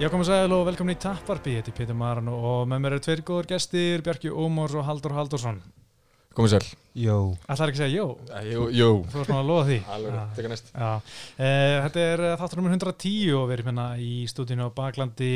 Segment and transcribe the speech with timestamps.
[0.00, 2.94] Já, komum að segja og velkomin í Tapparby, þetta er Pétur Maran og með mér
[2.96, 5.58] eru tveir góður gestir, Bjarki Ómors og Haldur Haldursson.
[6.32, 6.66] Komið sér
[7.02, 7.16] Jó
[7.50, 8.06] Ætlar ekki að segja jó?
[8.46, 9.78] Jú, jú Þú varst maður að loða því.
[9.96, 10.88] Alveg, teka næst Já,
[11.36, 15.32] eh, þetta er eh, þáttur nummer 110 og við erum hérna í stúdínu á Baklandi.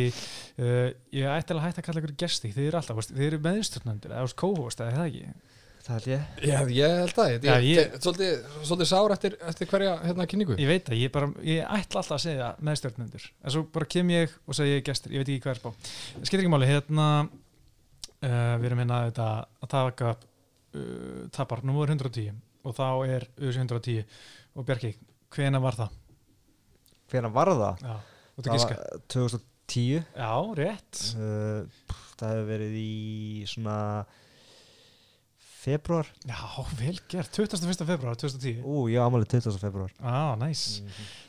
[0.56, 3.42] Eh, ég ætti alveg að hætta að kalla ykkur gesti, þið eru alltaf, þið eru
[3.44, 5.53] meðstjórnandir, eða veist, co-host, eða er það ekki?
[5.84, 9.34] Það held ég Já, ég held það Ég, Já, ég, ég- Svolítið, svolítið sár eftir,
[9.50, 13.26] eftir hverja hérna kynningu Ég veit það, ég, bara, ég ætla alltaf að segja meðstjórnandir,
[13.44, 15.90] en svo bara kem ég og segja ég gestir, ég veit ekki hvað er spá.
[16.24, 17.08] Skiptir ekki máli, hérna,
[18.24, 19.28] uh, við erum hérna þetta,
[19.66, 22.32] að taka upp uh, tapar, nummer 110
[22.64, 22.86] og þá
[23.18, 24.00] er US 110
[24.56, 24.94] og Bjarki,
[25.36, 26.00] hvena var það?
[27.12, 27.84] Hvernig var það?
[27.84, 27.94] Já,
[28.34, 28.76] þú Það ert gíska.
[28.80, 30.32] var 2010 Já,
[30.64, 31.02] rétt.
[31.20, 33.76] uh, pff, Það hefur verið í svona
[35.64, 36.38] februar Já,
[36.78, 37.84] vel gert, 21.
[37.88, 38.60] februar 2010.
[38.64, 39.56] Ú, ég ámæli 20.
[39.62, 40.82] februar Á, næs.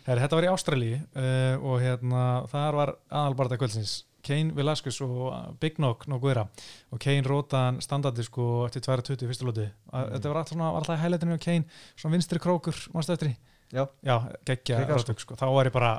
[0.05, 5.17] Herri, þetta var í Ástralíu uh, og hérna, þar var aðalbarða kvöldsins Kane Velasquez og
[5.30, 6.47] uh, Big Nog Noguera
[6.91, 9.67] og Kane rótaðan standardi sko eftir 2.20 í fyrstu lóti.
[9.91, 10.08] Mm.
[10.16, 13.36] Þetta var alltaf, alltaf hælætinu á Kane, svona vinstri krókur, mannstu eftir?
[13.73, 15.38] Já, Já, geggja rótug sko.
[15.38, 15.94] Þá var ég bara,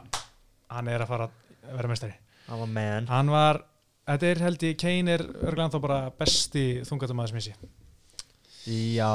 [0.75, 2.19] hann er að fara að vera mestari.
[2.47, 3.63] það var man Hann var,
[4.11, 7.73] þetta er held ég, Kane er örglega þá bara besti þungatumæður sem ég sé.
[8.67, 9.11] Já,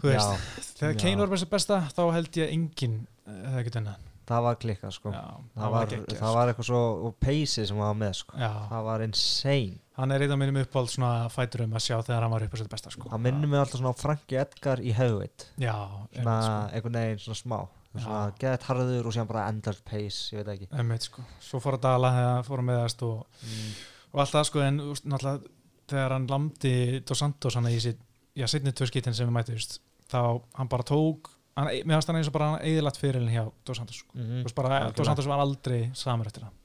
[0.00, 0.98] Þú veist, já, þegar.
[1.00, 4.02] Kane var besta besta, þá held ég enginn uh, hefði ekki unnað.
[4.28, 5.22] það var klikkað sko Já,
[5.54, 9.04] það, var, geggjað, það var eitthvað svo peysi sem var með sko Já, Það var
[9.06, 12.54] insane hann er einn af mínum uppáld svona fæturum að sjá þegar hann var upp
[12.56, 13.08] á sitt besta sko.
[13.12, 15.76] Það minnum mig alltaf svona Franki Edgar í heavyweight Já,
[16.16, 17.58] Svona einmitt, einhvern veginn svona smá
[17.94, 20.78] Svona geðið harður og síðan bara endast pace Ég veit ekki sko.
[20.82, 21.26] einmitt sko.
[21.46, 23.68] Svo fór að dala þegar fór að meðast og, mm.
[24.10, 25.52] og allt það sko en náttúrulega
[25.94, 26.74] þegar hann lamdi
[27.06, 28.02] Dos Santos hann í sitt,
[28.34, 29.80] já, setni tvö skítin sem við mættu just,
[30.10, 33.46] þá hann bara tók hann, mér fannst hann eins og bara hann eðilat fyrirlin hjá
[33.66, 34.04] Dos Santos.
[34.16, 34.84] Mm veist bara.
[34.96, 36.60] Dos Santos var aldrei samur eftir það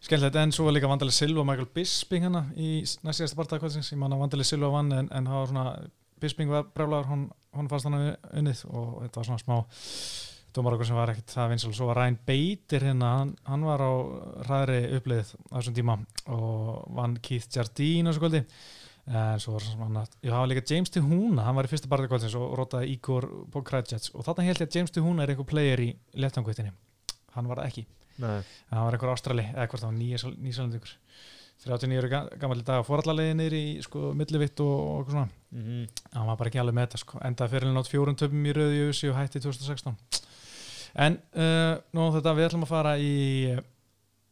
[0.00, 3.90] Skemmtilegt, en svo var líka Vandali Silva og Michael Bisping hana í næst síðasta barndagkvöldsins
[3.92, 5.64] ég man að Vandali Silva vann en, en það var svona
[6.22, 7.26] Bisping var brjálagur, hún,
[7.58, 7.98] hún fannst hann
[8.38, 9.56] unnið og þetta var svona smá
[10.56, 13.84] dómar okkur sem var ekkert það vinsal svo var Ryan Bader hérna, hann, hann var
[13.84, 13.92] á
[14.48, 15.98] ræðri upplið á þessum tíma
[16.32, 18.42] og vann Keith Jardine á þessu kvöldi
[19.06, 22.34] en svo var svona já, það var líka James Tehuna, hann var í fyrsta barndagkvöldsins
[22.40, 25.92] og rótaði Igor Pokrajets og þarna held ég að James Tehuna er einhver player í
[26.18, 26.72] leftangveitinni
[27.36, 27.86] hann var það ekki.
[28.22, 28.38] Nei.
[28.70, 30.94] Það var einhver ástrali, eða hvort það var nýjasaldingur
[31.66, 36.02] 39 ára gammal dag fórallarleiði niður í sko millivitt og, og eitthvað svona, mm -hmm.
[36.12, 38.76] hann var bara ekki alveg með þetta sko, endaði fyrir nátt fjórum töpum í rauði
[38.76, 39.96] í USA og hætti 2016
[41.06, 43.56] en uh, nú þetta við ætlum að fara í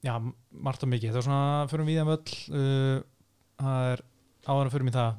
[0.04, 0.14] já,
[0.50, 1.64] margt og mikið, það er svona
[4.44, 5.14] við að það er áður fyrir mig það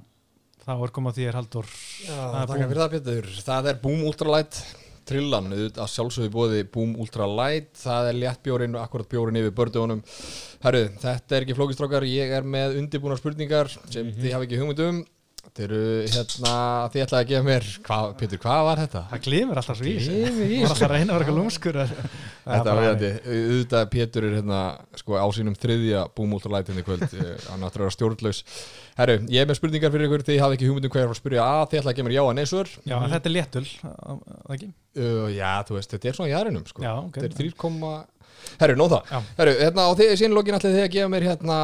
[0.66, 1.68] þá er komað þér Haldur
[2.06, 3.30] Já, Það er það Pétur.
[3.46, 4.60] Það er Boom Ultralight
[5.06, 10.02] Trillan, auðvitað að sjálfsögðu bóði Boom Ultralight Það er létt bjórin, akkurat bjórin yfir bördugunum
[10.66, 14.18] Herru, þetta er ekki flókistrákar Ég er með undibúnar spurningar sem Mhm.
[14.24, 15.04] þið hafa ekki hugmynd um
[15.46, 16.54] Þetta eru, hérna,
[16.92, 19.02] þið ætlaði að gefa mér hvað, Pétur, hvað var þetta?
[19.12, 21.26] það glimir alltaf svo í þessu Glymur í það var alltaf að reyna að vera
[21.26, 21.80] eitthvað lúmskur
[22.46, 24.60] Þetta var verðandi, auðvitað Pétur er hérna
[25.02, 26.02] sko á sínum þriðja
[26.72, 28.42] hérna í kvöld, Eh, hann áttur að vera stjórnlaus
[28.96, 31.12] Herru, ég er með spurningar fyrir ykkur þið hafa ekki hugmynd um hvað ég er
[31.12, 33.36] að fara að þið ætlaði að gefa mér já að neysur já, en þetta er
[33.36, 33.66] léttul,
[34.56, 36.86] ekki uh, Já, þú veist, þetta er svona jæðrinum sko.
[36.86, 37.56] já, ok Þetta er 3,
[38.62, 39.22] herru, nóð það Já.
[39.40, 41.58] Herru, hérna, og þið sínlókin ætlaði þið að gefa mér hérna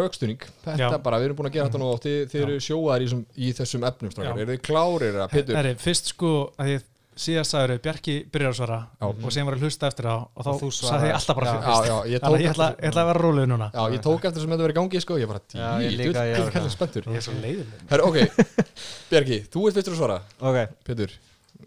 [0.00, 0.98] raukstunning Þetta Já.
[1.06, 3.24] bara, við erum búin að gera þetta nú og þið, þið eru sjóðar í, þessum-
[3.36, 4.42] í þessum efnum strákar.
[4.44, 5.56] Eru þið klárir að Pétur?
[5.60, 6.84] Herri, fyrst sko að ég
[7.16, 9.06] síðast sagður Bjarki byrjar að svara Já.
[9.08, 11.46] og sem var að hlusta eftir það og þá Og þú sagði ég alltaf bara
[11.46, 11.52] Já.
[11.56, 13.82] fyrst Já, já, ég tók Þannig að ég ætla, ætla að vera rólega núna Já,
[13.96, 16.36] ég tók eftir sem þetta verið gangi sko, ég bara, Já, ég djú, líka, ég
[16.36, 16.74] djú, var kallir það.
[16.76, 18.18] spenntur Ég er svo leiðileg Herru, ok,
[19.14, 20.58] Bjarki, þú ert fyrstur að svara Ok
[20.90, 21.16] Pétur,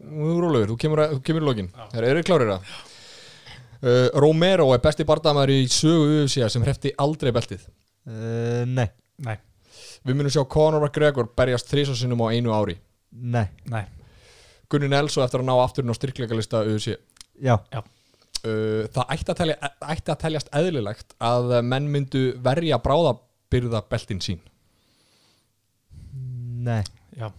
[0.05, 1.71] nú er rólegur, þú kemur, að, þú kemur í lokin.
[1.95, 2.77] Herru, eru þið klárir það?
[3.79, 7.61] Uh, Romero er besti bardamæður í sögu UFC sem hrefti aldrei beltið.
[8.09, 8.89] Uh, Nei.
[9.23, 9.35] Nei,
[10.07, 12.77] Við munum sjá Conor McGregor berjast þrísasinnum á einu ári.
[13.11, 13.45] Nei.
[13.71, 13.85] Nei,
[14.71, 16.93] Gunni Nelso eftir að ná afturinn á styrkleikalista UFC
[17.41, 17.55] Já.
[17.73, 24.23] Uh, Það ætti að, telja, ætti að teljast eðlilegt að menn myndu verja bráðabyrða beltin
[24.23, 24.39] sín.
[26.63, 26.83] Nei.
[27.19, 27.31] Já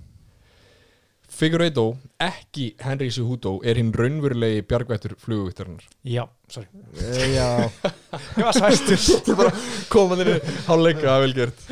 [1.40, 7.46] Figueiredo, ekki Henry Cejudo er hinn raunverulegi bjargvættur flugugvíktarinnar Já, sorry uh, Já
[8.36, 9.48] Ég var svæstur
[9.94, 10.34] komaðinni
[10.66, 11.62] hálfleika velgert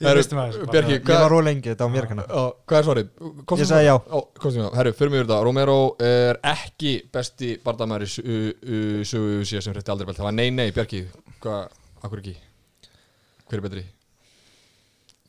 [0.00, 2.88] Ég misti maður Bjarki, Ég var róð lengi, þetta var mér kannar Á, hvað er
[2.88, 3.14] svarið?
[3.44, 3.94] Komstu Ég sagði já.
[3.94, 4.76] Á, komstu með það.
[4.80, 5.78] Herru, fyrir mig yfir þetta Romero
[6.10, 11.04] er ekki besti bardamæri sögu síðan sem hretti aldrei belt Það var nei, nei, Bjarki
[11.44, 12.36] Hvað, akkur ekki?
[13.46, 13.88] Hver er betri?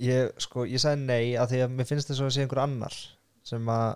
[0.02, 2.96] Ég, sko, ég sagði nei að því að mér finnst þess að sé einhver annar
[3.48, 3.96] sem að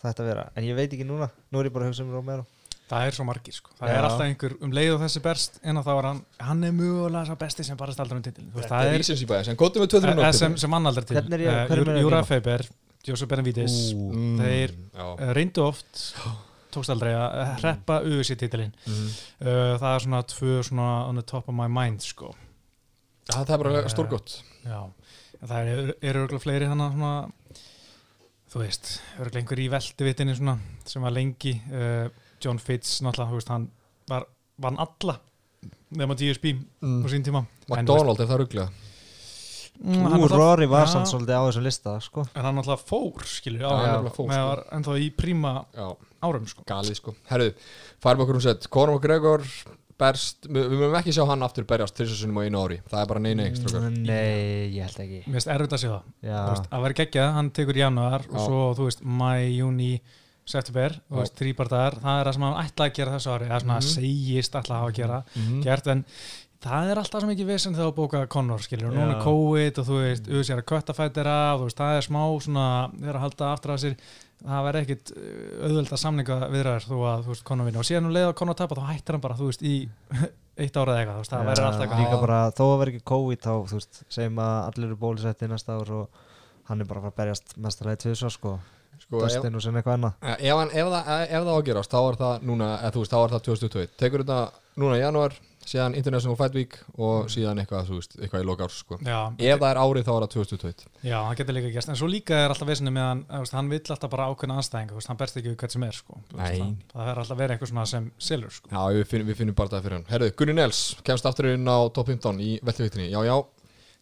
[0.00, 1.28] þetta vera, en ég veit ekki núna.
[1.52, 2.46] Nú er ég bara að hugsa um Romero.
[2.90, 3.70] Það er svo margir sko.
[3.78, 3.94] það Já.
[3.94, 7.28] er alltaf einhver um leið og þessi berst en þá er hann, hann er mögulega
[7.28, 9.84] sá besti sem barast aldrei um titilin Þetta það er er recency bias, en góttum
[9.84, 12.06] við 2-3 eh, sem, sem hann aldrei til Hvernig er ég- hverjum er ég að
[12.08, 12.22] Júra?
[12.26, 12.64] Feiber,
[13.06, 14.10] Josef Benavides Ú.
[14.40, 16.02] þeir Já, uh, reyndu oft
[16.74, 19.08] tókst aldrei að eh, hreppa UFC titilin mhm.
[19.44, 22.34] uh, það er svona tvö svona on the top of my mind sko.
[23.30, 24.40] Já, það er bara Eh, stórgott.
[24.66, 24.80] Já,
[25.40, 27.14] en það eru er örgulega fleiri þannig svona,
[28.50, 30.56] þú veist, örgulega einhver í velduvitinni svona,
[30.88, 32.08] sem var lengi uh,
[32.42, 33.66] John Fitz, náttúrulega, þú veist, hann
[34.10, 34.26] var,
[34.60, 35.18] vann alla
[35.96, 37.02] nema GSP Mm.
[37.04, 37.42] á sín tíma.
[37.68, 38.76] McDonald er það rugglega en,
[39.80, 42.24] Ú, hann Rory var samt svolítið á þessum lista sko.
[42.34, 44.48] en hann náttúrulega fór, skilur Já, á, hann já, nefnilega fór, með sko.
[44.50, 45.86] var ennþá í príma Já,
[46.28, 46.64] árum, sko.
[46.68, 47.14] Galið sko.
[47.30, 47.54] Herðu,
[48.00, 49.44] farum okkur um sett Conor McGregor
[50.00, 52.78] berst, við mögum ekki sjá hann aftur berjast þrisarsunum á einu ári.
[52.90, 55.20] Það er bara nei, nei, strókar Mm, Nei, ég held ekki.
[55.26, 58.26] Mér finnst erfitt að sjá það, Já, Þú veist, að vera geggjað, hann tekur januar
[58.30, 59.30] og svo, þú veist, mæ,
[59.60, 59.92] júni
[60.50, 63.56] september, þú veist, þrýbardagar það er það sem hann ætlaði að gera þessu ári það
[63.56, 63.90] er svona Mhm.
[63.94, 65.62] segist ætlaði að hafa að gera Mhm.
[65.62, 66.04] gert en
[66.60, 68.88] það er alltaf svo mikið vissinn þegar þú bóka Conor skilur.
[68.90, 71.96] Og núna er COVID og þú veist auðvitað er að köttafættir af þú veist það
[71.96, 72.66] er smá svona
[74.40, 77.68] að að það verður ekkit uh, auðveld að samninga viðræður þú að þú veist Conor
[77.68, 79.74] vinna og síðan um leið að Conor tapa þá hættir hann bara þú veist í
[80.64, 82.94] eitt ára eða eitthvað þú veist það verður alltaf líka eitthvað bara, þó að vera
[82.94, 86.22] ekki COVID þá, þú veist, segjum að allir eru bólusetti næsta ár og
[86.70, 88.56] hann er bara að fara að berjast mestarlega tvisvar sko,
[89.00, 90.16] Sko, ef, Dustin og sinna eitthvað annað.
[90.28, 90.90] Ef, ef,
[91.24, 94.24] ef það ágerast þá er það núna, eða þú veist, þá er það 2021 Tekur
[94.26, 94.40] þetta
[94.82, 95.36] núna í janúar
[95.70, 98.98] síðan International Fight Week og síðan eitthvað, þú veist, eitthvað í lokárs sko.
[99.00, 102.08] Ef það er árið þá er það 2021 já, það getur líka gerst en svo
[102.10, 105.20] líka er alltaf vissinni með hann þú veist, hann vill alltaf bara ákveðna veist, hann
[105.20, 106.18] berst ekki við hvert sem er sko.
[106.34, 108.68] Það, er alltaf verið eitthvað svona sem selur sko.
[108.74, 111.70] Já, við finnum, við finnum bara það fyrir hann Herðu, Gunni Nels kemst aftur inn
[111.70, 113.36] á top 15 í velteviktinni Já, já,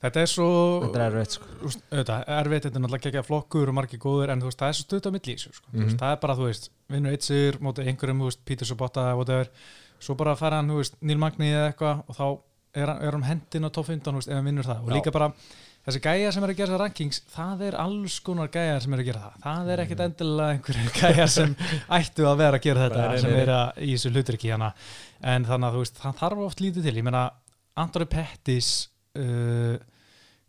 [0.05, 0.49] þetta er svo
[0.87, 4.00] Þetta er erfitt sko þú veist, auðvitað, erfitt, þetta er náttúrulega ekki flokkur og margir
[4.03, 5.67] góður, en þú veist, það er svo stutt á milli í þessu, sko.
[5.73, 5.88] Þú Mhm.
[5.88, 9.06] veist, það er bara, þú veist, vinnur eitt sigur mótið einhverjum, þú veist, Peter Sobotta,
[9.19, 9.50] whatever,
[10.02, 12.26] svo bara fara hann, þú veist, Neil Magni eða eitthvað og þá
[12.78, 14.84] er er hann hendin á top 15, þú veist, ef hann vinnur það.
[14.84, 14.94] Og Já.
[14.98, 15.28] líka bara,
[15.88, 19.02] þessi gæjar sem er að gera þessar rankings, það er alls konar gæjar sem er
[19.02, 21.54] að gera það, það er ekkit endilega einhverju gæjar sem
[21.98, 23.40] ættu að vera að gera þetta, Nei, nei, sem nei.
[23.42, 24.72] er að, í þessu hluturki hana,
[25.34, 27.22] en þannig að þú veist, það þarf oft lítið til, ég meina,
[27.78, 28.68] Anthony Pettis
[29.18, 29.78] uh,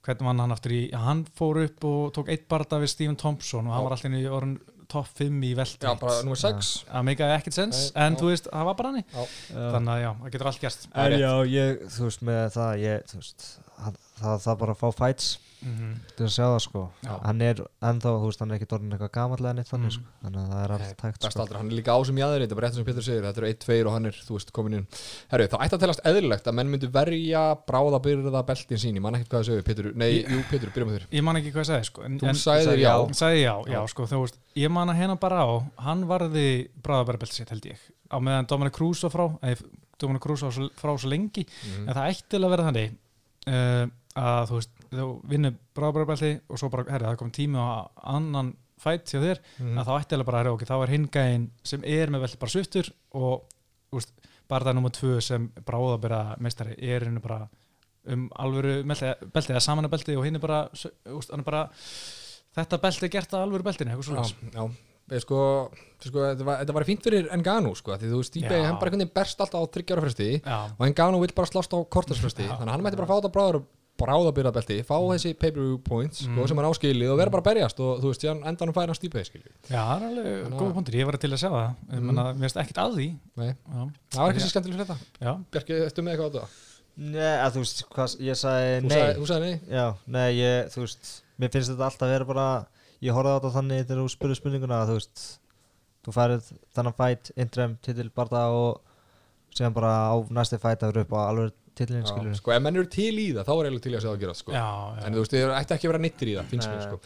[0.05, 0.81] hvernig var hann aftur í?
[0.97, 4.25] Hann fór upp og tók eitt barða við Stephen Thompson og hann var alltaf í
[4.29, 4.57] orðin
[4.89, 8.19] top 5 í veldi já bara nummer 6 það meikaði ekkert sens, Nei, en já.
[8.21, 9.23] þú veist það var bara hann Já.
[9.55, 13.05] þannig að já, það getur allt er En já, ég, þú veist, með það ég,
[13.11, 13.47] þú veist,
[13.79, 15.29] það, það, það bara að fá fights
[15.61, 16.81] mm til að sjá það sko.
[17.03, 17.13] Já.
[17.25, 19.95] hann er ennþá, þú veist, hann er ekki dorðin eitthvað gamallega neitt þannig Mm.
[19.95, 21.41] sko, þannig að það er allt Best sko.
[21.41, 23.37] aldrei, hann er líka á sem jáður þetta er bara rétt sem Pétur segir, þetta
[23.39, 24.87] eru 1-2 og hann er, þú veist, komin inn.
[25.31, 29.13] Herru, það ætti að telast eðlilegt að menn myndu verja bráðabyrða beltin sín, ég man
[29.15, 31.05] ekkert hvað það segir, Pétur, nei, jú, Pétur, byrjum þér.
[31.11, 33.55] Ég man ekki hvað ég sagði sko, en, Þú en, sagðir sagði já, sagði já,
[33.73, 35.49] já, sko, þú veist, ég man að hérna bara á,
[35.87, 36.47] hann varði
[36.83, 37.77] bráðabærabelt sitt held ég,
[38.11, 39.63] á meðan Dominic Cruz var frá, eða
[39.99, 41.89] Dominic Cruz var svo- frá svo lengi, Mhm.
[41.89, 42.91] en það ætti alveg að vera þannig
[43.47, 43.85] uh,
[44.19, 48.53] að þú veist, þú vinnur bráðabærabelti og svo bara, herri, það kom tími á annan
[48.79, 49.77] fætt hjá þér, Mhm.
[49.77, 52.53] að þá ætti alveg bara, herri, ok, þá er hingæin sem er með velti bara
[52.55, 53.43] sviftur og,
[53.91, 54.11] veist,
[54.47, 57.49] bara það nummer tvö sem bráðabæra meistari er henni bara
[58.07, 61.69] um alvöru belti eða saman belti og hinn er bara, er bara
[62.55, 64.69] þetta belti er gert að alvöru beltinu eitthvað Já, svona já
[65.09, 65.37] Við sko,
[66.05, 68.49] sko þetta, var, var fínt fyrir Engano sko, því þú veist, Já.
[68.67, 72.45] hann bara berst alltaf á þryggjára fresti já, og Engano vill bara slást á kortarsfresti
[72.45, 72.53] Já.
[72.59, 73.63] þannig að hann mætti bara fá þetta bráður
[73.99, 76.47] bráðabyrðabelti, fá þessi pay-per-view points sko, Mm.
[76.47, 78.95] sem hann áskilið og vera bara að berjast og þú veist, síðan endanum færi hann
[78.99, 79.51] Stipe skilju.
[79.69, 82.09] já, það er alveg Þannig að- góð punktur, ég var til að sjá það Mm.
[82.09, 82.15] mm.
[82.15, 85.33] mér finnst ekkert að því Nei, já, það var ekki svo skemmtileg fyrir þetta já,
[85.51, 86.47] Bjarki, ertu með eitthvað á þetta?
[86.99, 89.59] Nei, að þú veist, hvað, ég sagði Þú nei sagði, þú sagði nei?
[89.69, 92.47] Já, nei, ég, þú veist Mér finnst þetta alltaf vera bara
[93.01, 95.39] Ég horfði á þetta þannig þegar þú spurði spurninguna að þú veist
[96.03, 98.81] Þú færið þannig fætt Interim titil barða og
[99.55, 102.61] síðan bara á næsti fætt að vera upp á alveg titilin Já, skilur sko, ef
[102.65, 104.37] menn eru til í það, þá er eiginlega til í að segja það að gera
[104.41, 104.51] sko.
[104.53, 104.67] já,
[104.99, 105.05] já.
[105.07, 106.99] En þú veist, þið ætti ekki að vera nittir í það, finnst mér sko.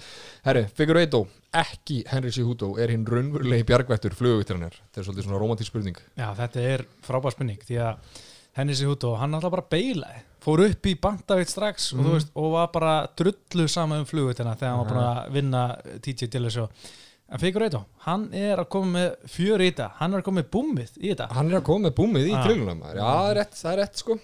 [0.50, 1.22] Herri, Figueiredo,
[1.64, 4.78] ekki Henry Cejudo er hinn raunverulegi bjargvættur flugvitranir.
[4.90, 5.98] Þetta er svolítið svona romantísk spurning.
[6.18, 7.98] já, þetta er frábær spurning því að
[8.78, 12.12] sér út og hann alltaf bara beilaði fór upp í bandavitt strax og, Mhm.
[12.14, 15.62] veist, og var bara drullu sama um flugutina þegar hann var búin að vinna
[16.04, 16.68] TJ Dillashaw
[17.32, 20.50] en Figueiredo, hann er að koma með fjör í þetta, hann er að koma með
[20.52, 22.44] búmið í þetta Hann er að koma með búmið í Ah.
[22.46, 22.82] trillunum.
[22.84, 24.20] Já, það er rétt, það er rétt sko.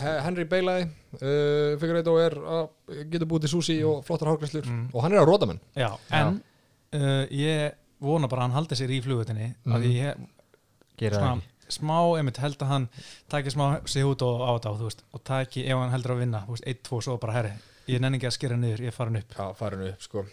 [0.00, 2.68] He- Henry beilaði, uh, Figueiredo er að
[3.12, 4.88] getur búið til súsi og flottar hárgræslur Mm.
[4.92, 5.60] og hann er að róta menn.
[5.76, 6.40] Já, en
[6.94, 9.72] uh, ég vona bara að hann haldi sér í flugutinni mm.
[9.76, 12.88] Að ég svona, smá, einmitt held að hann
[13.32, 16.14] taki smá sig út og á þetta og, þú veist, og taki ef hann heldur
[16.16, 17.52] að vinna, þú veist, 1-2 svo bara herri,
[17.88, 20.24] ég nenni ekki að skera niður, ég er farin upp Já, farin upp sko.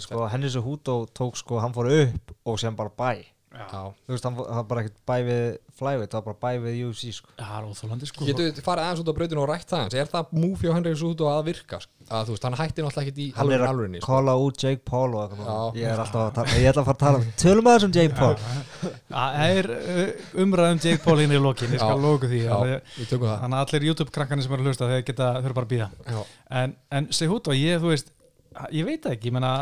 [0.00, 3.82] Sko, Henry Cejudo tók sko, hann fór upp og sem bara bæ Já, Já.
[4.06, 5.42] Þú veist, hann var bara ekkert bæ við
[5.76, 7.28] flyweight, það var bara bæ við UFC sko.
[7.36, 9.94] það er óþólandi sko Getur við farið aðeins út á brautinu og rætt það eins?
[10.02, 11.76] Er það múfi á Henry Sútu að virka?
[12.12, 14.20] Að þú veist, hann hætti náttúrulega ekkert í Hann er að alveg sko.
[14.46, 15.50] út Jake Paul og eitthvað Já.
[15.82, 17.94] Ég er alltaf að tala, ég ætla að fara að tala um Tölum að þessum
[17.96, 18.36] Jake Paul
[19.12, 20.08] Það er uh,
[20.44, 22.02] umræðum Jake Paul hinn í lokin, ég skal Já.
[22.02, 24.86] lóku því Já, alveg- við tökum það Þannig að allir YouTube-krakkarnir sem eru að hlusta
[28.72, 29.52] ég, veit ekki, ég menna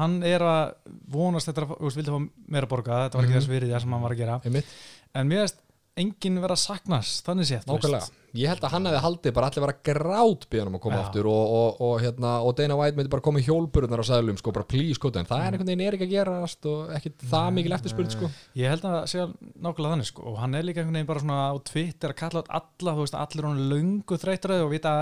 [0.00, 0.74] hann er að
[1.12, 2.20] vonast þetta þú veist, vildi fá
[2.56, 3.40] meira borga, þetta var ekki Mhm.
[3.40, 4.66] þess virði það sem hann var að gera, einmitt,
[5.14, 5.60] en mér veist
[6.00, 9.76] enginn vera að saknast, þannig nákvæmlega Ég held að hann hefði haldið bara allir vera
[9.90, 11.02] grát bíðanum að koma Já.
[11.06, 14.38] aftur og, og, og, hérna, og Dana White myndi bara koma í hjólburðnar á sæðlum
[14.38, 17.24] sko, bara please, sko, en það er einhvern veginn er ekki að gerast og ekkit
[17.30, 18.30] það mikil eftirspurð sko.
[18.60, 19.26] Ég held að sé
[19.60, 22.44] nákvæmlega þannig sko og hann er líka einhvern veginn bara svona á Twitter að kalla
[22.60, 24.94] alla, þú veist, allir hann löngu þreytraði og vita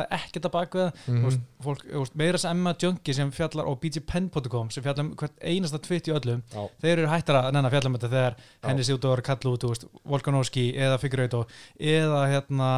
[0.49, 1.19] baka það Mhm.
[1.19, 5.15] þú veist, fólk, veist, meira sem Emma Junkie sem fjallar og bgpen.com sem fjallar um
[5.17, 6.69] hvert einasta twitt í öllum Já.
[6.83, 9.63] þeir eru hættar að nennan fjalla um þetta þegar henni sér út og kalla út,
[9.65, 11.47] þú veist, Volkanovski eða Figueiredo
[11.79, 12.69] eða hérna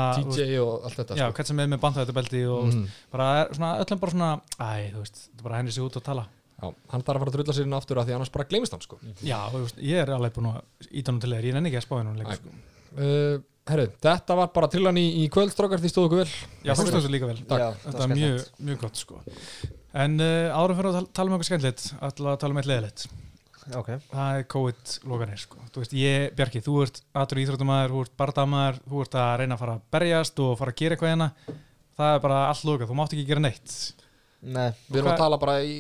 [0.40, 1.37] TJ og allt þetta já, sko.
[1.38, 2.85] hvert sem er með bandhættubelti og Mhm.
[3.12, 5.97] bara er svona, öllum bara svona æ, þú veist, þetta er bara henni sér út
[6.00, 6.26] og tala
[6.61, 8.73] Já, hann þarf að fara að drulla sér inn aftur af því annars bara gleymist
[8.76, 8.99] hann sko.
[9.25, 11.80] já, þú veist, ég er alveg búin að íta hann til þeir, ég nenni ekki
[11.80, 12.35] að spá henni Æ.
[12.37, 12.49] sko.
[13.00, 13.38] uh,
[13.70, 16.32] Herru, þetta var bara trillan í, í kvöldstrókar því stóðu okkur vel
[16.64, 19.20] já, þú stóðst líka vel Já, Þetta er mjög, mjög gott sko
[19.94, 23.06] En uh, árum fyrir að tala, tala um eitthvað skemmtilegt að tala um eitt leðilegt
[23.76, 25.59] Ok, Það er COVID-loganir sko.
[25.71, 29.57] Þú veist, ég, Bjarki, þú ert atur íþróttumæður þú ert bardamaður, þú ert að reyna
[29.57, 31.29] að fara að berjast og fara að gera eitthvað hérna.
[32.00, 33.75] Það er bara allt lokað, þú mátt ekki gera neitt
[34.42, 35.75] nei Við erum að tala bara í,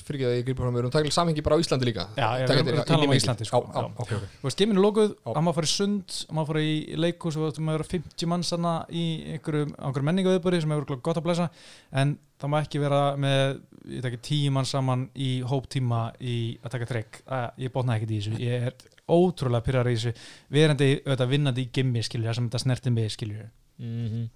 [0.00, 2.04] fyrir ekki að ég gripur fram, við erum að tala samhengi bara á Íslandi líka
[2.16, 3.14] Já, já, við erum að tala í um.
[3.18, 3.60] Íslandi, sko.
[3.60, 3.90] Já, já, Já.
[3.90, 5.32] ok, ok Þú veist, geiminu lokuð, Já.
[5.36, 8.52] hann má fara í sund hann má fara í leikus og þú maður 50 manns
[8.56, 9.04] hana í
[9.36, 9.74] einhverjum,
[10.10, 11.50] menningaðuðböri sem hefur gott að blæsa
[11.92, 16.74] en það má ekki vera með ég tekki tíu mann saman í hóptíma í að
[16.76, 17.20] taka þrygg
[17.60, 18.74] ég botna ekkert í þessu, ég er
[19.10, 20.12] ótrúlega pyrrar í þessu,
[20.52, 23.48] verandi auðvitað vinnandi í gimmi skilju, það sem þetta snerti mig skilju
[23.80, 24.26] Mhm.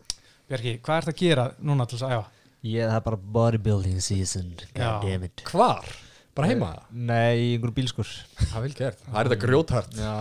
[0.49, 2.44] Bjarki, hvað ert að gera núna til þess að æfa?
[2.65, 4.75] Ég, það er bara bodybuilding season Já.
[4.79, 5.89] God damn it Hvar?
[6.35, 6.71] Bara heima?
[6.91, 8.09] Nei, í einhverjum bílskur
[8.41, 10.15] Það er vel gert Það er þetta grjóthart Já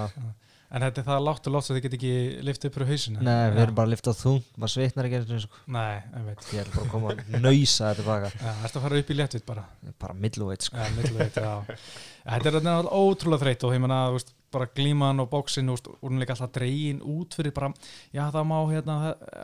[0.73, 2.11] En þetta er það látt og látt að þið get ekki
[2.47, 5.33] liftið upp fyrir hausinu Nei, við erum bara að lifta þung maður svitnar ekki eins
[5.35, 5.59] og sko.
[5.75, 8.85] Nei, ég veit Ég ætla bara að koma að nöysa þetta tilbaka Já, Ertu að
[8.87, 9.65] fara upp í léttvitt bara?
[10.01, 10.79] Bara middleweight sko.
[10.81, 11.77] Já, middleweight, já.
[12.25, 16.21] Þetta er ótrúlega þreytt og ég menna, þú veist, bara glíman og bóksin og hún
[16.21, 17.71] líka alltaf dregin út fyrir bara,
[18.13, 18.97] já það má hérna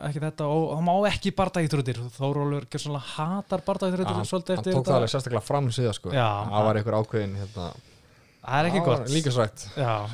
[0.08, 1.32] ekki þetta og það má ekki
[2.70, 6.12] ekki svona hatar bardagíþrótir svolítið Hann eftir tók það alveg sérstaklega fram síðan sko.
[6.14, 7.70] Það var einhver ákveðin hérna.
[8.40, 9.10] Það er ekki það gott.
[9.12, 9.64] Líka srætt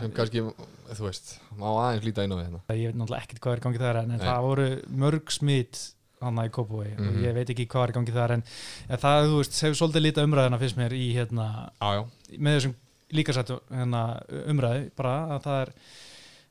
[0.00, 0.42] Sem kannski,
[0.96, 2.60] þú veist Má aðeins líta inn á því hérna.
[2.74, 4.18] Ég veit náttúrulega ekkert hvað er í gangi þar en, Nei.
[4.26, 4.66] það voru
[5.04, 5.82] mörg smit
[6.20, 7.08] hann í Kópúi Mhm.
[7.08, 8.42] og ég veit ekki hvað er í gangi þar en,
[8.88, 10.04] en það, þú veist, hefur svolítið
[13.16, 14.02] mér í hérna
[14.52, 15.74] umræði bara að það er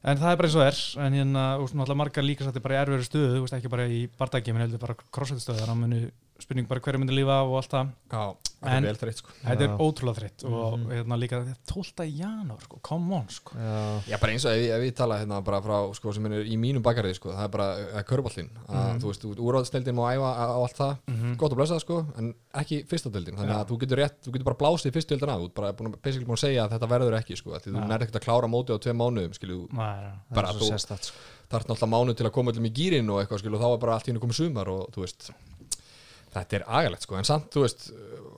[0.06, 2.82] en það er bara eins og það er en hérna, náttúrulega margar líkasætti bara í
[2.84, 6.12] erfiður stöðu, ekki bara í bardagi menn heldur bara crossfit stöðu, þannig að
[6.46, 8.26] spurning bara hverju myndi lífa af og allt það Já,
[8.62, 9.78] það En- er vel þreytt sko þetta er Já.
[9.86, 10.92] ótrúlega þreytt og Mhm.
[10.96, 12.06] hérna líka 12.
[12.18, 13.56] janúar, sko, come on sko.
[13.58, 16.44] Já Já, bara eins og ef, ef ég tala hérna bara frá, sko, sem er
[16.46, 19.00] í mínum bakarið, sko, það er bara, er að Mhm.
[19.02, 21.38] þú veist, úrváðsdeildin má æfa á allt það, Mhm.
[21.38, 23.66] gott að blessa það, sko, en ekki fyrstadeildin, þannig Já.
[23.66, 26.02] að þú getur rétt, þú getur bara blásið fyrstadeildin af, þú ert bara búin að,
[26.02, 28.26] basically búin að segja að þetta verður ekki, sko, að því þú nærði ekkert að
[28.26, 31.02] klára mótið á tveim mánuðum, skilju, Bara er þú- sko.
[31.50, 33.78] þarf náttúrulega mánuð til að koma öllum í gýrin og eitthvað, skilju, og þá er
[33.78, 35.32] bara allt í hennu komið sumar og, þú veist,
[36.36, 37.88] þetta er agalegt, sko, en samt, þú veist,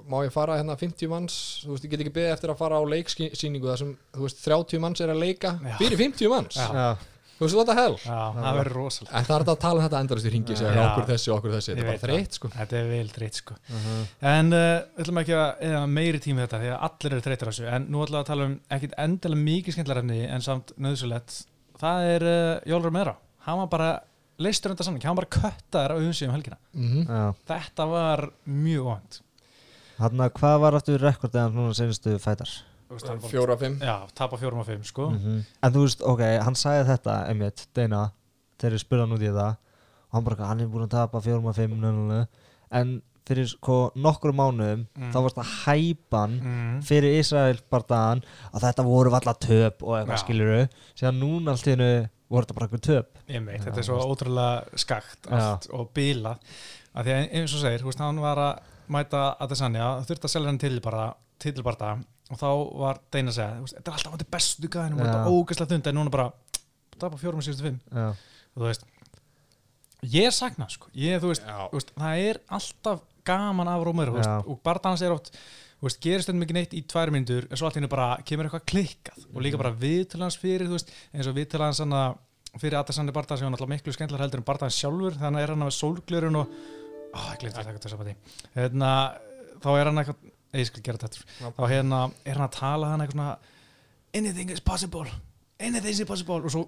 [0.07, 1.35] má ég fara hérna 50 manns,
[1.65, 4.41] þú veist, ég get ekki beðið eftir að fara á leiksýningu þar sem, þú veist,
[4.47, 6.89] 30 manns er að leika fyrir 50 manns, Já.
[7.37, 7.95] Þú veist, what the hell?
[8.01, 10.55] Já, það verður rosalega En það er þetta að tala um þetta endurist í ringi
[10.57, 12.49] segja okkur þessi og okkur þessi, þetta er bara þreytt sko.
[12.55, 13.57] Þetta er vel þreytt sko.
[13.69, 13.91] Uh
[14.31, 14.63] En uh,
[14.95, 17.67] við ætlum ekki að eða meiri tími þetta því að allir eru þreytir á þessu.
[17.77, 21.37] En nú ætlum við að tala um ekkit endilega mikið skemmtilega efni en samt nöðsulegt
[21.77, 23.13] það er uh, Jólur Meira
[23.45, 23.91] hann var bara
[24.39, 28.83] leistur undan sannig hann var bara köttaður á umsýðum helgina mm Já þetta var mjög
[28.91, 29.21] vant
[29.97, 32.49] Þannig að hvað var aftur rekordið núna senastu fætar?
[33.27, 35.39] Fjóra, fimm Já, tapa fjórum og fimm sko -hmm.
[35.63, 38.11] En þú veist, ok, hann sagði þetta einmitt, Deina,
[38.59, 39.55] þegar ég spurði hann út í það
[40.07, 42.27] og hann bara, hann er búin að tapa fjórum að fimm nönnulega.
[42.71, 45.11] en fyrir sko nokkur mánuðum Mm.
[45.11, 46.81] þá varst að hæpan mm.
[46.87, 48.21] fyrir Ísrael bardaðan
[48.53, 50.23] að þetta voru valla töp og eitthvað Já.
[50.23, 53.21] skiluru síðan núna allt í hennu voru þetta bara eitthvað töp.
[53.27, 56.43] Meit, þetta er svo ótrúlega skakt allt og bilað.
[56.97, 60.29] Að því að eins og segir, veist, hann var að mæta að það sannja, þurfti
[60.29, 61.07] að selja hann til bara
[61.37, 62.47] til bara og þá
[62.81, 65.03] var Deina að segja, þetta er alltaf á þetta bestu gæðinu, Já.
[65.05, 66.25] þetta ógæslega þund en núna bara,
[66.97, 67.77] tapa fjórum og síðustu fimm.
[67.93, 68.87] Já, og þú veist
[70.11, 74.59] ég er saknað sko, ég, þú veist, veist það er alltaf gaman af Rómur og
[74.63, 75.31] Bardans er oft
[75.77, 78.47] þú veist, gerist þetta mikið neitt í tvær myndur en svo allt henni bara kemur
[78.49, 79.43] eitthvað klikkað og Mhm.
[79.45, 82.17] líka bara viðtalans fyrir, þú veist eins og viðtalans hann að
[82.57, 85.59] fyrir Adesandi Barta sem var náttúrulega miklu skemmtilega heldur en Barta sjálfur þannig er hann
[85.59, 86.47] með sólglurun og
[87.13, 88.15] ó, ég glemt að taka þetta saman því
[88.55, 88.89] hérna,
[89.61, 90.15] þá er hann eitthvað
[90.57, 93.37] ég skal gera þetta þá hérna, er hann að tala hann eitthvað svona
[94.15, 95.05] anything is possible
[95.59, 96.67] anything is possible og svo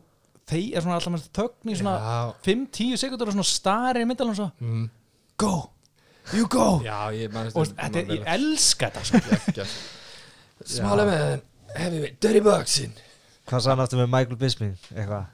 [0.50, 2.34] þeir er svona alltaf með þögn í svona Já.
[2.46, 4.90] 5-10 sekundur og svona stari í myndalum svo Mm.
[5.38, 5.70] go,
[6.34, 6.80] you go.
[6.86, 9.66] Já, ég og þetta, er- ég elska þetta.
[10.66, 11.42] Smálega með
[11.80, 13.06] heavyweight, dirty boxing
[13.50, 14.74] Hvað hann aftur með Michael Bisping?
[14.94, 15.28] Eitthvað?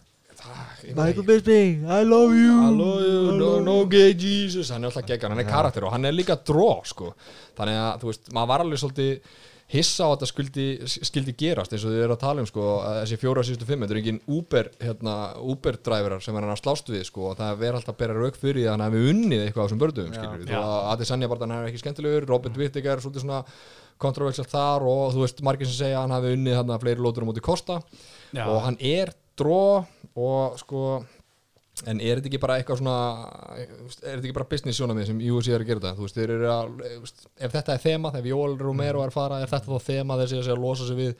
[0.45, 2.53] Michael Michael Bisping, I love you.
[2.61, 4.69] Hello, you, no, no gay Jesus.
[4.71, 7.09] Hann er alltaf geggan, hann er karakter og hann er líka dró sko.
[7.57, 9.33] Þannig að, þú veist, maður var alveg svolítið
[9.72, 12.65] hissa á að þetta skildi, skildi gerast eins og þið eru að tala um sko,
[12.86, 15.15] að þessi fjóra síðustu fimm, þetta er engin Uber hérna,
[15.53, 18.19] Uber-dræverar sem er hann að slást við sko, og það er verið alltaf að bera
[18.19, 21.31] rauk fyrir því að hefði unnið eitthvað á þessum bördum skilur við, þó að Adesanya
[21.31, 23.41] bara hann er ekki skemmtilegur Robert Whittaker, svolítið svona
[24.05, 27.25] kontroversialt þar og þú veist, margir sem segja að hann hafi unnið hann fleiri lótur
[27.25, 27.79] á móti Kosta
[28.36, 28.45] Já.
[28.45, 30.81] og hann er dró og sko
[31.84, 32.98] en er þetta ekki bara eitthvað svona
[33.60, 35.96] er þetta ekki bara business sjónamið sem UFC er að gera þetta?
[35.98, 39.17] Þú veist, þeir eru að veist, ef þetta er þema, ef Jóel Romero er að
[39.17, 41.17] fara er þetta þá þema þessi að losa sig við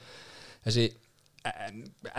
[0.64, 0.86] þessi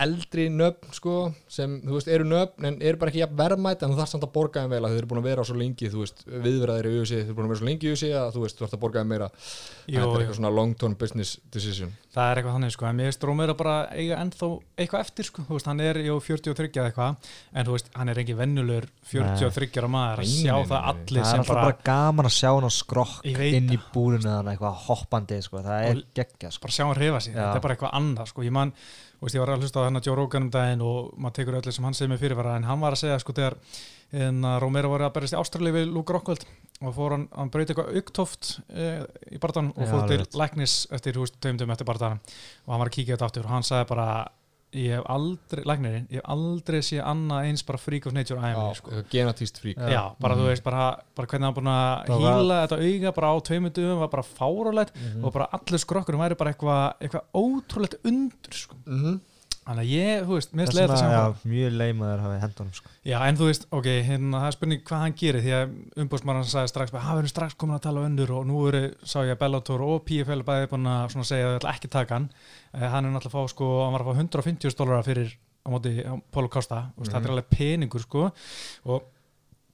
[0.04, 1.14] eldri nöfn sko
[1.50, 4.26] sem þú veist eru nöfn en eru bara ekki jafn verðmætt en þú þarfst samt
[4.26, 6.88] að borga þeim vel að þau eru búin að vera svo lengi þú veist viðverðir
[6.88, 8.64] í UFC þau eru búin að vera svo lengi í UFC að þú veist þú
[8.64, 9.28] þarfst að borga þeim meira.
[9.88, 11.90] Þetta er eitthvað svona long term business decision.
[12.14, 14.46] Það er eitthvað þannig sko, en mér finnst Rómur að bara eiga ennþá
[14.80, 17.12] eitthvað eftir sko, þú veist, hann er jú 43 eða eitthvað,
[17.52, 21.20] en þú veist, hann er engin vennulur 43 ára maður að sjá það allir Það
[21.20, 23.76] er sem alltaf bara, bara gaman að sjá hann á skrokk Ég veit inn í
[23.76, 23.90] það.
[23.94, 25.62] búrinu þannig eitthvað hoppandi sko.
[25.68, 25.96] það er
[26.56, 26.62] sko.
[26.64, 26.84] bara sjá
[29.20, 31.74] veist, ég var að hlusta á hennar Joe Rogan um daginn og maður tekur öllu
[31.74, 33.58] sem hann segir með fyrirvara, en hann var að segja sko þegar
[34.16, 36.46] en Rómur var að berjast í Ástralíu við Luke Rockwold
[36.78, 38.86] og fór hann, hann braut eitthvað auktóft e,
[39.34, 43.16] í barðan og fór til læknis eftir, tveimdum eftir barðan og hann var að kíkja
[43.16, 44.08] þetta aftur og hann sagði bara
[44.76, 48.74] ég hef aldrei, læknirinn, ég hef aldrei séð annað eins bara freak of nature æfni,
[48.76, 49.02] sko.
[49.12, 53.14] genatíst frík Já, bara þú veist, bara, bara hvernig hann búin að hýla þetta auga
[53.16, 57.24] bara á tveimur dögum var bara fárálegt og bara allir skrokkurum væri bara eitthvað eitthva
[57.32, 58.76] ótrúlegt undur sko.
[58.84, 59.18] mm -hmm.
[59.68, 61.40] Þannig að ég, þú veist, mér Það leiðilegt að sjá já, það.
[61.52, 62.92] mjög leimaður hafið hendunum sko.
[63.04, 66.46] Já, en þú veist, ok, hérna, það er spurning hvað hann gerir því að umbúrsmaran
[66.48, 69.18] sagði strax bara, hafa verið strax komin að tala um undur og nú eru, sá
[69.28, 72.16] ég að Bellator og PFL bæði búin að svona segja að þau ætla ekki taka
[72.16, 72.30] hann
[72.72, 75.68] eh, hann er náttúrulega að fá, sko, hann var að fá 150 dólarar fyrir á
[75.68, 78.30] móti á Pólu Kosta mm þetta er alveg peningur, sko
[78.88, 79.14] og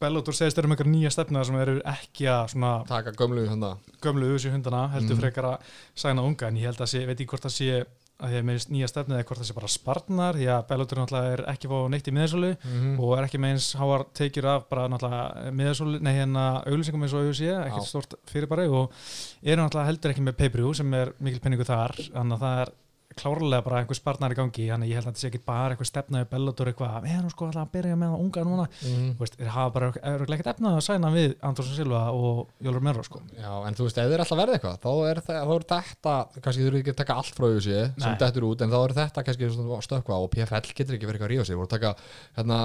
[0.02, 3.92] Bellator segist þeir um einhver nýja stefna sem eru ekki að svona taka gömlu þannig
[4.02, 5.20] gömlu hundana heldur Mhm.
[5.22, 7.84] frekar að sæna unga en ég held að sé, veit ekki hvort það sé
[8.22, 11.00] að því að með nýja stefnið eða hvort það sé bara sparnar því að Bellator
[11.00, 14.48] náttúrulega er ekki fá neitt í miðasölu mm og er ekki með eins háar teikjur
[14.52, 18.94] af bara náttúrulega miðasölu, nei hérna auglýsingum eins og USA, ekkert stort fyrirbæri og
[19.42, 22.74] eru náttúrulega heldur ekki með pay-per-view sem er mikil penningu þar þannig að það er
[23.18, 25.88] klárlega bara einhver sparnar í gangi þannig ég held að þetta sé ekki bara einhver
[25.88, 29.38] stefnaði Bellator eitthvað, við erum sko alltaf að byrja með það unga núna, þú veist,
[29.40, 33.22] þeir hafa bara er ekkert efnað að sæna við Andersson Silva og Jólur Merro sko.
[33.38, 36.16] Já, en þú veist, ef er alltaf verið eitthvað þá er, það, þá er þetta,
[36.44, 38.20] kannski þurfum ekki að taka allt frá UFC sem Nei.
[38.24, 41.30] dettur út en þá er þetta kannski svona stökkva og PFL getur ekki verið eitthvað
[41.30, 41.58] að rífa sig.
[41.58, 41.94] Voru að taka
[42.38, 42.60] hérna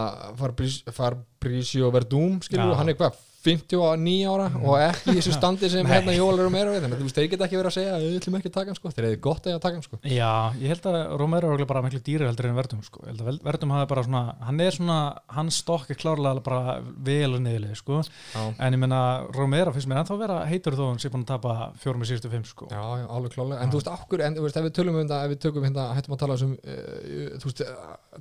[0.99, 6.15] Fabrizio Verdum, skilur hann er hvað 59 ára og ekki í þessu standi sem hérna
[6.15, 8.51] Jólar er meira við þannig að þeir geta ekki verið að segja við ætlum ekki
[8.51, 9.99] að taka hann sko, þeir hefði gott að taka hann sko.
[10.03, 13.03] Já, ég held að Romero er bara miklu dýri heldur en Verdum sko.
[13.07, 14.99] Ég að Verdum hafi bara svona, hann er svona
[15.37, 18.01] hans stokk er klárlega bara vel og niðurlega sko.
[18.35, 19.01] Já, en ég menna
[19.35, 22.31] Romero finnst mér ennþá vera heitur þó hann sé búin að tapa fjórum í síðustu
[22.33, 22.67] fimm sko.
[22.71, 25.03] já, já alveg klálega en þú veist, okkur, en þú veist, ef við tölum um
[25.03, 27.63] þetta ef við tökum hérna, hættum að tala um uh, þú veist,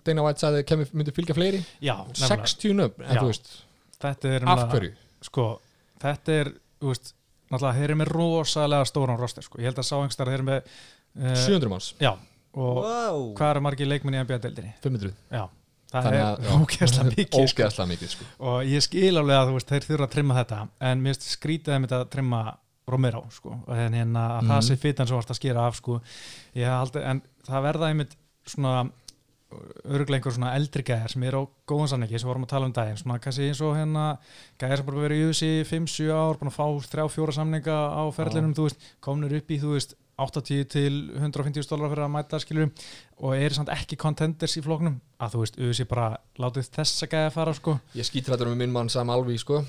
[0.06, 1.64] Dana White sagði kemur, myndi fylgja fleiri?
[1.82, 2.48] Já, nefnilega.
[2.54, 3.52] 60 nöfn, en þú veist,
[3.98, 4.34] þetta
[5.22, 5.60] sko,
[6.02, 7.14] þetta er þú veist,
[7.50, 9.58] náttúrulega þeir eru með rosalega stóran roster sko.
[9.58, 12.12] ég held að sá einhverstað þeir eru með uh, 700 manns, já,
[12.58, 13.22] og wow.
[13.38, 15.44] hvað eru margir leikmenn í NBA-deildinni 500 já,
[15.88, 17.62] það Þannig er ógeðslega mikið sko.
[17.62, 18.28] ógeðslega mikið sko.
[18.52, 21.92] og ég skil alveg að þú veist, þeir þurfa að trimma þetta en mér skrítið
[21.98, 22.42] að trimma
[22.88, 24.66] Romero sko, en hérna að það Mhm.
[24.68, 25.98] sé fitan sem varst að skera af sko
[26.56, 28.14] ég haldi, en það verða einmitt
[28.48, 28.76] svona
[29.48, 32.74] öruglega einhver svona eldri gæðar sem eru á góðan sannleiki sem vorum að tala um
[32.76, 34.08] daginn svona kannski eins og hérna
[34.60, 36.66] gæðar sem bara verið í USA 5-7 ár, búin að fá
[36.98, 41.92] 3-4 samninga á ferðlinum, þú veist, komnir upp í þú veist 80 til 150 dólar
[41.92, 42.72] fyrir að mæta skilur
[43.22, 46.08] og eru samt ekki contenders í flóknum að þú veist, USA bara
[46.42, 49.62] látið þessa gæða fara sko ég skítrættur með minn mann Sam Alvi sko.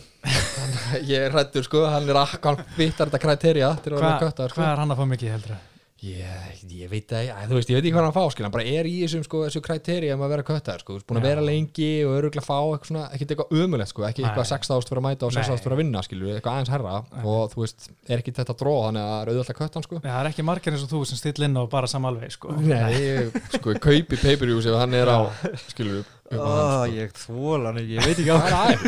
[1.12, 1.86] Ég er rættur sko.
[1.88, 4.60] hann er akkan vittar þetta kriterja köttar sko.
[4.60, 5.69] hvað er
[6.00, 6.06] að?
[6.10, 8.54] Ég, ég veit það, ekki, þú veist, ég veit ekki hvað hann fá skil, hann
[8.54, 11.20] bara er í þessum, sko, þessu kræteri um að vera köttaður, sko, þú veist, búin
[11.20, 14.30] að vera lengi og öruglega fá eitthvað svona, ekkert eitthvað ömulegt, sko, ekki Nei.
[14.30, 15.64] eitthvað 6.000 fyrir að mæta og 6.000 Nei.
[15.66, 16.96] fyrir að vinna, skilur, eitthvað aðeins herra
[17.34, 20.32] og þú veist, er ekki þetta dróð, þannig að rauðu alltaf köttan, sko það er
[20.32, 22.56] ekki margir eins og þú sem still inn og bara samalveg sko.
[22.64, 25.20] Nei, ég, sko, ég kaupi pay-per-views ef hann er á,
[25.68, 27.76] skilur, upp á hann, Ó, sko.
[27.84, 28.88] ég ekki, ég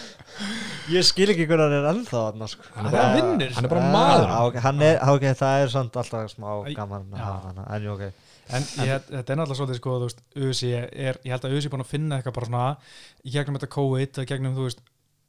[0.40, 2.62] á Það Ég skil ekki hvernig hann er ennþá þarna sko.
[2.74, 3.52] hann er bara bara, vinnur.
[3.54, 6.74] hann er bara Ah, maður ok, hann er, ok, það er samt alltaf smá Æ,
[6.74, 8.12] gaman að hafa hana, en jú, ok
[8.50, 11.68] en ég, þetta er náttúrulega svolítið sko, þú veist, USA er, ég held að USA
[11.68, 12.76] er búin að finna eitthvað bara svona
[13.22, 14.80] í gegnum þetta COVID, gegnum þú veist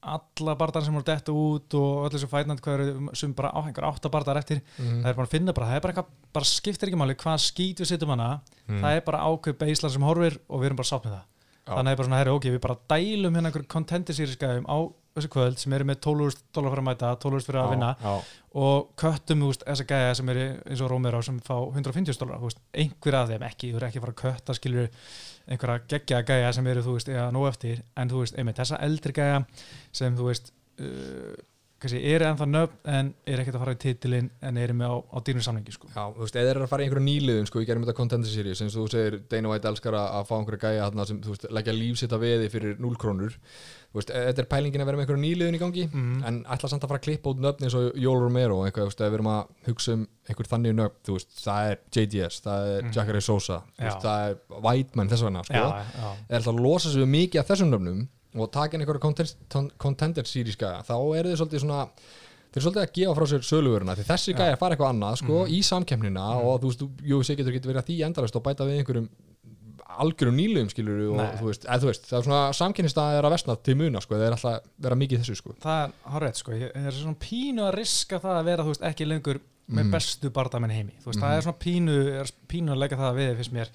[0.01, 2.63] alla barðar sem voru dett út og öll þessu fætnand
[3.13, 5.03] sem bara á einhver átta barðar eftir, Mhm.
[5.03, 7.37] það er bara að finna bara, það er bara eitthvað, bara skiptir ekki máli hvað
[7.45, 8.81] skít við setjum hana, Mhm.
[8.81, 11.23] það er bara ákveð beislar sem horfir og við erum bara sátt með það
[11.67, 11.75] Já.
[11.77, 14.77] þannig er bara svona, herri, ok, við bara dælum hérna einhver contendisýriskæðum á
[15.15, 18.13] þessu kvöld sem eru með 12.000 dólar fyrir að mæta 12.000 fyrir að vinna Já,
[18.61, 23.19] og köttum veist, þessa gæja sem eru eins og Romero sem fá 150 dólar einhver
[23.19, 24.89] af þeim ekki, þú eru ekki að fara að kötta skilur
[25.51, 28.81] einhverja geggja gæja sem eru þú veist, eða nóg eftir, en þú veist, einmitt þessa
[28.87, 29.39] eldri gæja
[29.95, 31.39] sem þú veist uh,
[31.81, 34.97] kannski, eru ennþá nöfn en eru ekkert að fara í titilinn en eru með á,
[35.01, 35.89] á dýrum samlingi sko.
[35.89, 37.97] Já, þú veist, eða eru að fara í einhverju nýliðum sko, ég gerum þetta
[38.51, 41.47] eins og þú segir Dana White elskar að að fá einhverju gæja sem, þú veist,
[41.57, 43.37] leggja lífsitt að veði fyrir 0 krónur
[43.93, 46.23] veist, e- þetta er pælingin að vera með einhverju nýliðun í gangi Mhm.
[46.27, 48.99] en ætla samt að fara að klippa út nöfn eins og Joel Romero, eitthvað, veist,
[49.03, 52.93] við erum að hugsa um einhver þannig nöfn, veist, það er JDS, það er Mhm.
[52.95, 53.61] Jacare Sosa
[54.01, 55.53] það er Whiteman, þess vegna, sko.
[56.29, 58.07] Eða ætla að losa við mikið af þessum nöfnum
[58.39, 59.27] og taka inn einhverju contender
[60.57, 61.89] gæja, þá eru þið svolítið svona
[62.51, 65.45] þeir eru svolítið að gefa frá sér söluvöruna því þessi gæja fara eitthvað annað sko,
[65.47, 68.65] í samkemnina og þú veist, þú- UFC getur getur verið að því endalist og bæta
[68.67, 69.09] við einhverjum
[70.05, 73.35] algjörum nýluðum skilur og þú veist, eða, þú veist, það er svona samkennistað er að
[73.35, 75.55] versna til muna sko, það er alltaf vera mikið þessu sko.
[75.63, 78.85] Það er horrið sko, ég er svona pínu að riska það að vera, þú veist,
[78.91, 79.91] ekki lengur með Mhm.
[79.91, 83.35] bestu bardamenn heimi, þú veist, það er svona pínu er pínu að leggja það við,
[83.39, 83.69] finnst mér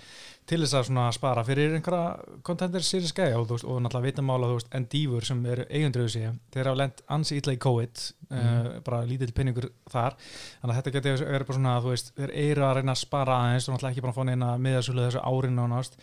[0.46, 3.38] til þess að svona spara fyrir einhverja contender series gæja.
[3.40, 6.76] Og, þú veist, og náttúrulega vitamála, þú veist, Endeavor sem eru eigundröðu sig, þeir hafa
[6.76, 10.14] lent ansi illa í COVID, uh, bara lítill penningur þar,
[10.62, 13.40] þannig að þetta geti verið bara svona, þú veist, þeir eru að reyna að spara
[13.40, 15.96] aðeins og náttúrulega ekki bara að fá neina miðarsölu þessu árin nánast.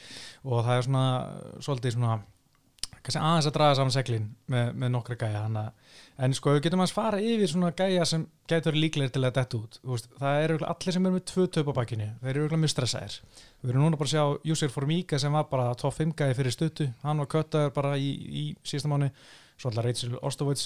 [0.44, 1.06] Og það er svona,
[1.64, 2.20] svolítið svona
[3.04, 5.66] kannski aðeins að draga saman seglin með, með nokkra gæja hana.
[6.18, 9.60] en sko við getum að fara yfir svona gæja sem gætur líklegir til að detta
[9.60, 9.80] út.
[9.84, 13.20] Veist, það eru allir sem eru með tvö töp á bakkinu þeir eru mjög stressaðir
[13.64, 16.54] við erum núna bara að sjá Jusir Formiga sem var bara top 5 gæji fyrir
[16.56, 16.90] stuttu.
[17.04, 19.10] Hann var köttaður bara í, í síðasta mánu
[19.54, 20.18] svo alltaf Rachel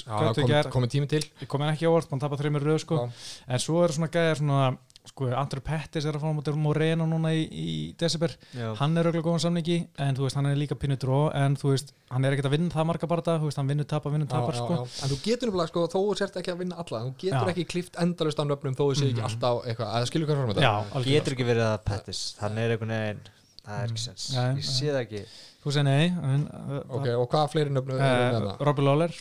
[0.08, 1.22] það köttu kom, komið tími til.
[1.52, 3.04] Komin ekki á orð, mann tapar þreymur röð sko.
[3.46, 4.62] En svo eru svona gæjar svona
[5.10, 8.74] sko, Andrew Pettis er að fá mútið Moreno núna í, í December Já.
[8.82, 11.72] hann er auðvitað góðan samningi en þú veist, hann er líka pínu dró en þú
[11.74, 14.30] veist, hann er ekkert að vinna það marga barða þú veist, hann vinnur tapar, vinnur
[14.32, 14.80] tapar sko.
[14.86, 17.54] en þú getur nefnilega sko, þó þú sért ekki að vinna alla þú getur Já.
[17.56, 19.30] ekki klift endalust á nöfnum þó þú sé ekki Mhm.
[19.32, 22.96] alltaf eitthvað, að skilur hvað já, þetta Getur ekki verið að Pettis, hann er einhvern
[22.98, 23.26] veginn
[23.68, 25.22] Það er ekki sens, Nei, ég sé það ekki
[25.64, 28.06] þú segir nei en, uh, ok, og hvað fleiri nöfnum uh,
[28.38, 28.62] það?
[28.64, 29.12] Robbie Lawler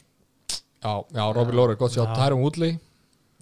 [0.87, 2.14] Já, já, Robbie Lawler, gott sjá, Já.
[2.14, 2.77] Tyron Woodley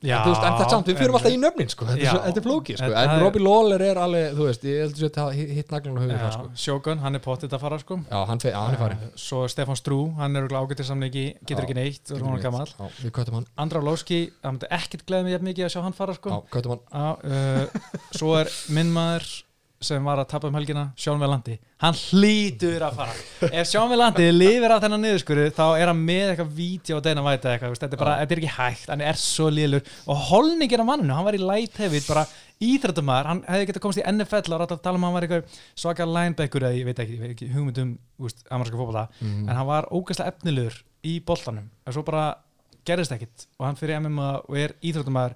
[0.04, 1.84] já, En veist, en þetta samt, við fyrir alltaf í nöfnin sko.
[1.88, 2.10] þetta, er Já.
[2.12, 2.84] svo- þetta er flókið, sko.
[2.84, 5.96] En það er- Robbie Lawler er alveg, þú veist ég heldur að þetta hitt naglan
[5.96, 6.50] á höfuð það, sko.
[6.64, 7.96] Shogun, hann er pottitt að fara sko.
[8.10, 11.64] já, hann, fe- hann er farin Uh, svo Stefan Strú, hann er ágættir samningi getur
[11.64, 12.42] ekki neitt, Getur er hún neitt.
[12.42, 12.68] gammal
[13.58, 16.30] Andra Lóski, það myndi ekkert gleðið mig mikið að sjá hann fara sko.
[17.24, 17.66] uh,
[18.12, 19.42] svo er minn maður
[19.84, 23.16] sem var að tapa um helgina Sjón Velandi, hann hlýtur að fara.
[23.50, 27.24] Ef Sjón Velandi lifir af þennan niðurskurðu þá er hann með eitthvað vídeo og deina
[27.26, 28.88] væta eitthvað, þetta, er bara, þetta er ekki hægt.
[28.92, 29.92] Hann er svo lélur.
[30.08, 31.14] Og holningin af manninu.
[31.14, 32.26] Hann var í heavy, bara
[32.64, 35.26] íþrættumæður hann hefði getað komast í NFL og rætt að tala um að hann var
[35.26, 37.92] eitthvað svaka linebacker eða ég veit ekki, ekki hugmyndum
[38.22, 39.08] úst, ameríska fótbolta.
[39.20, 39.48] Mhm.
[39.48, 41.70] en hann var ógæslega efnilegur í boltanum.
[41.86, 42.36] En svo bara
[42.86, 43.46] gerðist ekkit.
[43.58, 45.34] Og hann fyrir MMA og er íþróttumæður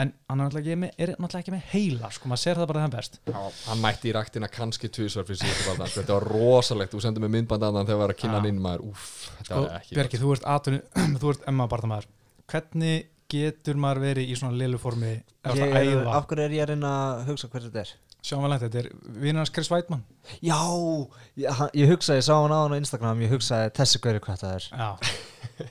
[0.00, 2.68] en hann er náttúrulega ekki með, er náttúrulega ekki með heila sko, maður sér það
[2.70, 6.28] bara þeim best Já, hann mætti í raktina kannski tvisvar fyrir baldan sko, þetta var
[6.32, 9.08] rosalegt, þú sendur mig myndband að hann þegar var að kynna hann inn maður, úff,
[9.40, 10.82] þetta og var ekki Bjarki, þú ert atvinni,
[11.20, 12.08] þú ert MMA barndamæður
[12.52, 15.12] hvernig getur maður verið í svona lilu formi?
[15.44, 17.92] Það er, Af hverju er ég að reyna að hugsa hvað þetta er?
[18.22, 20.04] sjáum vel þetta er vinnarnas Chris Weidmann
[20.44, 20.58] Já,
[21.40, 24.44] ég, ég hugsaði, ég sá hann á hann á Instagram Ég hugsaði þessi hverju hvað
[24.44, 24.66] það er.
[24.70, 24.90] Já,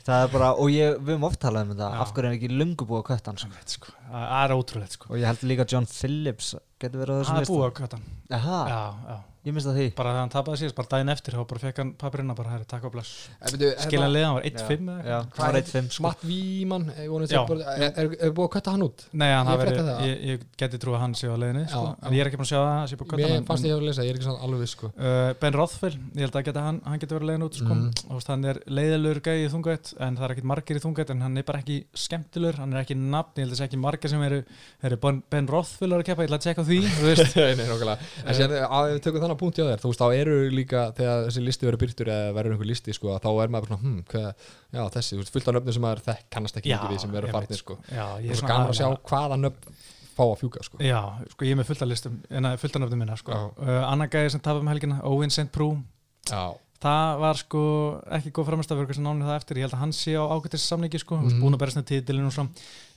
[0.06, 1.88] Það er bara, og ég, við höfum oft talað um þetta.
[2.04, 3.94] Af hverju er ekki lungu búið að kvötta hann sko.
[4.12, 5.12] Það er ótrúlegt sko.
[5.14, 8.00] Og ég held líka John Phillips getur verið á þessum er búið köta
[8.38, 11.34] Aha, já, já, ég minnst að því bara þegar hann tapaði síðast, bara daginn eftir
[11.34, 14.44] þá bara fekk hann papirina, bara herri, takk og bless byrju, hérna, skilja liðan var
[14.46, 15.38] Já, 1-5 eða já, eitthvað.
[15.38, 16.04] það var 1-5 sko.
[16.06, 17.42] Matt Víman er, Já.
[17.42, 19.98] er, er, er búið að kötta hann út Nei, hann Ég hafi frétti verið, það.
[20.06, 21.82] ég, ég geti trú að hann sé á leiðinni sko.
[22.06, 23.72] En ég er ekki búin að sjá það, sé búin að Mér kötta fannst hann
[23.72, 24.86] ég að lesa, ég er ekki sann alveg sko.
[24.94, 27.74] Uh, ben Rothwell, ég held að geta, hann, hann getur verið leiðin út sko.
[27.74, 27.90] Mhm.
[28.12, 31.22] og hann er leiðilegur gæði í þungætt en það er ekkit margir í þungætt en
[31.26, 33.54] hann er bara ekki skemmtilegur, hann er ekki nafn ég held
[39.12, 39.40] að að að þú veist.
[39.40, 42.12] Að þannig punkt hjá þér, þú veist, þá eru líka þegar þessi listi verður byrtur
[42.12, 44.28] eða verður einhver listi, sko, þá er maður svona, hm, hvað,
[44.78, 47.12] já, þessi, þú veist, fullt af nöfnum sem maður þekk, kannast ekki Já, við sem
[47.16, 47.78] verður farnir, sko.
[47.92, 49.78] Já, er svo gaman að sjá hvaða nöfn
[50.12, 50.78] fá að fjúka, sko.
[50.84, 51.00] Já,
[51.32, 53.32] sko ég er með fullt af listum en fullt af nöfnum minna sko.
[53.58, 55.48] Uh, Anna gæði sem tapum helgina, Owen St.
[55.56, 55.72] Prú
[56.82, 57.62] það var sko
[58.18, 61.00] ekki góð framstafur sem náni það eftir, ég held að hann sé á ágættis samningi
[61.00, 61.42] sko, mm Mhm.
[61.42, 62.48] búin að berast með titilin og svo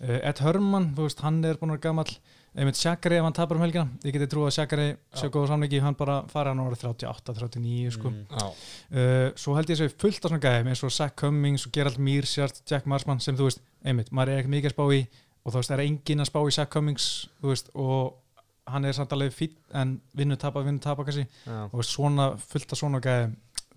[0.00, 2.16] Ed Herman, þú veist, hann er búin að vera gamall
[2.54, 3.88] einmitt Shakari ef hann tapar um helgina.
[4.06, 4.86] Ég geti trú að Shakari
[5.18, 8.12] sé góð samningi hann bara fara hann ára 38, 39 sko.
[8.12, 8.24] Mm.
[8.38, 11.74] uh, svo held ég að sé fullt af svona gæðum eins og Zach Cummings og
[11.74, 15.00] Gerald Mearsjart Jack Marsman sem þú veist, einmitt, maður er ekki mikið að spá í
[15.44, 17.08] og þú veist, það er enginn að spá í Zach Cummings
[17.44, 18.20] veist, og
[18.70, 21.26] hann er samt alveg fýtt en vinnu tapa, vinnu tapa kannski.
[21.44, 21.66] Já.
[21.68, 23.34] og svona, fullt af svona gæðum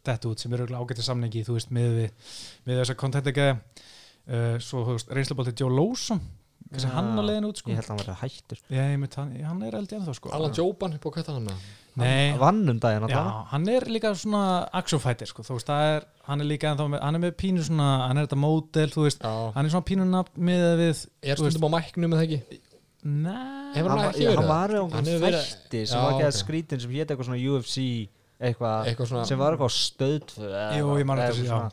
[0.07, 2.33] detta út sem eru ágætti samningi þú veist, með við,
[2.67, 6.21] með þess að kontenti gæði uh, svo, þú veist, reynslubolti Joe Lawson
[6.71, 6.93] kannski Já.
[6.97, 9.61] hann á leiðin út sko ég held að hann verið hættur ég, einmitt, hann, hann
[9.67, 11.67] er eldi ennþá sko Alan Jóban er búið að kötta hann með.
[11.97, 14.41] Nei, Hann vann um daginn að Já, það hann er líka svona
[14.77, 17.31] action fighter sko, þú veist, það er, hann er líka ennþá með, hann er með
[17.41, 20.65] pínu svona, hann er þetta módel, þú veist, Já, hann er svona pínu nafn með
[20.83, 22.59] við, er þú veist- stundum á mæknum með það ekki?
[23.07, 24.53] nei, Hefur hann, hann var- ekki já, verið hann það?
[24.53, 26.39] var í Hann hefur verið- þætti sem Já, var ekki að ok.
[26.43, 30.37] skrítin sem hétt eitthvað svona UFC eitthvað Eitthvað svona, sem var eitthvað stöð
[30.77, 31.71] Jú, ég man eftir þessu, já.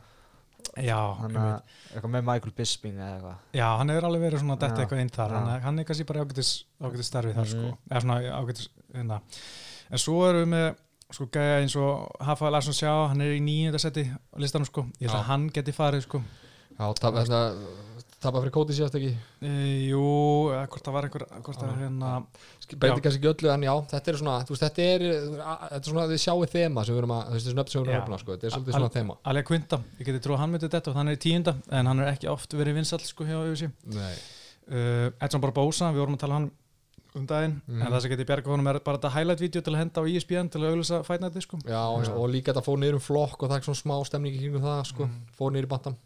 [0.76, 0.98] Já,
[1.94, 3.36] eitthvað með Michael Bisping eða eitthvað.
[3.54, 5.38] Já, hann hefur alveg verið svona Já, eitthvað inn þar, já.
[5.38, 6.50] hann, er- hann er kannski bara ágætis,
[6.82, 7.52] ágætis starfið þar, Mhm.
[7.52, 9.20] sko, eða svona ágætis, hérna,
[9.90, 10.76] en svo erum við með,
[11.12, 14.86] sko, gæja eins og Hafa Larsson sjá, hann er í nýjönda seti á listanum, sko,
[15.00, 16.22] ég held að hann geti farið, sko,
[16.78, 17.54] já, tap, þetta,
[18.24, 19.10] tapa fyrir kóti síðast ekki.
[19.44, 19.50] e,
[19.90, 20.00] jú,
[20.54, 22.10] eða hvort það var einhver, það er hérna,
[22.74, 23.02] Breyti Já.
[23.04, 26.22] kannski ekki öllu, en já, þetta er svona, veist, þetta er, þetta er svona, þið
[26.24, 27.94] sjáu þema sem við erum að, við erum Já.
[27.94, 29.18] að öfna, sko, þetta er svolítið svona þema.
[29.32, 31.86] Alia Quinta, ég geti trú að hann myndi þetta og hann er í tíunda, en
[31.92, 33.70] hann er ekki oft verið vinsall, sko, hjá.
[33.94, 34.14] Nei.
[34.72, 36.52] uh, Edson Barbosa, við vorum að tala um hann
[37.14, 37.82] um daginn, Mhm.
[37.82, 40.16] en það sem geti bjarga honum er bara þetta highlight-vídeó til að henda á E
[40.16, 41.58] ESPN til að auglýsa fætnætti sko.
[41.62, 44.40] Já, og, líka þetta fór niður um flokk og það er svona smá stemning í
[44.40, 45.20] kringum það, sko, Mhm.
[45.38, 45.96] fór niður í bantam.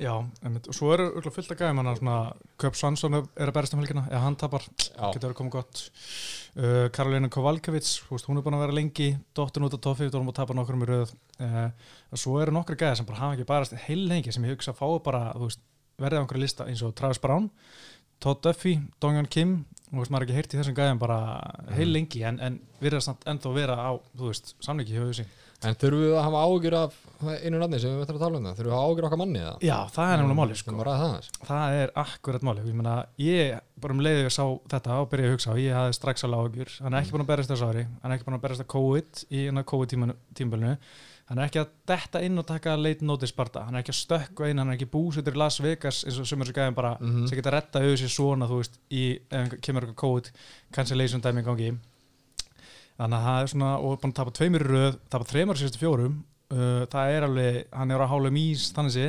[0.00, 0.66] Já, einmitt.
[0.68, 2.14] og svo eru fullt að gæðum hann svona
[2.58, 4.06] Köp Svansson er að berast um helgina.
[4.10, 5.82] Eða hann tapar, getur verið komið gott.
[6.56, 10.32] Uh, Karolina Kovalkevits hún er búin að vera lengi, dóttin út á toffi við vorum
[10.32, 11.12] að tapa nokkrum í röð.
[11.38, 11.68] Uh,
[12.12, 14.72] og svo eru nokkri gæðir sem bara hafa ekki barast heil lengi sem ég hugsa
[14.74, 15.60] að fá bara, veist
[16.00, 17.50] verðið á einhverju lista eins og Travis Brown
[18.22, 19.54] Todd Duffy, Dongjan Kim.
[19.92, 21.16] Þú veist, maður er ekki heyrt í þessum gæðum bara
[21.74, 21.92] heil Mhm.
[21.92, 25.26] lengi en, en virðast samt ennþá vera á, veist, samlingi hjá þessi
[25.62, 28.46] en þurfum við að hafa ágjur af einu nafni sem við ætlum að tala um
[28.48, 29.60] það, þurfum við að hafa ágjur okkar manni það?
[29.68, 30.74] Já, það er nefnilega máli, sko.
[30.88, 34.44] það það er akkurat máli ég, meina, ég bara um leiði ég sá
[34.74, 37.24] þetta og byrjaði að hugsa og ég hafði strax alveg ágjur hann er ekki búin
[37.26, 40.74] að berast þessu ári, hann er ekki búin að berast að COVID í innan COVID-tímabölinu
[41.32, 44.00] hann er ekki að detta inn og taka late notice barda, hann er ekki að
[44.02, 44.58] stökka inn.
[44.58, 47.26] Hann er ekki búsutur í Las Vegas eins og sem er svo gæðin bara Mhm.
[47.30, 50.30] sem geta að retta auðvitað sér svona þú veist, í, ef kemur eitthvað COVID
[50.74, 51.70] cancellation dæmi í gangi
[53.02, 56.18] þannig að það er svona, og búin að tapa tveimur röð, tapa þreimur síðustu fjórum
[56.54, 59.08] uh, það er alveg, hann er á hálum ís þannig sé,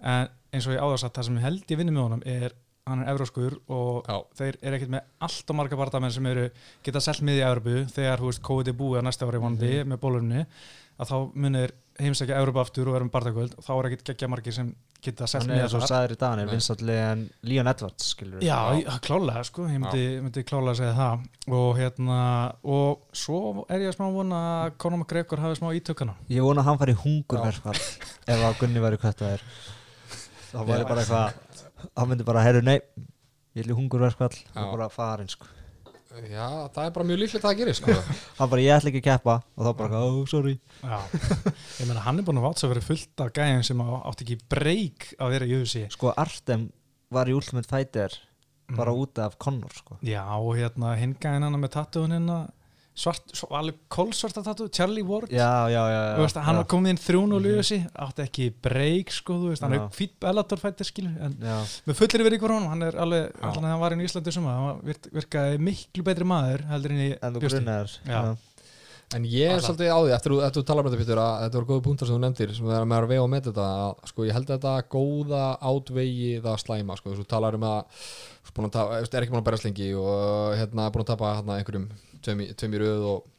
[0.00, 3.10] en eins og ég áðarsat það sem held ég vinni með honum er hann er
[3.14, 6.44] evróskur og Já, þeir eru ekkert með allt og marga barndamenn sem eru
[6.84, 9.70] geta selt miði í Evropu þegar þú veist COVID er búið á næsta ári vonandi
[9.88, 13.86] með bólunni að þá munir heimsækja Evropu aftur og vera með bardagöld og þá er
[13.90, 14.70] ekkert geggja margir sem
[15.04, 15.90] geta selt hann er miði svo þar.
[15.92, 16.52] sagður í dag hann er Nei.
[16.56, 21.24] vinstalli en Leon Edwards skilur Já, já, klálega sko, ég myndi, myndi klálega segja það.
[21.60, 22.18] Og hérna,
[22.64, 26.64] og svo er ég að smá vona að Conor McGregor hafi smá ítökana ég vona
[26.64, 29.46] að hann fari hungurverfall ef að Gunni væri hvert það er
[30.50, 32.78] þá væri bara eitthvað hann myndi bara, herru nei
[33.54, 35.46] ég ætli hungurverfall og bara farin sko
[36.30, 37.94] já, það er bara mjög líklegt að það gerir, sko.
[38.38, 39.34] hann bara, ég ætla ekki að keppa.
[39.58, 40.54] Og þá bara, oh sorry.
[40.82, 40.98] Já,
[41.80, 44.26] ég meina hann er búin að vátsa að vera fullt af gæðin sem á- átti
[44.28, 46.68] ekki breyk að vera í UFC sko Artem
[47.14, 48.14] var í Ultimate Fighter
[48.74, 49.98] bara út af Conor sko.
[50.06, 52.38] Já, og hérna hinn gæðin hann með tattúin hérna
[52.94, 55.32] svart, alveg kólsvarta tattú, Charlie Ward.
[55.34, 59.12] Já, já, já, Þú veist, hann var komið inn þrjún og lösi átti ekki breyk
[59.16, 62.54] sko, þú veist, hann er fýtt Bellator fættir skilur, en já, með fullir verið ykkur
[62.54, 66.06] honum, hann er alveg, að hann var inn í Íslandi sem að hann virkaði miklu
[66.06, 68.34] betri maður heldur en í bjósti.
[69.14, 71.58] En ég er svolítið á því, eftir, eftir þú talar um þetta Pétur, að þetta
[71.58, 73.90] voru góðu punktar sem þú nefndir sem við erum að vega og með þetta að,
[74.10, 78.00] sko, ég held að þetta góða átvegi það slæma, sko, þú talar um að
[78.64, 81.86] að er ekki búin að berast lengi og hérna búin að tapa hérna, einhverjum
[82.24, 83.30] tveim í- röð og,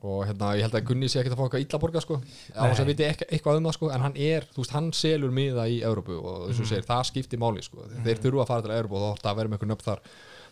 [0.00, 2.16] og hérna, ég held að Gunni sé ekkert að fá eitthvað illa borga sko,
[2.56, 5.30] á þess að viti eitthvað um það sko, en hann er, þú veist, hann selur
[5.36, 6.70] miða í Európu og þess að Mhm.
[6.72, 9.36] segir, það skiptir máli sko, þeir þurfa að fara til Európu og þá ætti að
[9.36, 10.00] vera með einhver nöfn þar,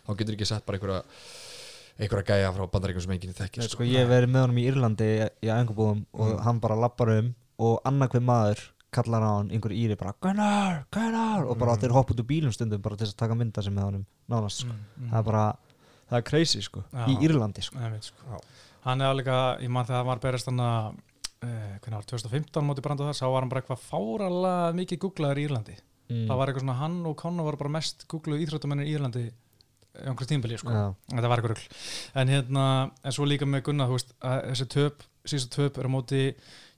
[0.05, 1.03] þá getur ekki sett bara einhverja
[1.99, 5.07] einhverja gæja frá bandaríkjum sem enginn þekkir sko, ég hef verið með honum í Írlandi
[5.43, 6.43] í, ængubúðum og Mm.
[6.45, 8.59] hann bara lappar um og annarkveð maður
[8.91, 11.81] kallar á hann einhver íri bara Gunnar, Gunnar og bara Mm.
[11.81, 14.05] þeir hoppa út úr bílum stundum bara til þess að taka mynda sem með honum
[14.29, 14.71] nánast sko.
[14.71, 15.57] Mm, það er bara,
[16.09, 16.83] það er crazy sko.
[16.93, 17.05] Já.
[17.11, 17.91] í Írlandi sko.
[18.05, 18.39] Sko.
[18.85, 19.29] Hann er alveg,
[19.63, 23.17] ég man þegar hann var berist hann að uh, hvernig var, 2015 móti brandu þar,
[23.17, 25.77] sá var hann bara eitthvað fáralega mikið googlaður í Írlandi.
[26.09, 26.23] Mm.
[26.25, 29.27] það var eitthvað svona, hann og Conor var bara mest googluð íþróttumennir í Írlandi
[29.99, 30.71] einhvers tímbili, sko,
[31.11, 31.77] þetta var eitthvað rugl.
[32.21, 32.63] En hérna,
[33.03, 36.23] en svo líka með Gunnar þú veist, að þessi töp, síðustu töp er á móti,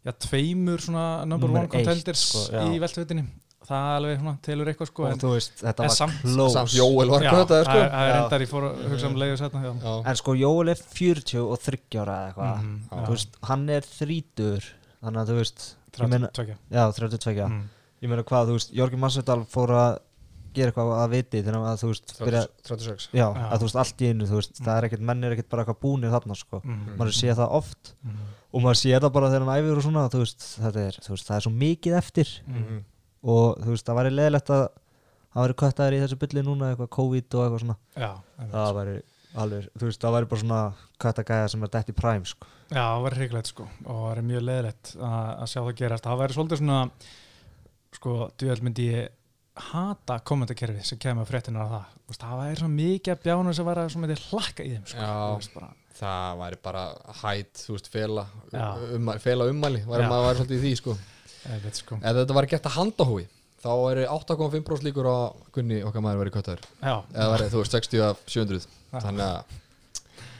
[0.03, 3.25] já, tveimur svona number Númer one contenders eitt, sko, í veltvitinni
[3.67, 6.73] það alveg, svona, telur eitthvað, sko og en, þú veist, þetta var samt- close samt
[6.75, 10.33] Jóel var kvötaður sko það er endar, ég fór að hugsa um setna, en sko
[10.35, 13.09] Jóel er 40 og 30 ára eða eitthvað Mhm, þú já.
[13.09, 14.63] veist, hann er 30
[15.03, 17.69] þannig að þú veist ég meina, 32 já, 32 Mm.
[18.01, 19.99] ég meina hvað, þú veist, Jörgi Massadal fór að
[20.53, 23.49] gera eitthvað að viti þegar að þú veist, byrja, 36 já, Já.
[23.51, 24.65] að þú veist, allt í einu þú veist, Mm.
[24.65, 26.97] það er ekkert, menn er ekkert bara eitthvað búnir þarna sko, Mm.
[26.97, 28.17] maður sé það oft Mm.
[28.53, 31.09] og maður sé það bara þegar hann æfir og svona þú veist, þetta er, þú
[31.13, 32.83] veist, það er svo mikið eftir Mm.
[33.21, 34.63] Og þú veist, það væri leðilegt að
[35.31, 38.11] það væri köttaðir í þessu bylli núna eitthvað COVID og eitthvað svona Já,
[38.51, 38.95] það væri
[39.41, 40.61] alveg, þú veist, það væri bara svona
[41.05, 42.49] köttagæða sem er dætt í præm sko.
[42.71, 46.07] Já, það var hriglegt sko og það er mjög leðilegt að að sjá það gerast
[46.07, 46.79] það væri svolítið svona
[47.95, 49.17] sko, djúvel myndi ég
[49.61, 53.67] hata kommentakerfi sem kemur fréttinar af það veist, það væri svona mikið að bjána sem
[53.67, 54.99] væri að myndi hlakka í þeim sko.
[54.99, 55.15] Já.
[55.21, 56.83] Þú veist, bara, það væri bara
[57.21, 58.67] hætt, þú veist, fela Já.
[58.95, 60.95] um, fela ummæli, væri maður væri svolítið í því sko
[61.77, 61.99] sko.
[62.01, 63.23] Ef þetta var gert að handahói
[63.61, 65.17] þá er 8,5% líkur á
[65.53, 69.01] Gunni okkar maður verið köttaður Já, eða verið, þú veist, 60 af 700 Já.
[69.05, 69.59] þannig að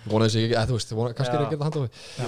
[0.10, 1.46] vonaði sig ekki, eða þú veist, kannski er Já.
[1.46, 2.28] að geta handahói já.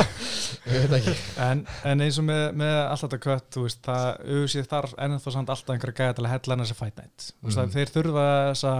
[0.70, 1.14] ég veit ekki
[1.46, 5.34] en, en eins og með, með allt þetta kött þú veist, það auðvitað þarf ennþá
[5.36, 7.46] samt alltaf einhverja gæða til að hella hennar sem fight night mm.
[7.48, 8.74] Veist, þeir þurfa þessa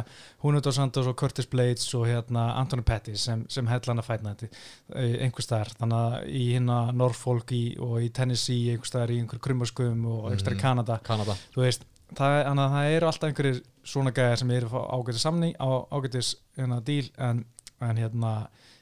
[0.44, 4.24] Húnut og Santos og Curtis Blades og hérna Anthony Pettis sem, sem hella hennar fight
[4.26, 4.44] night
[4.90, 9.40] einhver staðar, þannig að í hérna Norfolk í, og í Tennessee einhver staðar í einhver
[9.42, 10.64] krummarskum og einhver staðar í Mhm.
[10.66, 11.84] Kanada Kanada veist,
[12.16, 15.68] það, að það eru alltaf einhverjir svona gæðar sem eru að fá ágætis samning á
[15.94, 17.44] ágætis hérna, díl en,
[17.86, 18.32] en hérna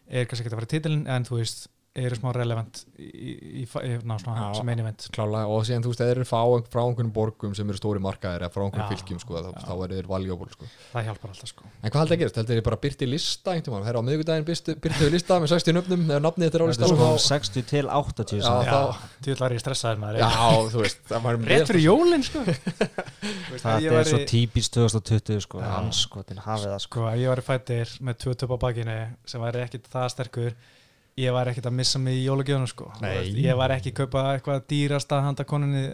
[0.09, 1.69] er kannski ekki að fara í titilin en þú veist,
[2.07, 3.33] eru smá relevant í, í,
[3.63, 4.59] í, í ná, svona, Já.
[4.61, 5.07] sem event.
[5.15, 5.49] klálega.
[5.51, 8.45] Og síðan þú veist, eða þeir eru frá, frá einhvern borgum sem eru stóri markaðir
[8.47, 10.69] eða frá einhvern fylgjum sko, þá, þá eru þeir valjóból sko.
[10.93, 11.69] það hjálpar alltaf sko.
[11.83, 15.05] En hvað held að gerast, heldur þeir bara byrti lista veginn, þeir á miðvikudaginn byrtu
[15.05, 17.85] við lista með 60 nöfnum, eða nafnið þetta er á er sko þá- 60 til
[17.89, 18.69] 80 Já, sagði.
[18.69, 20.19] þá- Þú var ég stressaður maður.
[20.23, 20.31] Já,
[20.73, 22.45] þú veist, það var Rétt fyrir jólinn sko.
[23.63, 26.89] Það er svo típist 2020 sko, hans sko, til hafið það sko.
[26.89, 28.97] Sko, ég var í fættir með tvö töp á bakinu
[29.29, 30.55] sem væri ekkit það sterkur
[31.18, 32.92] ég var ekkit að missa mig í jólagjöðunum sko.
[33.02, 33.33] Nei.
[33.42, 35.85] Ég var ekki að kaupa eitthvað dýrasta handa koninni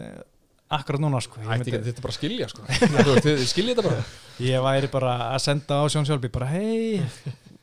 [0.75, 1.41] akkurat núna sko.
[1.41, 2.67] Ætti ekki myndi, þetta bara að skilja sko.
[3.51, 4.05] Skiljið þetta bara.
[4.45, 7.03] Ég væri bara að senda á Sjón Sjálfi bara hei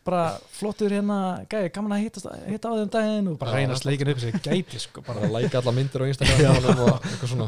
[0.03, 1.17] bara flottur hérna,
[1.51, 3.29] gæði, gaman að hitta, hitta á þeim daginn.
[3.31, 5.27] Og bara reyna að sleikin upp sér gæti sko bara.
[5.27, 7.47] Að læka alla myndir á Instagram og eitthvað svona.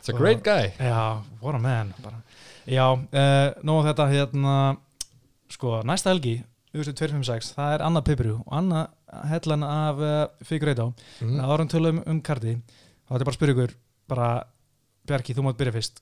[0.00, 0.72] It's a great guy.
[0.78, 2.18] Já, what a man bara.
[2.66, 4.56] já, uh, nú þetta hérna
[5.52, 6.38] sko, næsta helgi
[6.74, 8.93] UFC 256, það er annað pipirjú og annað
[9.30, 11.30] hellan af uh, Figueiredo Mhm.
[11.30, 11.40] mm.
[11.44, 13.74] árum tölum um kardi þá ætti bara að spyrja ykkur
[14.08, 14.28] bara,
[15.06, 15.98] Bjarki, þú mátt byrja fyrst.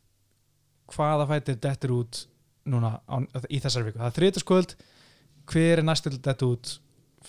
[0.92, 2.20] Hvaða fætir dettur út
[2.70, 3.16] núna á,
[3.50, 3.98] í þessari viku?
[3.98, 4.74] Það er þriðutaskvöld,
[5.50, 6.76] hver er næstil dett út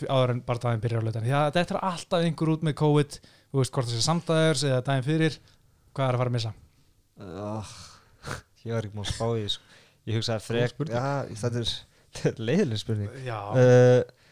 [0.09, 2.75] áður en bara daginn byrjar á lötan því að þetta er alltaf einhver út með
[2.81, 3.17] COVID.
[3.53, 5.39] Þú veist hvort það sé samdæðurs eða daginn fyrir.
[5.93, 6.53] Hvað er að fara að missa?
[7.21, 7.73] Oh,
[8.65, 9.63] ég var ekki múin að spá því, sko.
[10.09, 10.95] ég hugsaði frek spurning.
[10.97, 11.63] já, er, þetta
[12.31, 13.09] er leiðileg spurning.
[13.25, 14.22] Já, uh,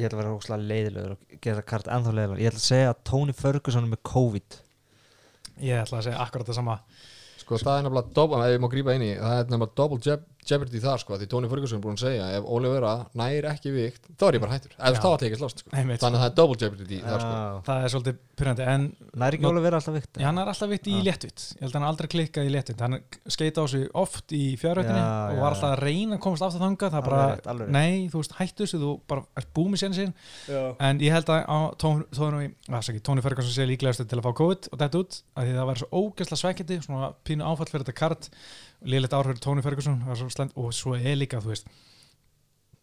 [0.00, 2.90] ég ætla að vera óslega leiðilegur og gera kart ennþá leiðilegur ég ætla að segja
[2.90, 4.58] að Tony Ferguson er með COVID.
[5.60, 6.76] Ég ætla að segja akkurat það sama.
[7.40, 10.00] Sko það er nefnilega double, ef ég má grípa inn í það er nefnilega double
[10.06, 13.72] jeb, jeopardy þar sko því Tony Ferguson er búin að segja ef Oliveira nær ekki
[13.74, 14.74] vikt þá er ég bara hættur.
[14.76, 15.70] Eða þá ætla ég ekki að slást sko.
[15.76, 17.34] Einmitt, þannig að það er double jeopardy þar sko.
[17.70, 18.82] Það er svolítið pyrrandi en
[19.20, 20.12] nær ekki alveg vera alltaf vikt?
[20.20, 21.40] Já, hann er alltaf vitt í léttvitt.
[21.50, 22.80] Ég held að hann aldrei klikkað í léttvitt.
[22.84, 22.96] Hann
[23.36, 26.64] skeita á sig oft í fjárhættinni Já, og var alltaf að reyna að komast aftur
[26.64, 26.90] þangað.
[26.94, 27.74] Það Alveg bara, alveg rétt.
[27.76, 30.12] nei, þú veist, hættu þessu þú bara ert búið með sérni sín.
[30.88, 31.66] En ég held að að,
[33.04, 35.66] Tony Ferguson sé líklegast til að fá COVID og þetta út, að því það
[38.84, 41.66] liðlegt áhrif Tony Ferguson svo og svo er líka, þú veist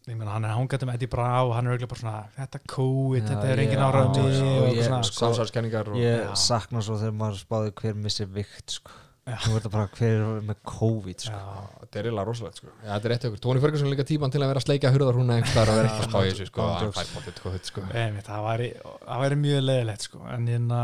[0.08, 2.60] ég meina, hann er hangað um Eddie Brá og hann er auðvitað bara svona, þetta
[2.72, 4.14] COVID, Já, þetta er ég- engin áhrif og
[4.62, 6.34] og ég- svona, sko, samsælskenningar og ég Já.
[6.34, 8.90] sakna svo þegar maður spáði hver missir vikt sko.
[9.28, 11.36] Er þetta bara hver er með COVID sko.
[11.36, 12.70] Já, þetta er eiginlega rosalegt sko.
[12.80, 14.92] Já, þetta er rétt okkur, Tóni Ferguson er líka tíman til að vera að sleika
[14.94, 16.98] hurðar hún einhverstaðar og vera eitthvað að spá í þessu sko, hann jokes.
[16.98, 17.84] fær potið tótt sko.
[17.92, 18.70] einmitt, það væri,
[19.04, 20.22] það væri mjög leðilegt sko.
[20.32, 20.82] en hérna,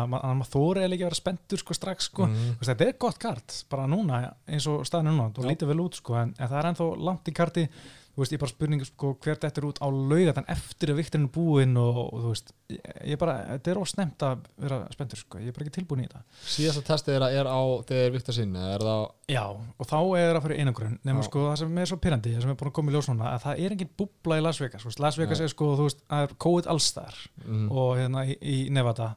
[0.52, 2.30] þóri eða ekki að vera spenntur sko, strax sko.
[2.34, 5.84] Þú veist, þetta er gott kart, bara núna eins og staðinu núna, þú lítið vel
[5.86, 7.68] út sko, en, en það er ennþá langt í karti
[8.14, 11.26] þú veist, ég bara spurningu sko, hvert þetta er út á laugatan eftir að vikturinn
[11.26, 15.20] er búinn og, og þú veist, ég, ég bara þetta er ósnemt að vera spenntur
[15.20, 15.40] sko.
[15.42, 16.22] ég er bara ekki tilbúin í þetta
[16.54, 19.04] Síðasta testið þeirra er á þegar Viktor sinni, er það
[19.34, 21.28] Já, og þá er það fyrir einangrun nema Já.
[21.28, 23.30] sko það sem er svo pyrrandi, það sem er búin að koma í ljós núna
[23.32, 24.94] að það er engin búbla í Las Vegas sko.
[25.02, 25.48] Las Vegas Nei.
[25.48, 29.14] er sko, þú veist, það er COVID allstar mm, og hérna í, í Nevada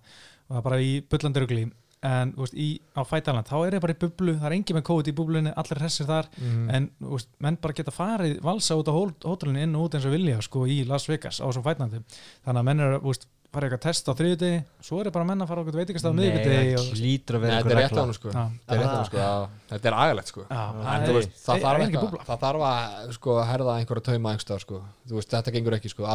[0.47, 1.67] og það er bara í bullandi rugli
[2.05, 4.83] en veist, í, á Fætaland þá er ég bara í bublu, það er engin með
[4.91, 8.87] COVID í bublunni allir hressir þar, mm, en veist, menn bara geta farið valsa út
[8.91, 8.93] á
[9.25, 12.03] hótelinu inn og út eins og vilja sko í Las Vegas á þessum Fætalandi
[12.45, 15.47] þannig að menn er, veist, farið eitthvað test á þriðudegi, svo er bara menn að
[15.49, 16.89] fara á eitthvað veitingastað á það og
[17.47, 18.29] að þetta er rétt á sko.
[18.67, 20.43] Þetta er rétt á hann sko, að- þetta er agalegt sko.
[20.51, 21.07] Það
[21.47, 21.81] það þarf
[22.27, 24.81] það að sko, herða einhverja tauma einhverstað sko.
[25.31, 26.05] þetta gengur ekki sko.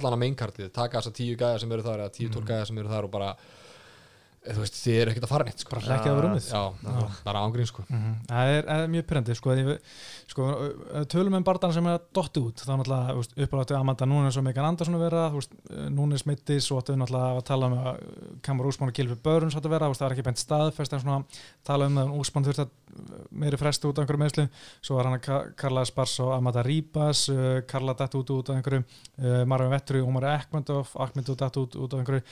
[0.00, 3.36] allana meinkartið taka þessa tíu gæða sem eru þar
[4.46, 5.70] þú veist, þið eru ekkert að fara neitt sko.
[5.74, 6.60] bara hlekkið á rúmið já,
[7.26, 7.84] bara ángrín sko.
[7.88, 8.12] Mhm.
[8.30, 9.56] Það er, er mjög pyrrandi sko,
[10.30, 10.46] sko,
[11.12, 14.94] tölum um barðan sem er dotti út, þá náttúrulega uppáláttu Amanda Núnes og Megan Andersson
[14.98, 15.56] að vera þú veist,
[15.96, 18.00] Núnes mittis og ættu náttúrulega að tala um að
[18.46, 20.92] Kamur Úsmann og Gilfi Börns átt að vera, þú veist, það er ekki beint staðfest
[20.96, 21.18] en svona
[21.66, 22.74] tala um að Úsmann þurfti að
[23.36, 24.44] meiri fresti út af einhverju meðslu
[24.80, 28.48] svo var hann að Ka- Karla Spars og Amanda Ribas uh, Karla datt út út
[28.48, 32.22] af einhverju uh, Marvin Vetturi og Omar Ekmendov Akmendov datt út út af einhverju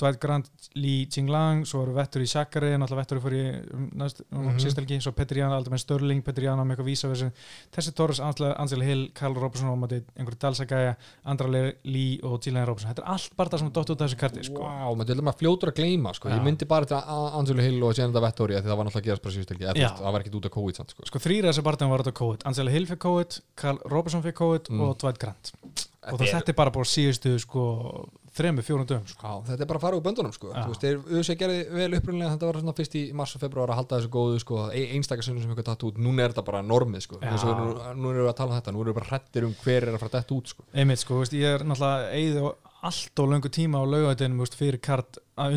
[0.00, 4.44] Dwight Grant, Lee Jinglang svo eru Vetturi Shakari, náttúrulega Vetturi fór í um, næst, um,
[4.48, 4.58] Mhm.
[4.60, 7.30] sístelgi, svo Petri Jana, aldrei með Störling, Petri Jana með eitthvað vísa þessi,
[7.74, 11.48] þessi Torres, Ansel Hill, Karl Robertson og mátti einhverju Dalsagæja, Andra
[11.84, 14.18] Lee og Gillian Robertson, þetta er allt bara það sem er dott út af þessu
[14.18, 14.62] karti, sko.
[14.62, 16.28] Vá, maður til að fljótur að gleyma sko.
[16.28, 19.74] ég myndi bara til Angelo Hill og Vettori því það var náttúrulega gerast bara síðustelgi
[19.78, 19.88] Já.
[19.96, 21.06] það var ekkert út af COVID sko.
[21.06, 24.68] Sko þrýra þessi barndagum var þetta COVID, Ansel Hill fyrir COVID, Karl Robertson fyrir COVID
[24.70, 24.80] Mm.
[24.80, 25.52] og Dwight Grant.
[26.10, 28.08] Og það þetta er bara búin síðustu, sko,
[28.38, 29.32] þremu, fjórum dögum, sko.
[29.48, 30.52] Þetta er bara að fara úr böndunum sko.
[30.54, 33.98] Veist, þeir USA gerði vel upprunlega þetta var fyrst í mars og februar að halda
[33.98, 37.04] þessu góðu sko, ein- einstaka sinnum sem eitthvað datt út núna er þetta bara normið
[37.08, 37.18] sko.
[37.22, 37.32] Já.
[37.32, 37.68] Eins og nú,
[37.98, 39.94] nú erum við að tala um þetta, nú erum við bara hrettir um hver er
[39.94, 40.64] að fara dett út sko.
[40.74, 42.52] Einmitt, sko, veist, ég er náttúrulega eigið
[42.88, 45.56] allt og löngu tíma á laugaðinu fyrir kart að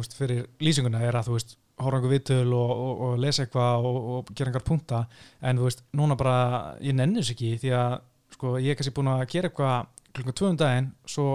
[0.00, 3.84] veist, fyrir lýsinguna er að þú veist horfa einhver viðtöl og, og, og lesa eitthvað
[3.88, 5.00] og, og gera einhver punta
[5.42, 7.96] en þú veist, núna bara, ég nenni þess ekki því að
[8.36, 11.26] sko, ég er kannski búin að gera eitthvað klukkan tvöum daginn svo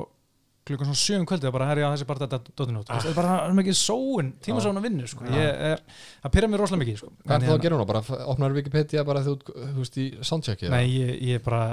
[0.69, 3.03] klukkan svona sjöum kvöldið bara herja þessi bara þetta dottin út ah.
[3.03, 5.29] það er bara það er mikið sóun, tímasóun að vinna sko.
[5.35, 5.85] Ég er,
[6.23, 7.13] það pyrra mér rosalega mikið sko.
[7.23, 7.91] Hvað er það að hérna- gera núna?
[7.93, 10.69] Bara opnar Wikipedia bara þú, þú veist í soundchecki?
[10.73, 11.63] Nei, ég, ég bara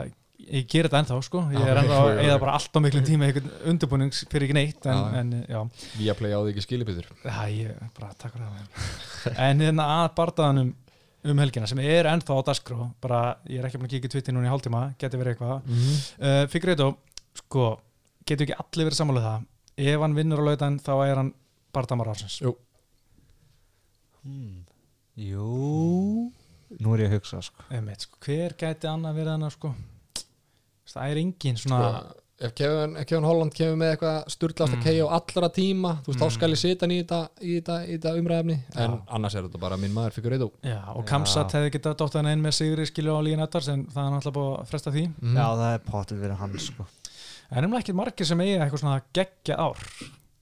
[0.47, 2.43] ég ger þetta ennþá sko, ég er ennþá eða ok.
[2.43, 5.21] bara allt á miklum tíma í undirbúning fyrir ekki neitt en, Já.
[5.21, 5.61] en já,
[5.97, 10.11] Vía play á því ekki skilipýtur já, ég bara takk fyrir það en hérna að
[10.19, 10.75] bardaðanum
[11.27, 14.51] um helgina sem er ennþá á dasgró bara, ég er ekki að kíkja tvittir núna
[14.51, 16.05] í hálftíma geti verið eitthvað mm -hmm.
[16.21, 16.93] uh, Figueiredo,
[17.43, 17.67] sko
[18.27, 19.47] getur ekki allir verið sammála það
[19.95, 21.33] ef hann vinnur á lautan þá er hann
[21.77, 22.55] bardamar ársins Jú.
[24.25, 24.65] hmm.
[25.17, 26.33] Jú
[26.83, 27.63] Nú er ég að hugsa sko.
[27.71, 28.19] Einmitt, sko.
[28.27, 29.75] hver gæti annað verið hann sko
[30.91, 32.17] það er engin svona sko,
[32.47, 34.81] ef Kevin, ef Kevin Holland kemur með eitthvað sturglast Mm.
[34.81, 36.23] að kegja á allra tíma þú veist, Mm.
[36.27, 39.03] þá skal ég setja hann í þetta, í þetta, í þetta umræðefni en Já.
[39.09, 41.07] annars er þetta bara minn maður fyrir reyðu Já, og.
[41.07, 44.13] Kamsat hefði getað dótt hann einn með Sigri skilju á Lígan Eddars en það er
[44.17, 45.35] náttúrulega búið að fresta því Mhm.
[45.37, 46.87] Já, það er potið verið hann sko.
[47.51, 49.83] En er ekki margir sem eiga eitthvað svona geggja ár.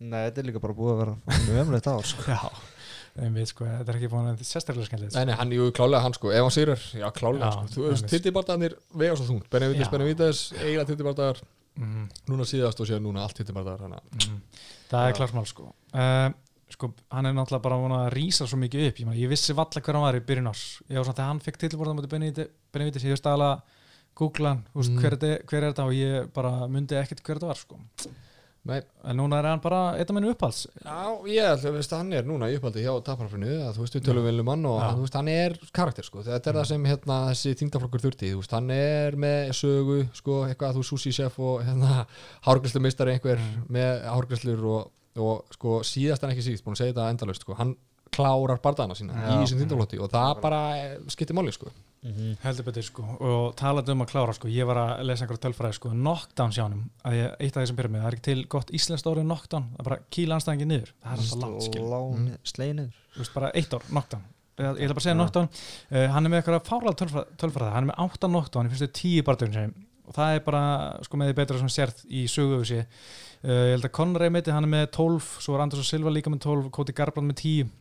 [0.05, 2.25] Nei, þetta er líka bara búið að vera mjög ömulegt ár sko.
[2.35, 2.41] Já,
[3.25, 6.03] einmitt sko, þetta er ekki búin að sérstaklega skemmtilegt Nei, nei, hann er ju klálega
[6.05, 7.75] hann sko, ef hann sýrar, já klálega Já, sko.
[7.75, 8.15] Þú veist, einmitt.
[8.17, 9.93] tittibardaðanir vega svo þungt, Benevides, Já.
[9.93, 11.43] Benevides, eiginlega tittibardaðar,
[11.79, 14.41] mm, núna síðast og síðan núna allt tittibardaðar, hann mm.
[14.91, 15.71] Það er klart mál sko.
[15.95, 16.33] Uh,
[16.75, 18.97] Sko, hann er náttúrulega bara búin að rísa svo mikið upp.
[18.99, 20.63] Ég, man, ég vissi valla hver hann var í byrjun ás
[24.15, 24.65] ég var svona þegar hann fekk tilborða mútið Benevides ég veist alveg að googla hann
[24.65, 24.95] mm.
[24.95, 25.01] Mm.
[25.03, 27.81] hver, er hver er þetta og ég bara myndi ekkert hver þetta var sko
[28.65, 31.91] Nei, en núna er hann bara eitt af minni upphalds já, ég held að veist,
[31.93, 34.65] hann er núna í upphaldi hjá taparafrinu, að þú veist, við tölum vel um hann
[34.71, 38.31] og hann, veist, hann er karakter sko, þetta er það sem hérna, þessi þingdaflokkur þurfti,
[38.39, 42.07] veist, hann er með sögu, sko, eitthvað, þú sushi chef og hérna,
[42.49, 43.69] hárgræslu meistari einhver Mm.
[43.77, 44.91] með hárgræslur og,
[45.21, 47.77] og sko, síðast en ekki síðast, búin að segja þetta endalaust, sko, hann
[48.17, 49.29] klárar bardaðana sína Já.
[49.29, 50.63] í þessum þingdaflotti og það bara
[51.13, 51.69] skiptir máli, sko.
[52.13, 52.37] -hmm.
[52.43, 53.05] heldur betur sko.
[53.21, 56.85] Og talandi um að klára sko ég var að lesa einhverja tölfræði sko knockdown sjánum
[57.05, 59.25] að ég, eitt af því sem byrja með það er ekki til gott íslenskt orðið
[59.31, 60.93] knockdown það er bara kýla anstæðingi niður.
[61.03, 61.85] Það er alltaf langt skil
[62.15, 62.37] Mm.
[62.45, 64.23] Sleinir Þú veist, bara eitt ár knockdown.
[64.55, 65.49] Ég, ætla bara að segja knockdown.
[65.91, 68.89] Uh, hann er með eitthvað fárlega tölfræði, tölfræði hann er með átta knockdown í fyrstu
[68.95, 69.75] tíu barndögn sem
[70.05, 70.65] og það er bara
[71.05, 74.67] sko með því betra sem sérð í söguðu uh, ég held að Conrad meiti hann
[74.67, 77.73] er með 12 svo er Anders og Silva líka með 12 Koti Garbrand með 10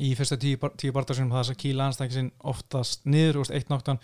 [0.00, 4.00] í fyrsta tíu, tíu barndarsinum það er að kýla anstækja sinn oftast niður, eitt noktan.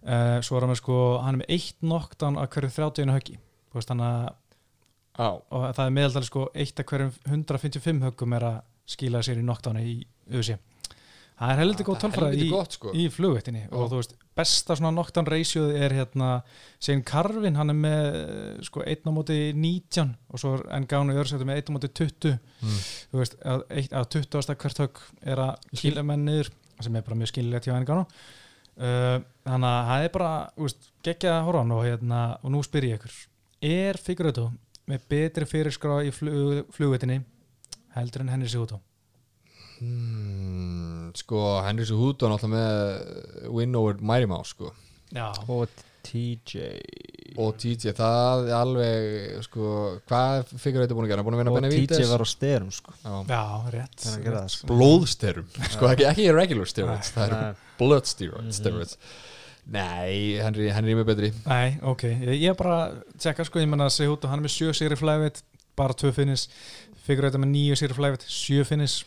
[0.00, 3.38] Uh, svo er hann með sko, hann er með eitt noktan að hverju 30 höggi.
[3.74, 4.30] Veist, að
[5.20, 9.46] og það er meðaldali sko eitt að hverjum 155 höggum er að skila sér í
[9.46, 9.96] noktáni í
[10.32, 10.56] USA
[11.40, 12.90] það er heldur góð tölfræði í, sko.
[12.92, 16.28] í flugvettinni og þú veist, besta svona noktán reysjóð er hérna,
[16.82, 18.18] Sein Karvin hann er með
[18.68, 22.36] sko 1 á móti 19 og svo er Engánu Jörsættu með 1 á móti 20
[22.60, 22.80] Mm.
[23.10, 24.54] þú veist, að, eitt, að 20.
[24.60, 24.98] hvert högg
[25.32, 26.50] er að kýla menn niður
[26.84, 29.16] sem er bara mjög skililegt hjá Engánu uh,
[29.48, 30.32] þannig að það er bara
[31.08, 33.16] geggjað að horfa á hann og, hérna, og nú spyr ég ykkur
[33.70, 34.50] er Figueiredo
[34.90, 37.20] með betri fyrirskrá í flug, flugvetinni
[37.96, 38.80] heldur en Henry Sigurðó
[39.80, 44.72] Hmm, sko, Henry Suhuto er náttúrulega með win over Mighty Mouse sko.
[45.14, 45.68] Já, og
[46.06, 46.66] TJ
[47.40, 49.72] og TJ, það er alveg sko,
[50.08, 51.22] hvað fyrir þetta búin að gera?
[51.22, 52.94] Er búin að vinna og TJ var á styrum sko.
[54.54, 54.68] Sko.
[54.70, 57.42] blóðstyrum sko, ekki, ekki regular steroids, það eru
[57.78, 58.58] blood steroids, Mhm.
[58.60, 58.96] steroids.
[59.70, 63.86] Nei, Henry, Henry er mjög betri Nei, ok, ég, ég bara tjekka sko, ég menna
[63.86, 65.42] að Sigurðó, hann er með 7 sigri flæfið
[65.76, 66.48] bara 2 finnis
[67.06, 69.04] Figueiredo með 9 sigri flæfið, 7 finnis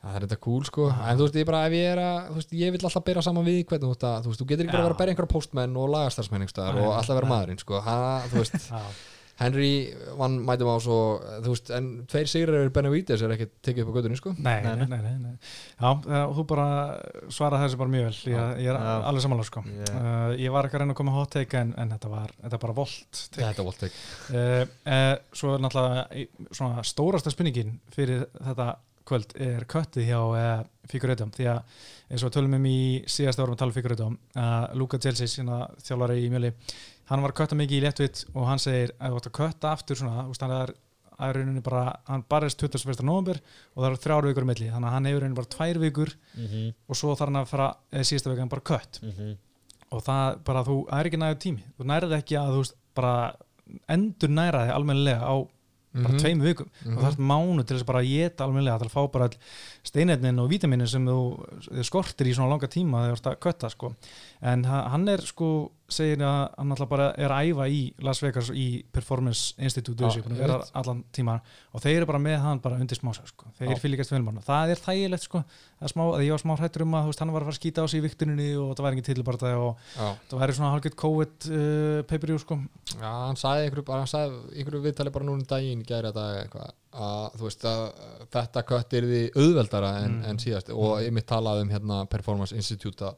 [0.00, 2.38] Það er þetta cool sko, en þú veist, ég bara ef ég er að, þú
[2.40, 4.64] veist, ég vil alltaf bera saman við hvernig þú veist, að, þú veist, þú getur
[4.64, 7.32] ekki bara að vera að berja einhverja postmenn og lagastarsmenn einhverstaðar Nei, og alltaf vera
[7.34, 7.96] maðurinn sko, ha,
[8.32, 8.70] þú veist,
[9.40, 9.68] Henry
[10.20, 10.96] vann mætum á svo,
[11.40, 14.34] þú veist, en tveir sigrar er Benavides er ekki tekið upp á gödunni sko?
[14.36, 15.30] Nei, nei, Nei, nei, nei.
[15.80, 16.66] Já, þú bara
[17.32, 18.34] svara þessu bara mjög vel.
[18.34, 19.62] Ég, ég er alveg samanlega sko.
[19.64, 19.94] Yeah.
[19.96, 22.58] uh, Ég var ekki að reyna að koma hot take en, en þetta var, þetta
[22.58, 23.40] er bara volt take.
[23.46, 28.74] Þetta er voltek uh, uh, Svo er náttúrulega svona stórasta spurningin fyrir þetta
[29.10, 31.80] kvöld er köttið hjá uh, Figureitum því að
[32.10, 32.78] eins og tölum um í
[33.10, 36.52] síðasta árum að tala um Figureitum uh, Luka Jelsis, hérna, þjálfari í mjöli
[37.10, 39.74] hann var að kötta mikið í léttvitt og hann segir að þú ætti að kötta
[39.74, 40.72] aftur svona, veist, hann er
[41.20, 43.02] að rauninni bara, hann barist 21.
[43.04, 43.40] november
[43.74, 46.12] og það eru þrjár vikur á milli, þannig að hann hefur rauninni bara tvær vikur
[46.38, 49.34] Mhm, og svo þarf hann að fara eða síðasta vikan bara kött mhm.
[49.90, 52.76] og það bara þú, það er ekki næður tími þú nærið ekki að þú veist
[52.96, 53.14] bara
[53.90, 55.34] endur næra þig almennilega á
[55.94, 56.18] bara Mhm.
[56.22, 56.96] tveim vikum Mhm.
[56.96, 59.28] og það er mánu til þess bara að geta almennilega til að fá bara
[59.84, 63.70] steinetnin og vítaminin sem þú skortir í svona langa tíma þegar þú ert að kötta
[63.70, 63.94] sko
[64.42, 68.20] en ha- hann er sko segir að hann alltaf bara er að æfa í Las
[68.22, 70.70] Vegas í Performance Institute ja, einmitt.
[70.80, 71.36] allan tíma
[71.74, 73.50] og þeir eru bara með hann bara undir smása sko.
[73.58, 73.78] þeir Já.
[73.84, 75.42] fylgjast vel mann það er þægilegt sko
[75.80, 77.60] er smá, að ég var smá hrættur um að veist, hann var að fara að
[77.60, 80.56] skýta á sig í viktuninni og það væri ekki til bara og Já, það væri
[80.58, 82.60] svona hálfgett COVID uh, pay-per-view sko
[83.00, 86.18] Já, hann sagði einhverju, bara, hann sagði einhverju viðtali bara núna um daginn gæri að
[86.20, 87.82] dag eitthvað að þú veist að
[88.34, 90.24] þetta kött er því auðveldara en, Mm.
[90.26, 93.14] en síðast og ég mitt talaði um hérna Performance Institute að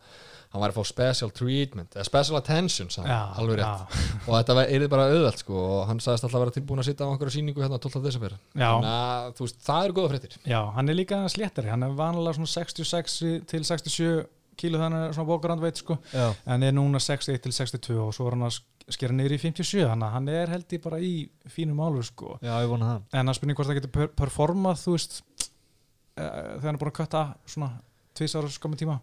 [0.52, 3.96] hann væri að fá special treatment eða special attention, sagði hann, alveg rétt.
[4.26, 7.08] og þetta er bara auðveld sko og hann sagðist alltaf að vera tilbúin að sitja
[7.08, 8.02] á einhverju síningu hérna 12.
[8.04, 8.36] desember.
[8.52, 10.38] Já, þannig að þú veist, það eru góða fréttir.
[10.52, 14.12] Já, hann er líka sléttari hann er vanlega svona 66 til 67
[14.60, 15.96] kíló þannig er svona bókarand sko.
[16.12, 16.34] Já.
[16.46, 18.60] en er núna 61 til 62 og svo er hann að
[18.92, 21.12] skera niður í 57 þannig að hann er held í bara í
[21.48, 22.36] fínum álur sko.
[22.42, 23.06] Já, ég vona það.
[23.20, 26.26] En að spurning hvort það getur per performað þú veist uh,
[26.58, 27.70] þegar hann er búin að kötta svona
[28.18, 28.98] tvisar skamma tíma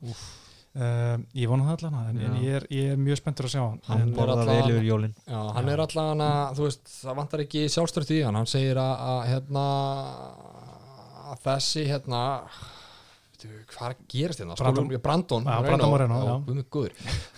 [0.79, 3.61] uh, ég vona það allan en, en ég, er, ég er mjög spenntur að sjá
[3.65, 3.79] hann.
[3.89, 5.15] Hann en, er jólin.
[5.27, 5.73] Já, hann Já.
[5.75, 9.65] er allavega, þú veist, það vantar ekki sjálfstört í hann, hann segir að, að hérna
[11.29, 12.21] að þessi hérna
[13.71, 14.55] hvað gerist hérna?
[14.59, 16.19] Brandon- Spólum- Brandon, Já, Brandon Moreno,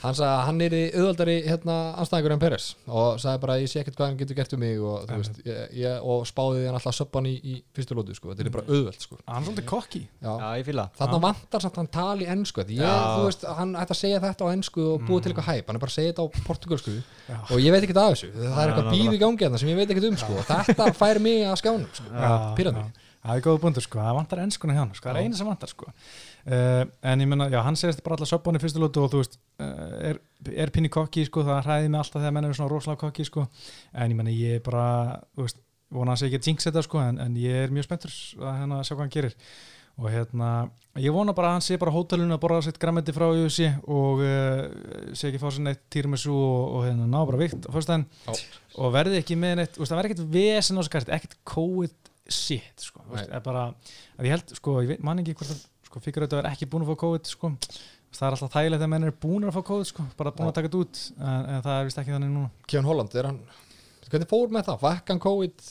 [0.02, 3.70] hann sagði að hann er í auðvaldari hérna anstæðingur en Peres og sagði bara ég
[3.70, 6.76] sé ekkert hvað hann getur gert um mig og, veist, ég, ég, og spáði hann
[6.80, 9.18] alltaf söppan í, í fyrstu lótu, sko, þetta er bara auðveld sko.
[9.28, 10.04] hann er svolítið kokki
[10.98, 12.66] Þarna vantar samt hann tali ennsku
[13.58, 15.38] hann ætti að segja þetta á ennsku og búið til Mm.
[15.38, 16.96] eitthvað hæp, hann er bara að segja þetta á portugalsku
[17.52, 18.32] og ég veit ekkert af þessu.
[18.34, 20.34] Það er eitthvað í gangi þarna sem ég veit ekkert um sko.
[20.34, 22.04] og þetta fær mig að skjánum sko.
[23.22, 25.26] Það er góða bundur sko, það vantar ennskuna hjá hann sko, það er Já.
[25.28, 25.90] eina sem vantar sko.
[26.42, 29.38] Uh, en ég menna, já, hann segist bara alltaf söpbáni fyrstu lótu og þú veist,
[29.62, 30.22] uh, er,
[30.66, 33.46] er pinni kokki sko, það hræði mig alltaf þegar menn er svona rosalega kokki sko,
[33.94, 34.88] en ég menna ég er bara,
[35.38, 35.62] þú veist,
[35.94, 38.58] vona að segja ekki að jinx þetta sko, en, en ég er mjög spenntur að
[38.64, 39.38] hérna sjá hvað hann gerir.
[40.02, 40.50] Og hérna,
[41.04, 43.68] ég vona bara að hann sé bara á hótelinu að borða sitt græmmendi frá UFC
[43.92, 44.64] og uh,
[45.14, 49.36] sé ekki fá sér neitt týrmessu og, og hérna ná bara vikt og verði ekki
[49.38, 53.26] með neitt, það verði ekkert vesen á þessu kart, ekkert COVID shit, sko, Nei.
[53.30, 53.68] er bara
[54.18, 56.70] að ég held, sko, ég veit, man ekki hvort sko, fyrir að það er ekki
[56.72, 57.54] búin að fá COVID, sko.
[58.12, 60.56] Það er alltaf þægilegt að menn er búin að fá COVID, sko bara búin að
[60.58, 62.50] taka þetta út, en, en það er vist ekki þannig núna.
[62.68, 63.40] Kjón Holland, er hann
[64.12, 65.62] hvernig fór með það, vakkan COVID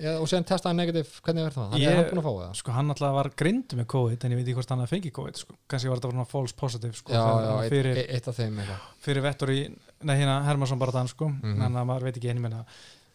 [0.00, 1.66] eða, og séðan testaði negativ, hvernig verður það?
[1.74, 2.54] Hann Ég- er hann búin að fá það?
[2.62, 5.12] sko, hann alltaf var grind með COVID, en ég veit ekki hvort hann að fengi
[5.12, 9.04] COVID, sko, kannski var þetta bara false positive, sko, já, já, hann fyrir, eitt, eitt
[9.04, 9.58] fyrir vettur í,
[10.08, 11.60] nei, hérna, Hermansson bara þann, sko Mhm.
[11.66, 12.64] en að maður veit ekki henni meina uh,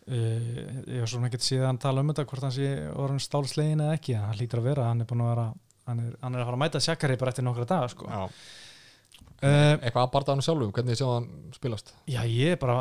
[0.06, 3.96] ég var svona ekkert síðan að tala um þetta hvort hann sé orðin stálslegin eða
[3.98, 5.46] ekki, en hann hlýtur að vera hann er búin að vera
[5.88, 8.06] hann er, hann er að fara að mæta Sjakari bara eftir nokkra daga sko.
[8.10, 8.24] Já.
[8.30, 11.28] uh, Eitthvað að bardaðanum sjálfum, hvernig sjá hann
[11.58, 12.78] spilast Já, ég er bara,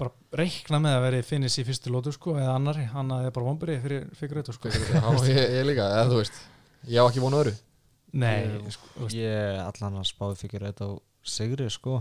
[0.00, 3.46] bara reikna með að veri finnis í fyrstu lótu sko, eða annari, hann er bara
[3.50, 4.70] vombri fyrir fyrir sko.
[4.70, 6.40] Já, ég, ég líka, eða þú veist
[6.88, 7.54] Ég á ekki vonu öðru
[8.10, 10.92] Nei, Ég- sko, Ég allan að spáði fyrir þetta á
[11.30, 12.00] Sigri sko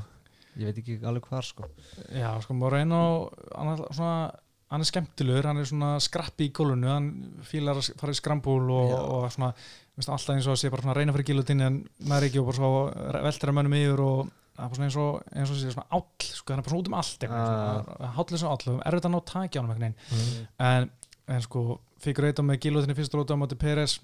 [0.57, 1.67] Ég veit ekki alveg hvar sko.
[2.15, 3.01] Já, sko, Moreno
[3.55, 4.31] hann er svona
[4.69, 7.05] hann er skemmtilegur, hann er svona skrappi í gólfinu, hann
[7.47, 9.53] fílar að fara í skrambúl og, og svona
[9.97, 12.41] veist, alltaf eins og að sé bara svona að reyna fyrir gilutinni en maður ekki
[12.43, 12.69] og bara svo
[13.25, 15.87] veldur að mönnum yfir og það er bara svona eins og, eins og sé svona
[15.97, 18.13] áll, sko, hann er bara svona út um allt Ah.
[18.19, 20.47] hállis og áll, erfitt að ná taki á hann Mm.
[20.59, 20.89] en,
[21.33, 21.65] en sko
[21.99, 23.99] fyrir eitthvað með gilutinni fyrstu lótu á móti Peres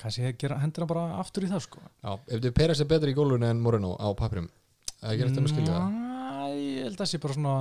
[0.00, 1.80] kannski gera hendina bara aftur í það sko.
[2.04, 4.48] Já, ef þið Peres er betri í gólfinu en Moreno á papirum
[5.00, 7.54] Það gerir þetta með skilja það Næ, ég held að það sé bara svona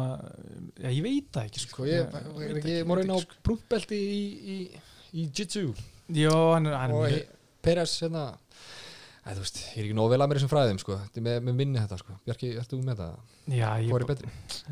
[0.79, 3.17] já, ég veit það ekki sko, Sko ég, Ég er ekki veit á
[3.47, 4.21] prúmpbelti í,
[4.55, 4.57] í,
[5.13, 5.65] í Jitsu
[6.19, 7.25] Jó, hann er, hann og er he-
[7.63, 8.27] Peres hérna
[9.29, 10.95] Æ, þú veist, ég er ekki nóg vel að mér þessum fræðum sko.
[11.03, 12.13] Þetta er með, með minni þetta sko.
[12.25, 13.17] Bjarki, ertu með það?
[13.51, 14.29] já, ég, Hvor er betri?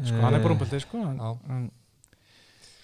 [0.07, 1.65] sko, hann er brúmböldi sko, en,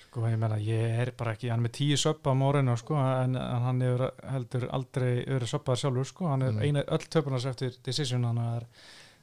[0.04, 3.00] sko, ég meina, ég er bara ekki hann er með tíu söppa á morinu sko,
[3.00, 4.04] en, en hann hefur
[4.36, 6.62] heldur aldrei verið söppaðar sjálfur, sko, hann er Mm.
[6.68, 8.68] eina öll töpunars eftir decision, hann er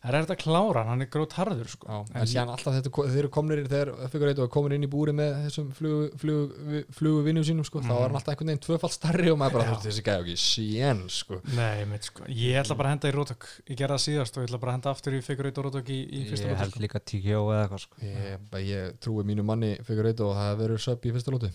[0.00, 1.86] það er þetta að klára, hann, er grót harður sko.
[1.90, 4.90] Já, En en síðan alltaf þetta, þeir eru komnir þegar fyrir eitthvað komin inn í
[4.90, 8.62] búri með þessum flugu, flugu, flugu vinnum sínum sko, þá er hann alltaf einhvern veginn
[8.64, 11.40] tvöfalt starri og maður bara, veist, þessi gæði ekki síen sko.
[11.56, 12.24] Nei, mitt, sko.
[12.32, 14.72] ég ætla bara að henda í rótök ég gerði það síðast og ég ætla bara
[14.72, 16.84] að henda aftur í figureit og rótök í, í fyrsta Ég lótu held sko.
[16.86, 20.84] líka TKO eða eitthvað sko ég, ég trúi mínu manni fyrir eitthvað og það verður
[20.86, 21.52] söp í fyrsta lótu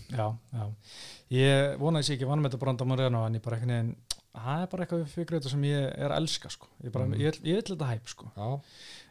[4.36, 6.68] Það er bara eitthvað við figureit sem ég er að elska sko.
[6.84, 7.20] Ég, bara, Mhm.
[7.20, 8.30] ég, ég vil þetta hæp sko.
[8.36, 8.60] Já,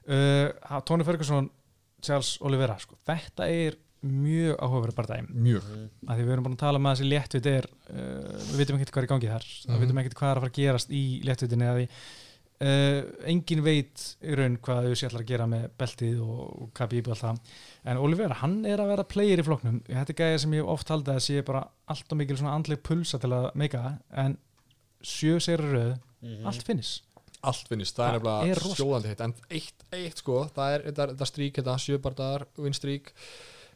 [0.10, 1.50] uh, Tony Ferguson,
[2.02, 2.96] Charles Oliveira sko.
[3.08, 5.64] þetta er mjög áhugaverið bara dæmi mjög
[6.06, 8.92] að því við erum búin að tala með þessi léttvit er uh, við vitum ekkert
[8.94, 9.74] hvað er í gangi þar Mhm.
[9.74, 11.88] við vitum ekkert hvað er að fara að gerast í léttvitinni að því
[12.62, 13.02] uh,
[13.34, 17.08] engin veit í raun hvað þau sé allar að gera með beltið og, og Khabib
[17.10, 17.40] og allt það
[17.92, 20.74] en Oliveira, hann er að vera player í flokknum þetta er gæði sem ég hef
[20.76, 23.98] oft haldið að sé bara allt og mikil svona andleg pulsa til að meika það,
[24.26, 24.38] en
[25.06, 25.98] sjö sér röð,
[26.46, 26.98] allt finnis
[27.46, 31.08] allt finnist, það Það er nefnilega sjóðandi heitt en eitt, eitt sko, það er þetta,
[31.12, 33.12] þetta strík þetta sjöbardagar, winstrík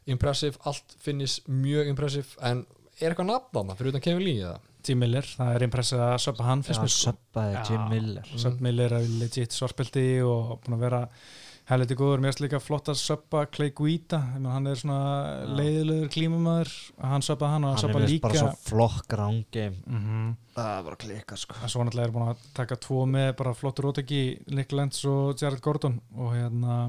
[0.10, 2.64] impressive, allt finnist mjög impressive, en
[3.00, 4.58] er eitthvað nafn fyrir utan Kevin Lee eða?
[4.88, 7.12] Jim Miller, það er impressið að söppa hann fyrst mér sko.
[7.12, 7.56] söppaði.
[7.68, 11.02] Jim Miller Söpp Miller er legit svartbelti og búin að vera
[11.70, 15.00] helviti góður, mér erst líka flott að söppa Clay Guida, ég meina, hann er svona
[15.00, 15.52] Já.
[15.60, 16.72] leiðilegur klímumæður
[17.12, 19.82] hann söppa hann og hann Hann er söppa líka bara svo flokk ground game.
[19.86, 21.56] Mm Það er bara klika sko.
[21.64, 25.40] En svo náttúrulega er búin að taka tvo með bara flottur óteki, Nick Lenz og
[25.40, 26.00] Jared Gordon.
[26.18, 26.80] Og hérna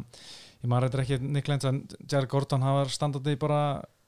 [0.61, 3.61] ég maður reyndar ekki Nick Lenz en Jared Gordon hann var standandi bara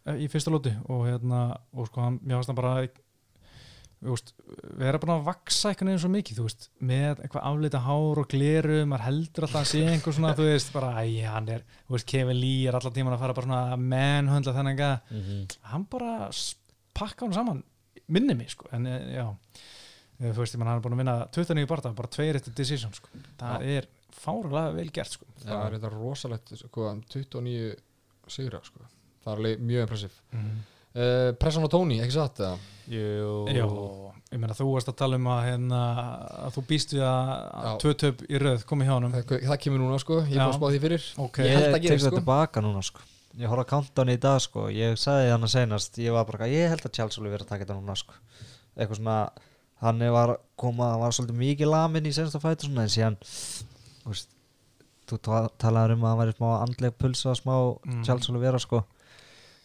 [0.09, 0.73] eh, í fyrsta lóti.
[0.91, 1.45] Og hérna
[1.77, 2.75] og sko hann, mér fannst hann bara
[4.11, 4.33] veist,
[4.79, 8.29] við erum búin að vaksa einhvern veginn svo mikið, veist, með eitthvað afleita hár og
[8.33, 11.95] gleru, maður heldur alltaf að sé einhver svona, þú veist, bara, æ, hann er þú
[11.95, 15.47] veist, Kevin Lee er allan tíman að fara bara svona manhundla þennan gæða Mhm.
[15.71, 16.17] hann bara
[16.95, 17.63] pakka hann saman
[18.09, 19.37] minni mig sko en eh, já.
[20.21, 23.09] Eh, þú veist hann er búin að vinna 29 barða bara tveir eftir decision sko.
[23.39, 25.25] Það er fárulega vel gert sko.
[25.43, 27.77] Það er þetta rosalegt sko, 29
[28.29, 28.81] sigra sko.
[29.25, 30.13] það er mjög impressive
[30.97, 32.43] uh, Pressan og Tony, ekki satt?
[32.93, 33.47] Jú.
[33.53, 33.67] Já
[34.33, 35.79] ég meina þú varst að tala um að, hérna,
[36.47, 37.65] að þú býst við að, Já.
[37.69, 39.13] að tvö töp í röð komi hjá honum.
[39.13, 41.09] Það, það kemur núna sko, ég búin að spá því fyrir.
[41.21, 42.21] Ok, Ég held Ég að tek gerist, þetta sko.
[42.23, 43.05] tilbaka núna sko.
[43.43, 44.65] Ég horfði að countdown í dag sko.
[44.73, 47.65] Ég sagði hann að senast Ég var bara, ég held að Charles Oliver að taka
[47.67, 48.17] þetta núna sko.
[48.77, 49.19] Eitthvað svona
[49.83, 54.13] Hann var koma, hann var svolítið mikið lamin í senasta fætu svona En síðan Þú
[54.13, 54.29] veist
[55.13, 58.05] Þú ta- talaðir um að hann væri smá andleg pulsa Smá Mm.
[58.07, 58.83] Charles Oliver sko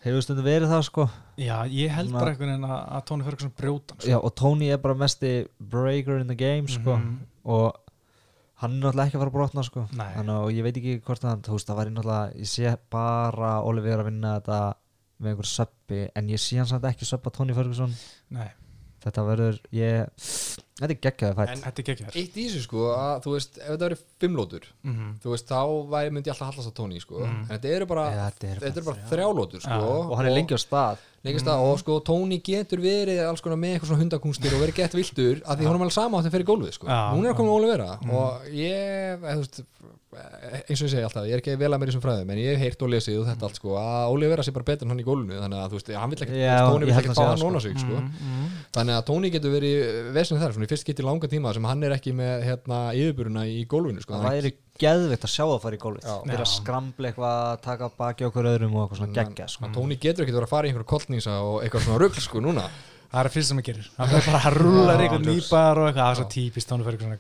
[0.06, 1.08] Hefur stundum verið það sko
[1.42, 4.08] já ég held Svona- bara einhvern veginn að, að Tony Ferguson brjóta sko.
[4.12, 7.18] Já og Tony er bara mesti breaker in the game sko Mhm.
[7.46, 7.74] Og
[8.62, 9.88] hann er náttúrulega ekki að fara að brotna sko.
[9.96, 13.62] Þannig og ég veit ekki hvort hann, þú veist, það væri náttúrulega, ég sé bara
[13.64, 14.74] Oliver að vinna þetta
[15.22, 17.94] með einhver söppi, en ég sé hann samt ekki söppa Tony Ferguson,
[18.30, 18.50] nei,
[19.04, 20.10] þetta verður, ég,
[20.78, 21.50] þetta er geggjaði fætt.
[21.54, 24.66] En- þetta er hér eitt í þessu sko, að þú veist ef þetta verið fimmlótur,
[24.84, 25.62] mm þú veist þá
[25.94, 27.42] væri, myndi ég alltaf hallast á Tony sko, Mhm.
[27.42, 29.10] en þetta eru bara, Eða, þetta eru þetta eru bara þrjá.
[29.12, 30.98] þrjálótur sko, Já, Og hann er lengi á stað.
[31.26, 34.76] Leikist það, og sko Tony getur verið alls konar með eitthvað svona hundakúnstir og verið
[34.76, 36.88] gett viltur að því hún er alveg sama á þeim fyrir gólfið sko.
[36.88, 37.52] Hún er að koma já.
[37.52, 39.64] með Olivera og ég, þú veist
[40.68, 42.40] eins og ég segi alltaf, ég er ekki vel að mér í þessum fræðum en
[42.42, 44.94] ég hef heyrt og lesið og þetta allt sko að Olivera sé bara betur en
[44.94, 47.24] hann í gólfinu þannig að þú veist, hann vill ekki, vill held ekki að fá
[47.24, 47.68] hann það, nóna sko.
[47.68, 48.02] sig sko.
[48.04, 48.48] mm,
[48.78, 51.88] þannig að Tony getur verið vesnið þar, svona í fyrst getið langa tíma sem hann
[51.88, 54.18] er ekki með hérna yfirburuna í gólfinu sko.
[54.18, 56.04] Það væri geðvikt að sjá það fara í gólfið.
[56.06, 56.18] Já.
[56.22, 56.54] Fyrir að Já.
[56.54, 59.66] skramla eitthvað, taka baki okkur öðrum og eitthvað svona geggja, sko.
[59.66, 62.44] Að Tony getur ekki verið að fara í einhverja kollnýsa og eitthvað svona rugl sko
[62.46, 62.68] núna
[63.12, 66.02] það er fyrst sem hann gerir hann er bara að rúla einhvern nýbar og eitthvað,
[66.04, 67.14] það er svo típist Tónu Ferguson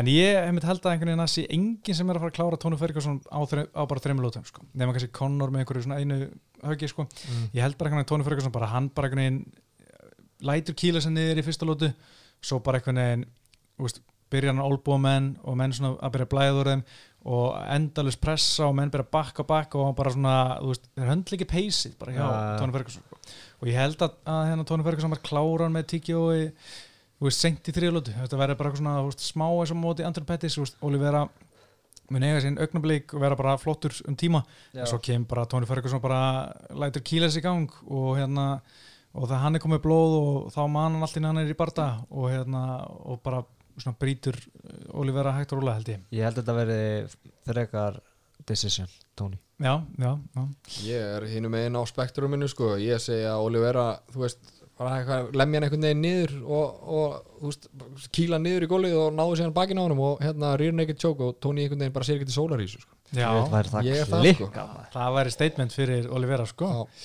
[0.00, 2.38] en ég hef held að einhvern veginn að sé enginn sem er að fara að
[2.38, 4.64] klára Tónu Ferguson á, á bara þreymur lótum sko.
[4.74, 6.18] nema kannski Conor með einhverju svona einu
[6.64, 7.06] höggi sko.
[7.54, 9.40] ég held bara einhvern veginn Tónu Ferguson bara hann bara einhvern veginn
[9.80, 10.12] eh,
[10.50, 11.92] lætur kýla sér niður í fyrsta lótu
[12.44, 13.26] svo bara einhvern veginn
[13.80, 16.86] úst, byrja hann að olbúa menn og menn svona að byrja að blæða úr þeim
[17.24, 21.10] og endalus pressa og menn byrja að bakka bakka og bara svona, þú veist, þeir
[21.12, 22.32] höndla ekki peysið bara hjá Ja.
[22.60, 23.13] Tóni Ferguson sko.
[23.64, 27.70] Og ég held að, að hérna Tóni Ferguson var kláran með tíkjói þú veist, senkt
[27.70, 30.76] í þriðlótu þetta verður bara svona, veist, smá eins og móti Andrew Pettis, þú veist,
[30.84, 31.22] Olivera
[32.12, 34.42] mun eiga sín augnablík og vera bara flottur um tíma,
[34.76, 36.20] en svo kemur bara Tóni Ferguson bara
[36.76, 38.60] lætur kýla sig í gang og hérna,
[39.16, 41.56] og það hann er komið blóð og þá man hann allt inn hann er í
[41.56, 42.66] barda og hérna,
[43.08, 43.40] og bara
[43.78, 44.36] svona brýtur
[44.92, 46.04] Olivera hægt og rúlega held ég.
[46.14, 47.98] Ég held að þetta verði frekar
[48.44, 50.42] decision, Tony já, já, já,
[50.84, 52.74] Ég er hinum meginn á spektruminu sko.
[52.80, 57.68] ég segja að Olivera þú veist, lemja hann einhvern veginn niður og, og veist,
[58.14, 61.22] kýla niður í gólið og náðu síðan bakinn á hann og hérna rear naked choke
[61.22, 62.93] og Tony einhvern veginn bara sér sólar í þessu sko.
[63.12, 63.28] Já.
[63.50, 64.48] Það Ég er það, sko.
[64.94, 67.04] það væri statement fyrir Olivera sko, Já.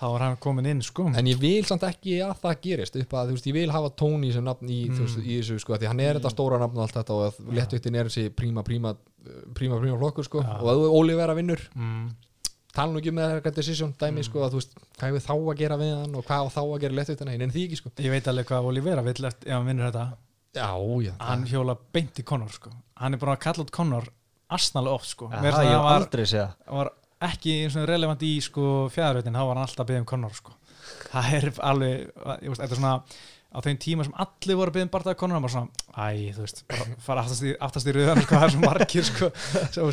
[0.00, 3.14] þá var hann komin inn sko en ég vil samt ekki að það gerist upp
[3.14, 5.00] að þú veist, ég vil hafa Tony sem nafn í, mm.
[5.02, 7.98] veist, í þessu sko, því hann er þetta stóra nafn og allt þetta og léttvittin
[8.00, 8.94] er þessi príma príma
[9.54, 10.54] príma príma flokkur sko Já.
[10.60, 12.02] og að Olivera vinnur mm.
[12.74, 15.34] tala nú ekki um með þetta decision dæmi sko að þú veist, hvað hefur þá
[15.36, 17.94] að gera við hann og hvað á þá að gera léttvittina en því ekki sko
[18.00, 20.06] ég veit alveg hvað Olivera vill eftir, ef hann vinnur þetta
[20.54, 20.70] Já,
[21.02, 22.70] já, hann hjóla beint í Conor sko.
[23.00, 24.04] hann er búin að kalla út Conor
[24.52, 25.30] asnalega oft sko.
[25.32, 26.92] Það finnst ég hef aldrei séð var
[27.24, 30.34] ekki eins og relevant í sko, fjæðarveitin, þá var hann alltaf að byggja um Conor
[30.36, 30.58] sko.
[31.12, 32.96] það er alveg ég veist, þetta er svona
[33.54, 36.06] á þeim tíma sem allir voru að byggja um bardaði Conor hann var svona, æ,
[36.34, 39.28] þú veist, bara fara aftast í, aftast í rauðan, sko, það er svo margir sko,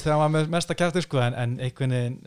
[0.10, 2.18] hann var með mesta kæfti sko, en, en einhvern veginn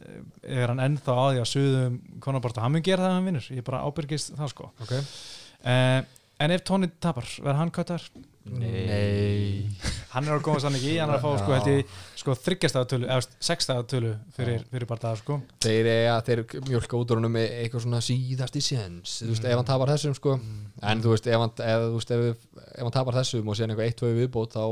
[0.62, 3.50] er hann ennþá á því að suðum Conor bardaði, hann mun gera það hann vinnur,
[3.58, 5.98] ég bara ábyrgist það sko ok uh,
[6.44, 8.06] en ef Tony tapar, verður hann köttar?
[8.44, 9.64] Nei.
[10.12, 11.76] Hann er að koma sann ekki í, hann er að fá sko,
[12.20, 15.38] sko þryggjastæðatölu, eða sextæðatölu fyrir, fyrir bardaða sko.
[15.64, 19.58] Þeir eiga, þeir mjölka út úr honum með eitthvað svona síðasti séns Þú veist, ef
[19.58, 20.36] hann tapar þessum sko.
[20.84, 23.90] En þú veist, ef hann, ef, veist, ef, ef hann tapar þessum og síðan eitthvað
[23.90, 24.64] eitt, tvö viðbót þá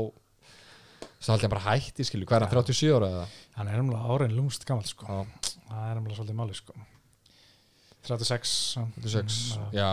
[1.23, 3.11] þá held ég bara hætti, skilju, hvað er hann 37 ára
[3.57, 5.23] hann er umlega árein lúmst gammal sko.
[5.69, 6.75] Það er umlega svolítið máli sko
[8.03, 8.83] 36 já.
[9.01, 9.89] 36, Mm, já,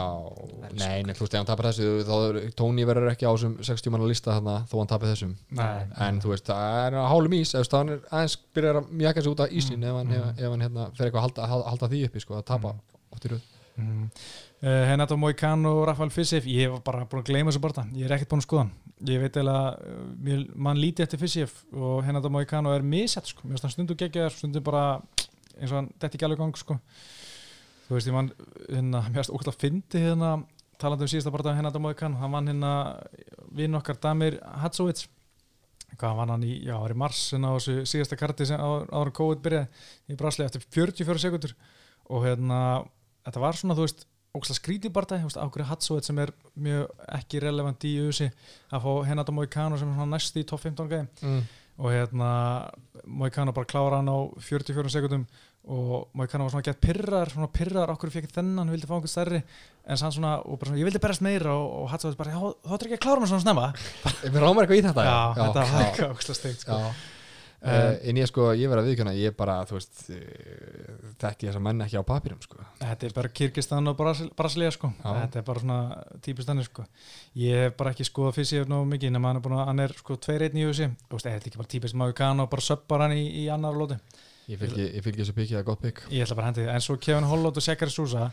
[0.80, 3.54] nei, nei, þú veist, ef hann tapar þessu þá er Tony verður ekki á þessum
[3.62, 5.86] 60 manna lista þarna þó hann tapar þessum Nei.
[6.06, 9.22] En þú veist, það er að hálum ís, ef hann er aðeins byrjar að mjaka
[9.22, 11.90] sig út af ísin ef hann, ef, ef hann hérna, fer eitthvað að halda, halda,
[11.94, 12.74] því uppi, sko, að tapa
[13.14, 13.46] oft í röð
[13.78, 14.04] mm.
[14.66, 18.08] uh, Henato Moicano og Rafael Fissef ég var bara búin að gleyma þessu barða ég
[18.08, 18.74] er ekkert búin að skoða hann
[19.08, 23.46] ég veit eða uh, mann líti eftir Fissef og Henato Moicano er misett sko.
[23.46, 25.00] mér finnst hann stundu geggjað stundu bara
[25.61, 26.76] eins og hann detti ekki alveg í gang sko.
[27.91, 28.30] Þú veist ég mann
[28.68, 30.34] hérna, mér finnst ókvæmt að fyndi hérna
[30.80, 32.74] talandi um síðasta barða Henato Moicano hann vann hérna
[33.57, 35.09] vinn okkar Damir Hatsovits
[35.99, 38.86] hvað vann hann í, já, var í mars en á þessu síðasta karti sem á-
[38.86, 41.57] áður en COVID byrjaði í Brasli eftir 44 sekundur
[42.11, 42.61] og hérna,
[43.26, 44.07] þetta var svona, þú veist
[44.38, 48.30] ógslag skrítið bara það, ákveður Hatsovit sem er mjög ekki relevant í USA
[48.70, 51.41] að fá Henata Moicano sem er svona næst í top 15 gæði mm.
[51.82, 52.30] og hérna
[53.11, 55.26] Moicano bara klára hann á 44 sekundum
[55.68, 59.40] og Moicano var svona gett pyrrar svona pyrrar okkur fekk þennan, vildi fá einhvern stærri
[59.40, 62.40] en sann svona, og bara svona, ég vildi berast meira og, og Hatsovit bara, já,
[62.40, 63.66] þú ættir ekki að klára mig svona snemma
[64.32, 66.28] Mér rámar eitthvað í þetta já, þetta var já, eitthvað
[66.64, 66.78] sko.
[66.80, 66.92] já.
[67.61, 71.61] Uh, en ég sko, ég verð að viðkjöna ég bara, þú veist uh, þekki þessa
[71.61, 72.56] menn ekki á papirum sko.
[72.80, 74.88] Þetta er bara Kyrkistan og Brasil, Brasilia sko.
[74.96, 75.11] Já.
[75.26, 75.80] þetta er bara svona
[76.24, 76.86] típist hann sko.
[77.36, 80.16] ég hef bara ekki skoðað fyrir sér nógu mikið nema hann er að, er sko
[80.16, 80.56] 2-1
[84.51, 86.64] er ég fylgi, ég fylgi þessu pikið að gott pikk ég ætla bara að hendi
[86.64, 88.30] því, en svo Kevin Hollot og Sekari Sousa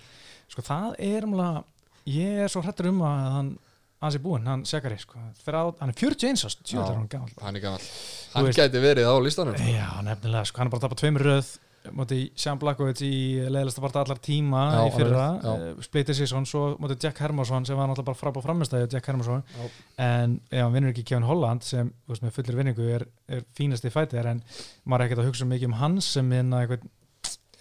[0.49, 1.63] sko það er umlega
[2.07, 3.53] ég er svo hrættur um að hann
[4.01, 5.17] hans er búinn, hann Sekari sko.
[5.17, 6.67] Hann er 41 ást, Já.
[6.69, 7.87] tjóðar hann gammal hann er gammal
[8.33, 9.69] hann gæti verið á listanum sko.
[9.73, 11.49] Já, nefnilega, sko, hann er bara að tapa tveimur röð
[11.95, 13.11] móti Sján Blakovits í
[13.47, 17.77] leðilegsta parta allar tíma Já, í fyrra uh, Splitið Sisson, svo móti Jack Hermansson sem
[17.77, 19.69] var náttúrulega bara frábá framistæði Jack Hermansson Já.
[20.07, 23.89] en ef hann vinnur ekki Kevin Holland sem veist, með fullir vinningu er, er fínasti
[23.93, 24.43] fætir en
[24.85, 26.89] maður er ekkert að hugsa mikið um hans sem hérna einhvern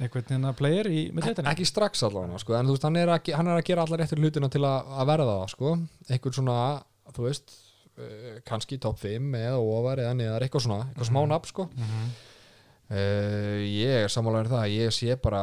[0.01, 3.31] einhvern hérna player í mittleitinni ekki strax allavega sko, en þú veist, hann er, að,
[3.39, 5.71] hann er að gera allar réttur hlutina til að, að verða það sko.
[6.11, 6.57] einhvern svona,
[7.17, 7.55] þú veist
[7.97, 11.31] uh, kannski top 5 eða ofar eða neðar, eitthvað svona, eitthvað smá Mhm.
[11.33, 11.65] nafn sko.
[11.73, 12.11] mm -hmm.
[12.91, 15.43] Uh, ég er sammálaður það ég sé bara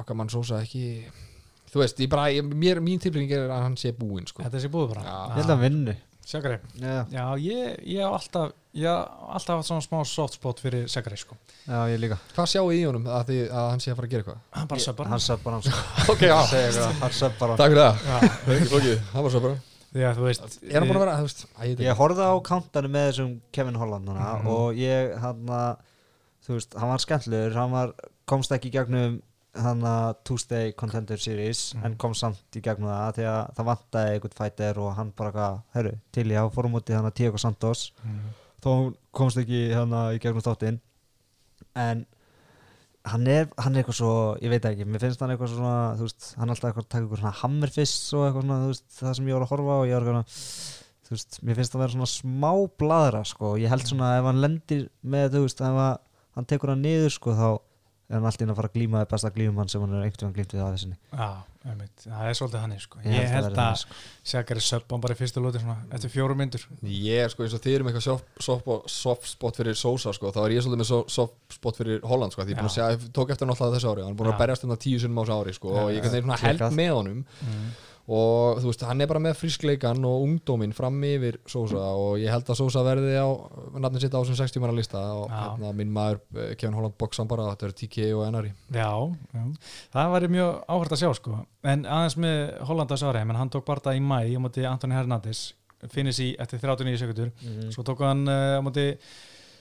[0.00, 0.84] okkar mann sósa ekki
[1.72, 4.40] þú veist, ég bara, ég, mér, mín tilfinning er að hann sé búinn sko.
[4.46, 5.02] Þetta sé búið bara.
[5.04, 5.16] Já.
[5.36, 5.96] Ég að hann vinnu
[6.28, 10.60] Sjagari Já, Já, ég, ég hef alltaf ég hef alltaf haft svona smá soft spot
[10.60, 11.36] fyrir Sjagari sko.
[11.64, 12.18] já ég líka.
[12.36, 14.42] Hvað sjáu í honum að, því, að hann sé að fara að gera eitthvað?
[14.58, 15.08] Hann bara söpar.
[15.12, 15.84] Hann söp bara hann sko.
[16.12, 16.36] Ok, já,
[17.00, 18.04] Hann söp bara takk fyrir það.
[18.04, 19.56] Já, Það er ekki flókið, hann bara
[19.88, 22.34] því að þú veist Er hann búin að vera, þú veist, ég Ég horfði á
[22.44, 24.50] kantanu með þessum Kevin Holland núna Mhm.
[24.52, 25.86] og ég hann að
[26.48, 27.92] þú veist, hann var skemmtlegur hann var,
[28.28, 29.18] komst ekki í gegnum
[29.58, 31.84] hann að Tuesday Contender Series Mhm.
[31.84, 35.32] en kom samt í gegnum það því að það vantaði einhvern fighter og hann bara
[35.32, 38.20] hvað, herru, til ég á formúti hann að Diego Santos Mm.
[38.62, 40.80] þó komst ekki hann í gegnum þáttinn
[41.76, 42.06] en
[43.08, 46.04] hann er, hann er eitthvað svo, ég veit ekki mér finnst hann eitthvað svona, þú
[46.08, 49.14] veist hann er alltaf eitthvað að taka eitthvað svona hammerfist og eitthvað svona, veist, það
[49.16, 50.26] sem ég var að horfa og ég eitthvað svona,
[51.08, 54.24] þú veist, mér finnst það að vera svona smá bladra, sko, ég held svona ef
[54.28, 55.98] hann lendir með, þú veist, ef að
[56.38, 57.48] hann tekur hann niður, sko, þá
[58.08, 60.30] er hann alltaf inn að fara að glíma við besta glímumann sem hann er einhvern
[60.30, 61.26] veginn glímt við þessinni Já,
[61.68, 63.00] einmitt, það er svolítið hann sko.
[63.04, 63.96] Ég Ég held að að sko.
[64.30, 67.76] Sjagari söpar bara í fyrstu lóti svona, eftir fjórum myndur Ég, sko, eins og þið
[67.76, 71.02] erum eitthvað soft, soft, soft spot fyrir Sosa, sko, þá er ég svolítið með so,
[71.12, 73.92] soft spot fyrir Holland, sko, því ég er að segja, tók eftir hann alltaf þessu
[73.92, 74.40] ári, hann er búin að Já.
[74.46, 77.68] berjast um það tíu sinnum á þessu ári, sko, og ég held með honum mm.
[78.08, 82.32] Og þú veist, hann er bara með frískleikan og ungdóminn fram yfir Sosa og ég
[82.32, 83.28] held að Sosa verði á
[83.76, 87.28] nafnin sitt á þessum 60 manna lista og hérna, minn maður eh, Kevin Holland boksan
[87.28, 88.88] bara, þetta er TK og NRI Já,
[89.36, 89.44] já,
[89.92, 91.36] það væri mjög áhört að sjá sko.
[91.68, 95.50] en aðeins með Hollandas ári menn hann tók bara í mæ á móti Antoni Hernández
[95.92, 97.68] finnist í eftir 39 sekundur Mhm.
[97.76, 98.88] svo tók hann uh, á móti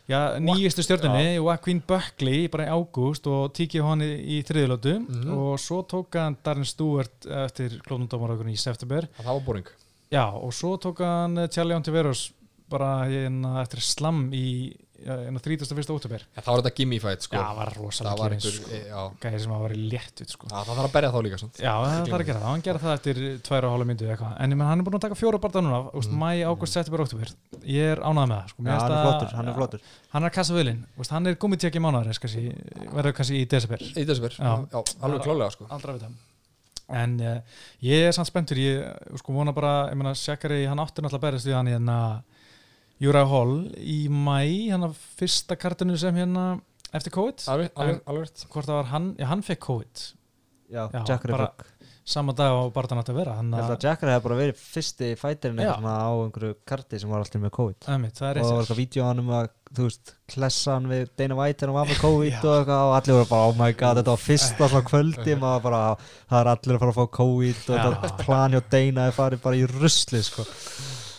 [0.07, 5.33] já, nýjustu stjórnunni, Joaquin Buckley bara í ágúst og tíkið hann í, þriðilótu Mhm.
[5.37, 9.07] og svo tók hann Darren Stewart eftir klónundómaraugunni í september.
[9.19, 9.67] Það var boring.
[10.11, 12.31] Já, og svo tók hann Charlie Ontiveros
[12.69, 15.91] bara hérna, eftir slam í hérna, 31.
[15.93, 18.55] óttubér en þá var þetta gimme fight, sko já, það var það rosalega var einhver,
[18.57, 18.71] sko.
[18.77, 20.47] eh, gæði sem að var létt ut, sko.
[20.51, 21.39] Það þarf að berja þá líka?
[21.57, 24.33] Já, það þarf að gera það, hann gera það eftir tværa og hálfa myndu eitthvað,
[24.43, 26.17] en ég menn hann er búin að taka fjóra barða núna, Mhm.
[26.17, 27.27] mæ, ágúst, september, oktober
[27.67, 29.81] ég er ánægð með það, sko finnst hann er flottur, hann er flottur
[30.13, 32.55] hann er að kassa völin, hann er gummitekki mánuðar kannski,
[32.93, 34.65] verður kannski í desember í desember, Já.
[34.71, 36.09] já, alveg klálega, sko aldrei að vita
[36.89, 37.41] en uh,
[37.83, 40.13] ég er samt spenntur ég sko vona bara, ég meina
[43.03, 44.39] Júra Hall í mæ
[44.73, 46.47] hann að fyrsta kartinu sem hérna
[46.95, 50.05] eftir COVID, alveg, alveg, alveg hvort það var hann já, hann fekk COVID,
[50.67, 51.67] Já, Já, Jack bara- Rebuk
[52.07, 54.59] sama dag á barðan átti að vera hann Ég held að, Jackar hefði bara verið
[54.63, 57.87] fyrsti fætirinn á einhverju karti sem var alltaf með COVID.
[57.87, 61.09] Er og það var eitthvað vídeo á hann um að þú veist, klessa hann við
[61.19, 63.71] Dana White þegar hann var með COVID og eitthvað og allir voru bara oh my
[63.73, 65.35] god, þetta var fyrsta svona kvöldi.
[65.43, 65.81] Maður bara,
[66.31, 69.43] það er allir að fara að fá COVID og þetta plan hjá Dana er farið
[69.43, 70.47] bara í rusli sko.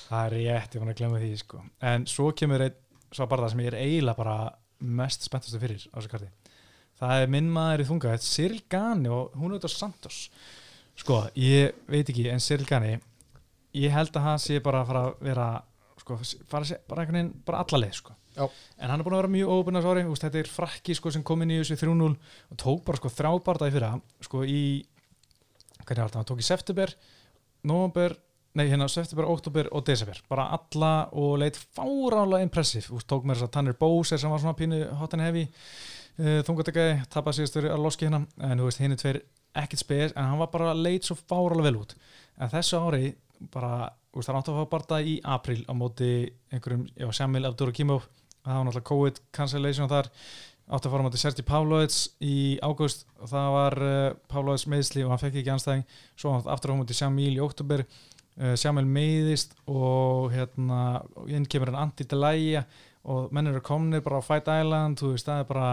[0.09, 1.63] Það er rétt, ég var að glemma því sko.
[1.91, 2.79] en svo kemur einn
[3.15, 4.37] svo barða sem ég er eiginlega bara
[4.79, 6.31] mest spenntastu fyrir á þessu karti.
[6.99, 10.19] Það er minn maður í þunga, þetta er Cyril Gani og hún er auðvitað Santos.
[10.99, 12.97] Sko, ég veit ekki, en Cyril Gani
[13.79, 15.49] ég held að hann sé bara að fara að vera
[15.99, 16.17] sko,
[16.49, 18.17] fara að sé bara einhvern veginn bara alla leið sko.
[18.39, 18.45] Já.
[18.79, 21.41] en hann er búin að vera mjög óbunna sári þetta er frakki sko, sem kom
[21.43, 23.93] inn í þessu 3-0 og tók bara sko, þrjá barða í fyrra.
[24.23, 24.61] Sko í
[25.83, 26.95] hvernig var þetta, hann tók í september
[27.67, 28.15] november,
[28.57, 33.39] nei hérna september, oktober og desember, bara alla og leitt fárálega impressiv Úst, tók mér
[33.39, 37.71] þess að Tanner Bowser sem var svona pínu hot and heavy uh, þungatekkaði, tapaði síðastur
[37.73, 39.21] að loski hérna, en þú veist, hinn er tveir
[39.59, 41.95] ekkert spes, en hann var bara leitt svo fárálega vel út.
[42.39, 43.15] En þessu ári
[43.53, 46.13] bara, veist, hann átti að fá barða í april á móti
[46.53, 48.07] einhverjum, já, Samil Abdurakimov
[48.49, 50.11] það var náttúrulega COVID cancellation þar.
[50.69, 55.05] Átti að fara á móti Sergi Pavlovits í águst og það var uh, Pavlovits meðsli
[55.05, 57.87] og hann fekk ekki anstæðing svo hann aftur á móti Sjamil í oktober
[58.41, 62.65] uh, Sjamil meiðist og hérna inn kemur hann Andi Delæja
[63.09, 65.69] og mennir eru komnir bara á Fight Island þú veist það er bara,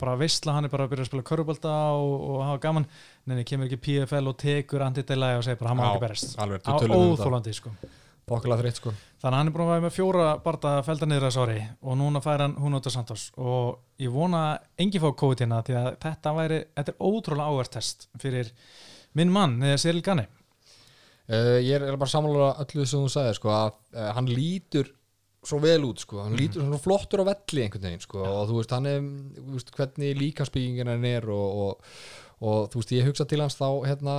[0.00, 2.88] bara veistla hann er bara að byrja að spila körubölda og, og hafa gaman.
[3.26, 6.02] En það kemur ekki PFL og tekur Andi Delæja og segir bara hann má ekki
[6.06, 7.74] berist alveg, á um óþólandi sko.
[8.26, 8.90] Þreitt, sko.
[9.22, 11.98] Þannig að hann er búin að vera með fjóra barða felda niður þessu ári og
[12.00, 13.28] núna fær hann hún út af Santos.
[13.38, 17.52] Og ég vona að engi fá COVID hérna því að þetta væri, þetta er ótrúlega
[17.52, 18.50] áhvert test fyrir
[19.14, 20.26] minn mann, eða Cyril Gani
[21.26, 24.92] Uh, ég er bara samanlega öllu sem þú sagði sko, að uh, hann lítur
[25.46, 28.60] svo vel út sko, hann lítur svona flottur á velli einhvern veginn sko, og þú
[28.60, 31.98] veist hann er þú veist, hvernig líkansbyggingin hann er og, og,
[32.46, 34.16] og þú veist ég hugsa til hans þá hérna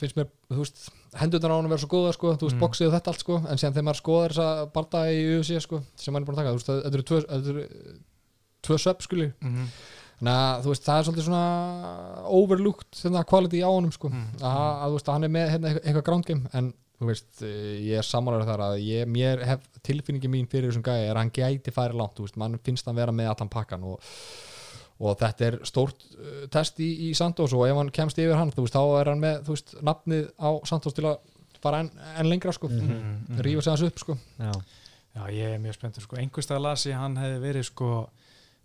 [0.00, 0.82] finnst mér þú veist
[1.16, 2.64] hendurnar á hann vera svo góða sko, þú veist Mm.
[2.64, 5.82] boxið og þetta allt sko, en síðan þegar maður skoðar þessa barda í UFC sko,
[5.96, 7.64] sem hann er búin að taka þú veist, þetta eru
[8.66, 9.66] tvö söp skuli, mm -hmm.
[10.16, 11.44] Þannig að þú veist það er svolítið svona
[12.40, 14.26] overlooked þetta quality á honum sko Mm.
[14.40, 17.42] að, að þú veist að hann er með hérna, eitthvað, ground game en þú veist
[17.44, 21.14] eh, ég er sammálar þar að ég, mér hef tilfinningi mín fyrir þessum gæði er
[21.16, 24.00] að hann gæti færi langt þú veist, mann finnst hann vera með allan pakkan og,
[25.04, 28.54] og þetta er stórt uh, test í, í Santos og ef hann kemst yfir hann
[28.54, 31.18] þú veist, þá er hann með þú veist, nafnið á Santos til að
[31.66, 31.90] bara enn
[32.20, 33.40] en lengra sko Mhm.
[33.44, 34.52] rífa sig hans upp sko Já,
[35.16, 36.16] Já, ég er mjög spenntur sko.
[36.20, 37.90] einhverstað las ég að hann hefði verið sko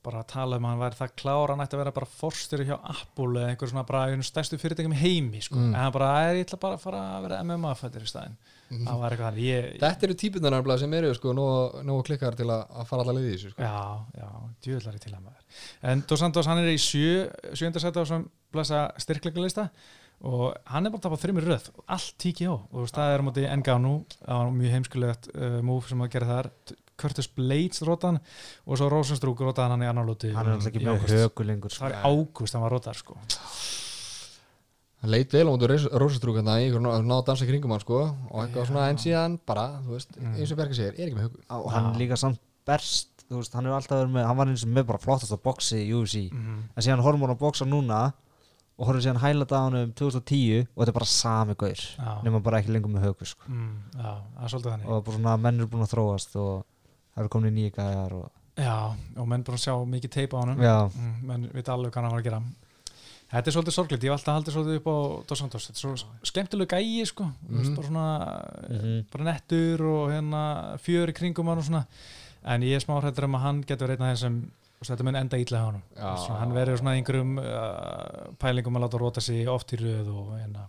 [0.05, 2.67] bara að tala um að hann væri það klár hann ætti að vera bara forstjóri
[2.69, 5.59] hjá Apple eða einhver svona bara einu stærstu fyrirtækjum í heimi sko.
[5.59, 5.67] Mm.
[5.73, 8.11] en hann bara, "Æ, ég ætla bara að fara að vera MMA-fættir í
[8.99, 9.45] var eitthvað þannig.
[9.45, 13.31] Ég, Þetta eru típunar sem eru sko nógu, klikkar til að, að fara alla liði
[13.31, 13.61] í þessu sko.
[13.61, 14.29] Já, já,
[14.63, 18.29] djúðlari til að maður En Dos Santos, hann er í sjö sjönda seti á sem
[18.51, 19.43] blessa styrkleika
[20.21, 21.67] og hann er bara tapað þrjumir röð.
[21.89, 25.89] Allt tíki á og það er á móti Ngannou, það var mjög heimskulegt uh, múf
[25.89, 26.51] sem að gera þar
[27.01, 28.19] Curtis Blades rótan
[28.65, 31.17] og svo Rosenstrúk rótaðan hann í annar lóti hann er alltaf ekki í með ágúst.
[31.17, 31.83] högu lengur sko.
[31.83, 33.17] Það var í ágúst, hann var rótar sko
[35.01, 35.65] Hann leit vel á mútu
[35.97, 39.39] Rósastrúk hann í ykkur náðu að dansa kringum hann sko og eitthvað svona en síðan
[39.49, 40.35] bara, þú veist, Mm.
[40.37, 42.37] eins og Berger segir, er ekki með hugu og hann líka samt
[42.67, 45.33] berst þú veist, hann er alltaf verið með, hann var eins og með bara flottast
[45.33, 46.59] á boxi í UFC, mm.
[46.75, 48.13] en síðan horfum hann að boxa núna
[48.77, 52.11] og horfum síðan hæla á hann um 2010 og þetta er bara sami gaur Já,
[52.23, 53.45] nema bara ekki lengur með högu sko.
[53.47, 56.65] mm, er þannig og bara svona menn eru búin að þróast og
[57.13, 58.29] það eru komin í nýja gæjar og
[58.61, 62.11] Já, og menn bara sjá mikið teip á hann mm, menn veit alveg hvað hann
[62.11, 62.41] var að gera.
[63.31, 64.97] Þetta er svolítið sorglegt, ég hef alltaf haldið svolítið upp á
[65.29, 67.75] Dos Santos, þetta er svo skemmtileg gæi sko, mm Mhm.
[67.75, 68.07] bara svona
[68.69, 69.05] Mhm.
[69.11, 70.41] bara nettur og hérna
[70.83, 71.85] fjör í kringum hann og svona.
[72.43, 74.51] En ég er smá hrættur um að hann getur verið einn af þeim sem
[74.83, 75.81] þetta mun enda hjá hann
[76.39, 80.67] hann verður svona einhverjum uh, pælingum að láta róta sig oft í röð og hérna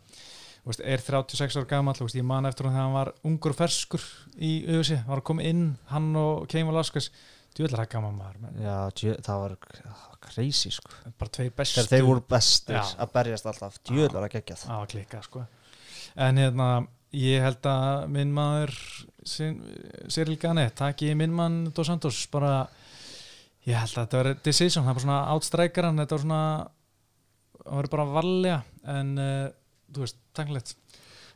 [0.70, 3.54] veist, er 36 ára gamall, þú veist, ég man eftir hann þegar hann var ungur
[3.58, 4.04] ferskur
[4.38, 7.10] í auðvisi, var að koma inn, hann og Keim Velasquez.
[7.52, 9.56] Djúðlar að gaman maður já djö, það var
[10.24, 10.94] crazy sko.
[11.20, 11.80] Bara tvei bestu.
[11.80, 12.84] þegar þeir voru bestir Já.
[13.04, 15.42] að berjast alltaf djöðlar að gegja það á að klikka sko.
[16.16, 16.68] en hérna
[17.12, 18.72] ég held að minn maður
[19.26, 22.54] Cyril Gane taki minn mann Dos Santos bara
[23.68, 26.44] ég held að þetta verið decision, það var svona outstrikeran, þetta var svona
[27.62, 28.56] það verið bara valja.
[28.92, 29.50] En uh,
[29.92, 30.74] þú veist, tanglegt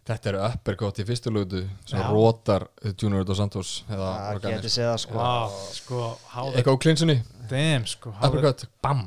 [0.07, 2.05] Þetta eru uppercut í fyrstu lögutu sem Já.
[2.13, 4.61] rótar Junior Dos Santos eða það Organis.
[4.61, 7.17] geti séð það sko wow, sko, how the, Eitthvað á klinsunni,
[7.51, 9.01] damn, sko how the, uppercut, bam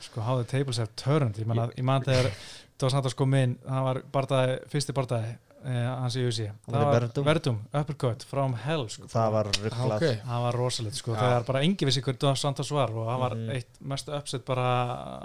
[0.00, 2.30] sko, how the tables have turned ég man, ég man þegar
[2.78, 5.32] Dos Santos kom inn það var bardaði, fyrsti bardaði
[5.64, 7.26] eh, hans í USA, var það í var Verdum.
[7.26, 9.10] Verdum, uppercut from hell sko.
[9.10, 10.22] það var rugglað ok.
[10.30, 11.18] það var rosalegt sko, Já.
[11.24, 13.50] þegar bara engi vissi hver Dos Santos var og það var Mhm.
[13.58, 14.70] eitt mestu uppsett bara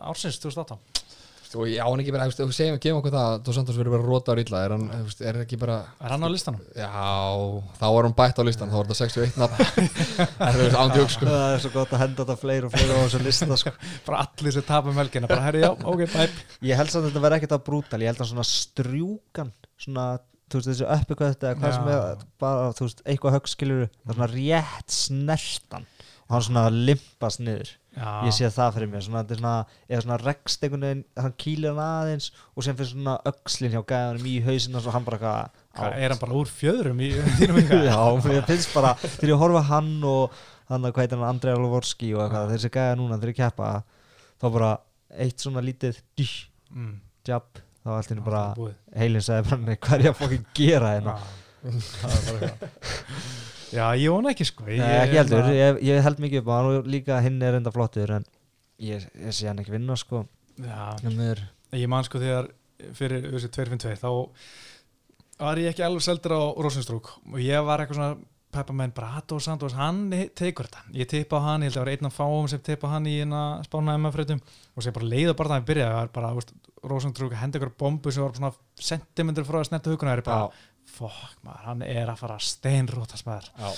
[0.10, 0.80] ársins 2018
[1.58, 3.58] og já, hann ekki bara, þú veist, ef við segjum, gefum okkur það að Dos
[3.58, 6.30] Santos verður bara rótar illa, er hann, þú veist, er ekki bara er hann á
[6.30, 6.62] listanum?
[6.78, 6.90] já,
[7.80, 9.90] þá var hann bætt á listan, þá var þetta 61 nafn.
[10.40, 11.28] Það er ándjók sko.
[11.30, 13.74] Það er svo gott að henda þetta fleiri og fleiri á þessu lista sko.
[14.08, 17.26] bara allir sem tapum melkina, bara herri já, ok, bæp ég held samt að þetta
[17.26, 20.08] verði ekkert að brútal ég held að svona strjúkan svona,
[20.52, 23.86] þú veist, þessu uppi hvað þetta eða hvað sem er, bara, þú veist, eitthvað höggskilur
[23.90, 25.90] það er svona rétt snertan
[26.30, 29.54] og hann svona limpast niður já, ég sé það fyrir mér, svona, svona
[29.90, 33.82] eða svona rekst einhvern veginn, hann kýlir hann aðeins og sem fyrir svona öxlin hjá
[33.94, 37.10] gæðanum í hausinn og hann bara eitthvað Hvað, er hann bara úr fjöðrum í
[37.40, 37.60] þínum?
[37.90, 38.00] Já,
[38.36, 40.38] ég finnst bara þegar ég horfa hann og
[40.70, 43.70] hann að hvað heitir hann Andrei Alovorski og eitthvað þessi gæða núna þegar ég keppa
[44.40, 44.72] þá bara
[45.26, 46.34] eitt svona lítið dýr,
[46.76, 46.92] mm,
[47.30, 47.48] jab
[47.80, 48.44] þá allt henni bara
[49.00, 51.16] heilin sagði bara "Nei, hvað er ég að fokkin gera hérna?
[52.00, 53.59] Það er bara eitthvað.
[53.74, 54.66] Já, ég vona ekki sko.
[54.70, 57.42] Ég, Nei, ekki heldur, hérna- ég, ég held mikið upp á hann og líka hinn
[57.46, 58.26] er enda flottur en
[58.80, 60.26] ég, ég sé hann ekki vinna sko.
[60.60, 60.96] Já,
[61.30, 61.44] er,
[61.78, 62.50] ég man sko þegar
[62.96, 64.10] fyrir þessi 252 þá
[65.40, 69.46] var ég ekki alveg seldur á Rosenstrúk og ég var eitthvað svona peppamenn bara Dos
[69.46, 70.82] Santos, hann tekur þetta.
[70.98, 72.94] Ég tippa á hann, ég held að það var einn af fáum sem tippa á
[72.96, 74.40] hann í hérna spána MF-freytum
[74.74, 76.54] og sem bara leiða bara það að byrja, það var bara veist,
[76.90, 78.52] Rosenstrúk hendi ykkur bombu sem var svona
[78.90, 80.50] sentimentur frá að snerta huguna, það er bara
[80.90, 83.70] fokk maður, hann er að fara að steinrótast maður já,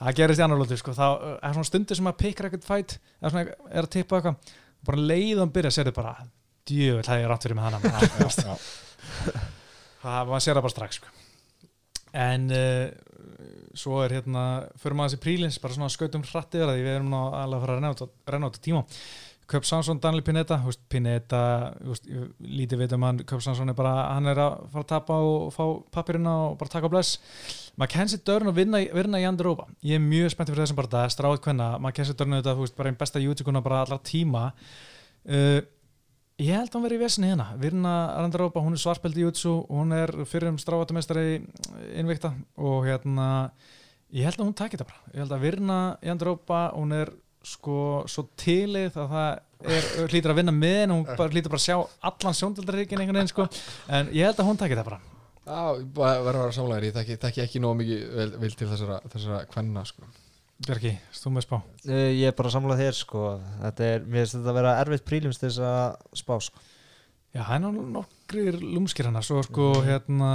[0.00, 0.94] það gerist í annar lóti sko.
[0.96, 4.54] þá uh, er svona stundir sem að pikkar ekkert fætt svona er að tippa eitthvað
[4.84, 6.14] bara leiðan byrja, sérðu bara
[6.68, 8.54] djövel, það er rátt fyrir með já.
[10.04, 11.12] það, maður sér það bara strax sko.
[12.24, 12.86] en uh,
[13.74, 14.46] svo er hérna
[14.80, 17.78] fyrir maður þessi prílins, bara svona skautum hratt yfir því við erum alveg að fara
[17.78, 17.80] að
[18.34, 18.84] renna út á tíma
[19.50, 21.40] Köp Sansson, Daniel Pineta veist, Pineta,
[22.08, 25.18] ég lítið veit um hann Köp Sansson er bara, hann er að fara að tapa
[25.20, 27.18] og fá pappirina og bara taka á bless.
[27.76, 29.68] Mackenzie Dörn og vinna, vinna í Andrópa.
[29.84, 32.56] Ég er mjög spenntið fyrir þessum bara það er stráð hvenna, Mackenzie Dörn er þetta,
[32.62, 34.46] veist, bara einn besta YouTube-kuna bara allar tíma.
[35.28, 35.60] Uh,
[36.40, 37.50] ég held að hún verið í vesinni hérna.
[37.60, 41.42] Vinna Andrópa, hún er svarspeld í YouTube hún er fyrir um stráðatumestari
[42.00, 43.28] innvikta og hérna
[44.14, 45.12] ég held að hún takir þetta bara.
[45.12, 47.12] Ég held að vinna í Andrópa, hún er
[47.44, 47.78] sko
[48.10, 51.66] svo tilið að það er, hlýtur að vinna með henni, hún bara, hlýtur bara að
[51.66, 51.76] sjá
[52.10, 53.48] allan sjóndaldaríkin einhvern veginn sko.
[53.88, 55.00] En ég held að hún takir þetta bara.
[55.44, 55.62] Já,
[55.96, 59.00] bara verður að vera samlægir, ég þekki, þekki ekki nóg mikið vel, vel til þessara,
[59.12, 60.06] þessara kvenna sko.
[60.64, 61.56] Björki, stú með spá?
[61.84, 63.24] Uh, ég er bara að samla þér sko.
[63.60, 66.64] Þetta er, mér finnst þetta að vera erfitt prílums til þess að spá sko.
[67.34, 70.30] Já, það er nú nokkrir lúmskir hana svo sko hérna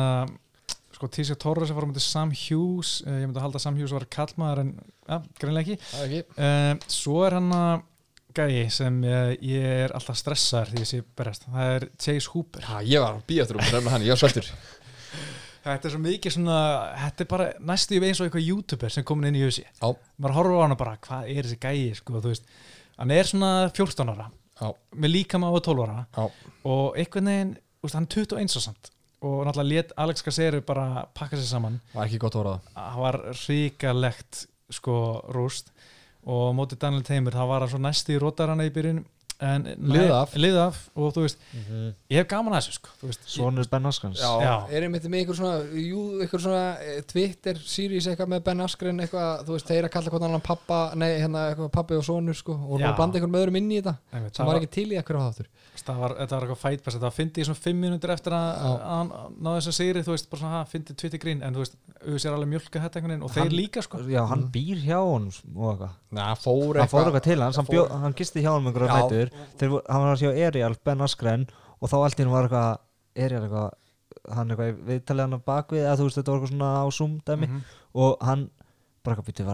[0.99, 3.77] sko Tísja Torres var á mútið Sam Hughes uh, ég myndi að halda að Sam
[3.79, 4.73] Hughes var kallmaður en
[5.07, 6.25] ja, greinlega ekki.
[6.35, 7.85] Uh, svo er hann að
[8.35, 12.67] gæi sem uh, ég er alltaf stressaður því ég sé berjast, það er Chase Hooper.
[12.67, 14.51] Já, ég var býð eftir um að hann, ég var sveltur
[15.63, 16.59] þetta er svo mikið svona
[17.05, 19.87] þetta er bara næstu í eins og eitthvað youtuber sem komin inn í Já,
[20.19, 22.21] maður horfir á hann og bara, hvað er þessi gæi sko,
[22.99, 24.29] hann er svona 14 ára
[24.59, 24.69] já,
[24.99, 26.23] með líkama á 12 ára já.
[26.67, 27.53] og einhvern veginn,
[27.95, 28.91] hann er 21 og samt
[29.21, 31.79] og náttúrulega let Alex Caceres bara pakka sér saman.
[31.93, 34.97] Var ekki gott að voru það hann var ríkalegt sko
[35.35, 35.71] rúst.
[36.29, 39.05] Og á móti Daniel Teimur það var hann svo næsti í rótarana í byrjun.
[39.41, 40.33] En Liðið af.
[40.35, 40.77] liðið af.
[40.99, 41.93] Og þú veist, Mhm.
[42.11, 42.89] ég hef gaman að þessu sko,
[43.25, 44.67] Svonur Ben Askans Já, Já.
[44.69, 48.99] er einmitt með einhver svona, jú, einhver svona eh, Twitter, series eitthvað með Ben Askren
[48.99, 52.35] eitthvað, þú veist, þeir að kalla hvort annan pappa nei, hérna, eitthvað pappi og sonur,
[52.35, 53.95] sko og blanda einhver með öðrum inn í þetta.
[54.11, 55.47] Sem það var var, ekki til í eitthvað á þáttur
[55.87, 58.49] það var, þetta var eitthvað fætbæst þetta var fyndið í svona 5 minútur eftir að,
[58.69, 59.09] að hann
[59.39, 61.75] náði þess að sigri, þú veist, bara svona ha, fyndið Twitter grín, en þú veist,
[61.99, 64.01] auðvitað sér alveg mjölka þetta einhvern veginn og þeir Hann- líka sko.
[64.09, 65.93] Já, hann býr hjá honum og eitthvað.
[66.79, 67.23] Hann fór eitthvað.
[67.29, 69.33] til hans, hann, bjó, hann gisti hjá honum einhverja nætur
[69.89, 71.47] Hann var hjá Erial, Ben Askren
[71.79, 72.79] og þá allt í hann var eitthvað
[73.15, 73.69] Erial eitthvað
[74.35, 77.13] hann eitthvað í viðtalið hann bakvið eða þú veist þetta var eitthvað svona á Zoom
[77.25, 77.47] dæmi.
[77.47, 77.61] Mhm.
[77.93, 78.49] og hann
[79.03, 79.45] bara eitthvað býtti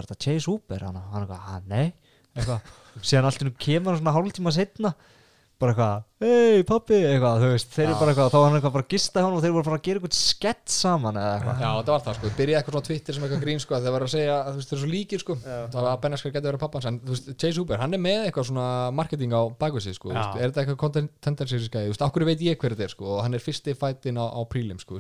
[5.62, 8.00] bara eitthvað, hei pappi eitthvað, þú veist, þeir eru Já.
[8.02, 9.78] bara eitthvað þá var hann eitthvað bara að gista hjá hann og þeir voru bara
[9.80, 11.62] að gera eitthvað skett saman eða eitthvað.
[11.64, 14.06] Já, þetta var það, sko, byrjaði eitthvað svona Twitter sem eitthvað grín, sko, þeir var
[14.06, 16.36] að segja að þú veist, þeir eru svo líkir, sko, það var að Ben Askren
[16.36, 18.68] geti verið pappans, en þú veist, Chase Hooper, hann er með eitthvað svona
[19.00, 20.26] marketing á bakvið sig, sko, þú Já.
[20.26, 22.96] veist, er þetta eitthvað content tendencies gæði, þú veist, okkur veit ég hver þetta er,
[22.96, 25.00] sko, og hann er fyrsti fætin á, á prílim, sko,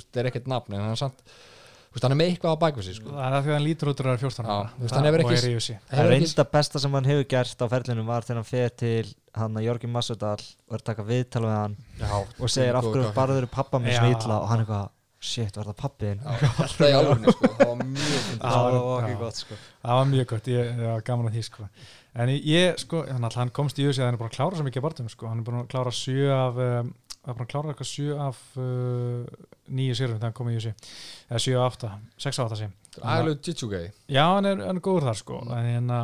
[2.04, 3.66] er hann er er með eitthvað á bakvið sig, sko, það er því að hann
[3.66, 6.10] lítur út úr að vera 14 Já, ára þú veist, hann hefur ekki- er Það
[6.12, 9.66] reynda besta sem hann hefur gert á ferlinum var þegar hann fer til hann að
[9.68, 13.48] Jörgjum Massudal og er að taka viðtal við hann Já, og segir af hverju barður
[13.48, 14.90] pappa mér illa og hann eitthvað,
[15.20, 16.26] shit, var það pappiðin?
[16.26, 19.56] alltaf í alvörni, sko, það var mjög Það var ekki gott sko.
[19.86, 21.70] Það var mjög gott, ég, ég var gaman að því sko.
[22.16, 24.86] en ég, sko, hann komst í að hann er búin að klára svo mikið að
[24.90, 25.28] barndum sko.
[25.32, 26.94] hann er búin að klára sjö af um,
[27.26, 30.58] það er búin að klára eitthvað sjö af uh, nýju sérum þegar hann kom í
[30.60, 30.74] húsi
[31.26, 34.80] eða sjö af átta, sex af átta sem Agalug Jitsu gæði, já, hann er, hann
[34.80, 35.42] er góður þar sko.
[35.52, 35.98] En, hérna,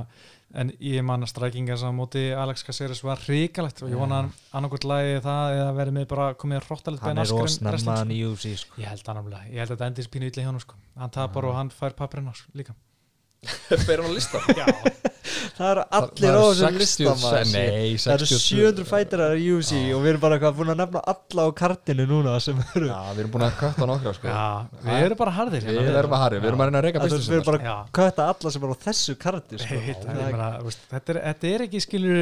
[0.60, 4.20] en ég man að strækinga sem á móti Alex Caceres var ríkalegt og ég vona
[4.20, 8.20] hann annarkvæmt lagi það eða verið með bara komið hróttalegt Hann er ósnemma hann í
[8.28, 8.82] UFC sko.
[8.82, 10.80] Ég held náttúrulega, ég held að þetta endis pínu illa hjá hann sko.
[11.00, 12.76] hann tapar og hann fær pappirinn á sko, líka
[13.88, 14.66] ber hann á lista Já,
[15.58, 17.52] Það eru allir á eru þessum lista 60 maður.
[17.54, 19.96] Nei, Það eru 62 700 fætirar í UFC Já.
[19.98, 23.22] og við erum bara búin að nefna alla á kartinu núna sem eru Já, við
[23.24, 24.30] erum búin að kötta nokkra, sko.
[24.30, 24.46] Já
[24.86, 25.98] við erum bara harðir Við hérna.
[26.04, 27.74] erum að harri, við erum að reyna að reyka er business við erum bara Já.
[27.78, 29.82] að kötta alla sem eru á þessu karti sko.
[29.82, 32.22] Það, Það ég er- meina, þú veist, þetta, er, þetta er ekki skilur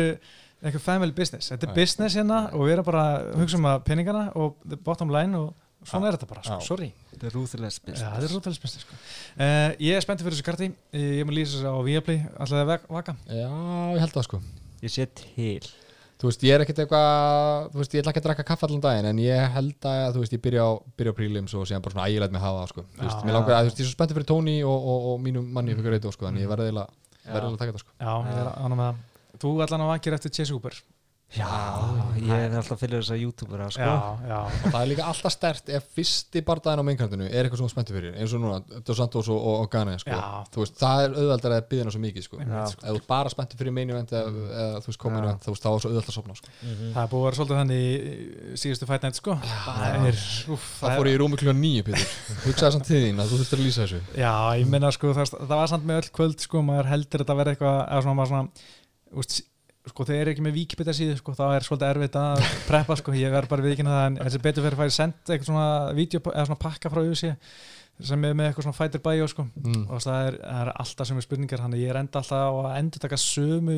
[0.60, 3.84] eitthvað family business, þetta er business hérna og við erum bara að hugsa um að
[3.88, 5.54] peningana og the bottom line og
[5.90, 6.88] svona er þetta bara, sko, sorry.
[7.12, 9.02] Þetta er ruthless Já, business þetta er business sko.
[9.36, 10.72] uh, Ég er spenntið fyrir þessu karti.
[10.94, 13.50] Eh, ég mun lýsa þessu á Viaplay, alltaf það vaka Já,
[13.96, 14.42] ég held það, sko.
[14.86, 15.70] Ég sé til.
[16.20, 18.82] Þú veist, ég er ekkert eitthvað, þú veist, ég ætla ekki að drakka kaffe allan
[18.84, 21.86] daginn, en ég held að, þú veist, ég byrja á, byrja á prílims og síðan
[21.86, 22.84] bara svona ægilega með hafa sko.
[22.98, 23.24] Þú veist, Já.
[23.24, 25.48] mér langar að, þú veist, ég er svo spenntið fyrir Tony og, og, og mínum
[25.56, 26.92] manni fyrir Greito, sko, en ég verði eiginlega,
[27.24, 27.96] verði eiginlega að taka þetta, sko.
[28.04, 29.00] Já, ég er ánum með það.
[29.40, 30.82] Þú allan að vakir eftir Chase Hooper
[31.30, 31.46] Já,
[32.18, 33.86] ég er alltaf fyrir þess að youtubera sko.
[33.86, 37.60] Já, já, Og það er líka alltaf stert ef fyrsti bardaginn á meinkantinu er eitthvað
[37.62, 38.58] svona spenntið fyrir, eins og núna,
[38.88, 40.10] Dos Santos og, og, og Gane, sko.
[40.10, 40.42] Já.
[40.50, 42.36] Þú veist, það er auðveldar að byggja hana svo mikið, sko.
[42.42, 44.30] Ef þú ert bara spenntið fyrir main event eða,
[44.64, 45.26] eða þú veist, komin Já.
[45.28, 46.48] event, þú veist, þá er svo auðvelt að sopna, sko.
[46.66, 47.86] það er búið að vera svolítið þannig í
[48.64, 50.18] síðustu fight night sko Það er,
[50.56, 52.10] úf, Það fór ég í rúmi kljóðan nýju, Pétur.
[52.48, 52.90] Hugsaði samt
[59.90, 61.50] sko, það, það var samt með öll kvöld sko, maður heldur þetta að vera eitthvað
[61.50, 61.68] eða svona, maður svona, úst, sko, þegar er ekki með víkibita síðu, sko, þá er
[61.68, 64.84] svolítið erfitt að preppa, sko, ég verð bara viðkynna það en þessi betur fyrir að
[64.84, 65.68] færi senda eitthvað svona
[65.98, 67.34] vídeo, eða svona pakka frá UFC
[68.00, 69.82] sem er með eitthvað svona fighter bio, sko Mm.
[69.92, 72.78] og það er, það er alltaf sömu spurningar hann ég er enda alltaf á að
[72.80, 73.76] endur taka sömu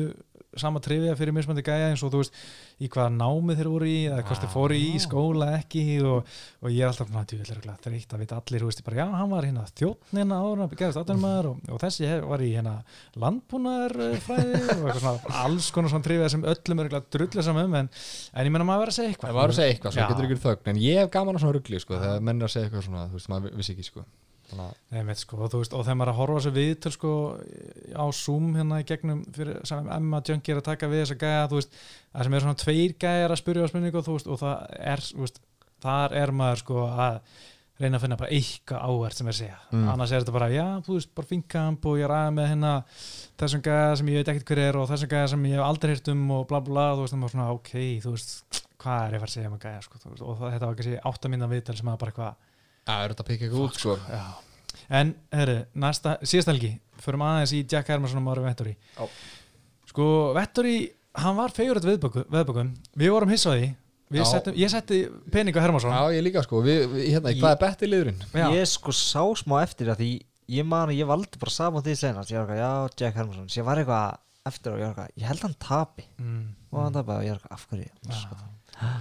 [0.60, 2.34] sama trivia fyrir mismandi gæja eins og þú veist
[2.82, 6.32] í hvaða námið þeir voru í eða hvort þeir fóru í skóla ekki og,
[6.62, 9.30] og ég er alltaf svona djúvillega þreytt að vita allir, þú veist, bara já, hann
[9.32, 12.74] var hérna þjóttnina ára, gerðist áttunumæður og, og þessi var í hérna
[13.22, 17.92] landbúnaðarfræði og eitthvað svona alls konar svona trivia sem öllum er drullu saman um en,
[18.32, 19.30] en ég menna maður verið að segja eitthvað.
[19.32, 21.56] Það var að segja eitthvað, svo getur ykkur þögn En ég hef gaman að svona
[21.58, 21.94] ruggli, sko
[24.52, 26.40] Að segja ekki, að, Nei, meit, sko, og, veist, og þegar maður er að horfa
[26.40, 27.12] þessu viðtöl sko,
[27.96, 31.80] á Zoom hérna í gegnum fyrir, sem Emma er að taka við þessa gæja veist,
[32.12, 35.06] það sem er svona tveir gæjar að spyrja á spurningu veist, og það er
[35.82, 37.18] þar er maður sko að
[37.82, 39.88] reyna að finna bara eitthvað áhvert sem er að segja Mm.
[39.88, 42.72] annars er þetta bara, já, þú veist, bara finkamp og ég ræða með hérna
[43.40, 45.94] þessum gæja sem ég veit ekkert hver er og þessum gæja sem ég hef aldrei
[45.94, 47.72] hýrt um og bla bla þú veist, það var svona, ok,
[48.04, 49.98] þú veist hvað er ég að fara að segja um að gæja, sko,
[50.28, 52.34] og þetta var kannski áttamínda viðtal sem að bara eitthvað
[52.88, 53.98] Það er þetta að pikka eitthvað út sko.
[54.10, 54.22] Já.
[54.92, 56.72] En, herru, næsta, síðasta helgi
[57.02, 58.74] förum aðeins í Jack Hermansson og Mári Vettori.
[58.98, 59.06] Já.
[59.92, 60.76] Sko, Vettori
[61.22, 61.86] hann var fegurðt
[62.32, 63.74] veðbökum við vorum hissaði
[64.28, 64.98] settum, ég setti
[65.32, 65.92] pening á Hermansson.
[65.94, 68.20] Já, ég líka sko, við, við, hérna, Ég- hvað er betti liðurinn?
[68.32, 68.46] Já.
[68.52, 70.10] Ég sko sá smá eftir að því
[70.52, 73.48] ég man að ég valdi bara saman því senast ég var eitthvað, já, Jack Hermansson.
[73.48, 74.18] Ég var eitthvað
[74.50, 76.04] eftir og ég var eitthvað, ég held hann tapi.
[76.18, 76.44] Mm.
[76.72, 77.90] og hann tapaði og ég var eitthvað, af hverju?
[78.08, 78.92] Já.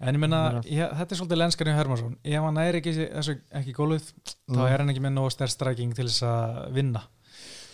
[0.00, 4.04] En ég menna, þetta er svolítið lenskarinn Hermansson ef hann er ekki þessu ekki góluð
[4.46, 7.02] þá er hann ekki með nóg stærst stræking til þess að vinna.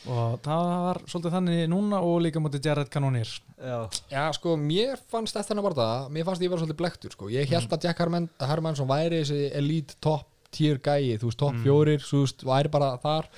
[0.04, 3.28] Og það var svolítið þannig núna og líka mútið Jared Cannonier.
[3.56, 3.76] Já,
[4.12, 7.28] Já, sko, mér fannst eftir hennar bara það Mér fannst ég vera svolítið blektur, sko.
[7.32, 11.54] Ég held að Jack Herman, Hermansson væri þessi elite top tier gæi, þú veist, top
[11.56, 11.62] Mm.
[11.64, 13.28] fjórir Þú veist, væri bara þar.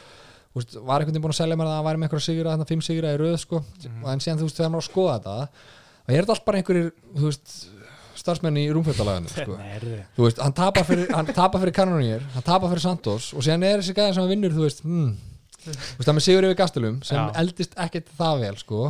[0.55, 2.27] Þú veist, var einhvern veginn búin að selja mér það að hann væri með einhverja
[2.27, 3.63] sigra þarna fimm sigra í röð, sko.
[3.87, 4.03] Mm.
[4.05, 4.47] og en síðan, þú
[7.31, 7.55] veist,
[8.27, 9.57] starfsmenn í rúmfjöldalaginu, sko
[10.17, 11.09] Þú veist, hann tapar fyrir,
[11.57, 14.67] fyrir Kanonir, hann tapar fyrir Santos og síðan er þessi gæði sem hann vinnur, þú
[14.67, 15.13] veist, hmm,
[15.63, 17.27] þú veist, það með Sigur yfir Gastelum sem Já.
[17.43, 18.83] eldist ekkert það vel, sko.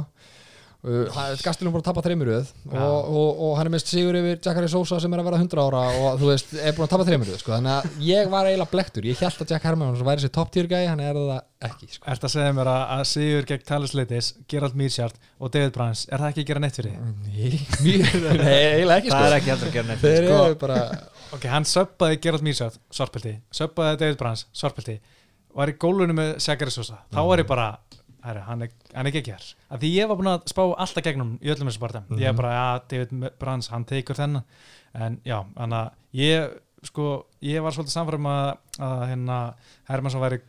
[0.87, 1.09] Uh,
[1.43, 2.79] Gastelum búin að tapa þreymuröð Já.
[2.79, 5.63] og, og, og hann er með Sigur yfir Jackari Sosa sem er að vera 100
[5.65, 7.55] ára og þú veist, er búin að tapa þreymuröð, sko.
[7.57, 10.69] Þannig að ég var eiginlega blektur, ég held að Jack Hermann væri þessi top tier
[10.71, 11.41] gæði, hann er það
[11.71, 12.07] ekki, sko.
[12.15, 16.05] Ertu að segja mér að, að Sigur gegn Talis Leitis, Gerald Mírsjárt og David Brans,
[16.07, 17.11] er það ekki að gera neitt fyrir þið?
[17.27, 19.43] Nei, mjög- nei, eiginlega ekki, það er sko.
[19.43, 20.39] ekki að gera neitt Þeir sko.
[20.47, 20.79] eru bara,
[21.35, 25.01] Ok, hann söppaði Gerald Mírsjárt, svartpilti söppaði David Brans, svartpilti
[25.57, 27.67] var í gólunum með Sækari Sosa þá var ég bara,
[28.27, 31.37] herri, hann er, hann er geggjær af því ég var búin að spá alltaf gegnum
[31.41, 34.45] í öllum þessu barða, ég er bara, ja, David Brans hann tekur þennan,
[34.95, 36.59] en já þannig að ég,
[36.91, 37.09] sko
[37.47, 38.53] ég var svolítið samfærum að,
[38.89, 39.41] að hérna,
[39.91, 40.43] Hermansson væri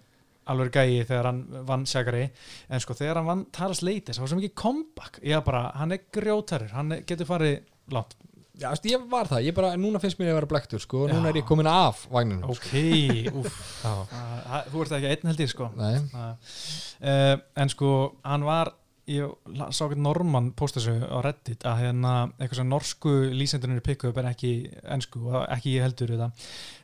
[0.47, 2.27] alveg gæi þegar hann vann Sækari
[2.71, 5.63] en sko þegar hann vann Taras Leitis, það var svo mikið comeback, ég var bara,
[5.79, 7.59] hann er grjótarur hann getur farið
[7.93, 8.15] langt
[8.57, 11.29] já, veist, ég var það, ég bara, núna finnst mér að vera blektur, sko, núna
[11.29, 11.33] Já.
[11.33, 12.73] er ég komin af vagninum, ok,
[13.85, 13.93] Já.
[13.93, 15.69] Uh, þú ert ekki einn held ég sko.
[15.77, 17.93] Uh, en sko
[18.25, 18.73] hann var
[19.07, 19.31] ég
[19.71, 24.19] sá ekki Norman posta þessu á Reddit að hérna eitthvað sem norsku lýsendunir pikku upp
[24.19, 24.51] en ekki
[24.83, 26.27] ennsku og ekki ég heldur þetta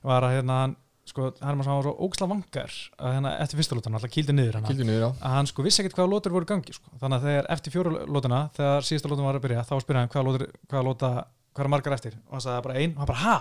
[0.08, 4.00] var að hérna hann sko hann var svo ógsla vangar að hérna eftir fyrsta lótana
[4.00, 4.70] alltaf kýldi niður hana.
[4.72, 6.94] Kildi niður að hann sko vissi ekkert hvaða lótur voru gangi sko.
[7.02, 10.14] þannig að þegar eftir fjóru lótuna þegar síðasta lótuna var að byrja þá spyrja hann
[10.16, 11.18] hvaða lótur
[11.54, 12.18] lóta hvaða margar eftir?
[12.28, 13.36] Og hann sagði bara ein og hann bara ha?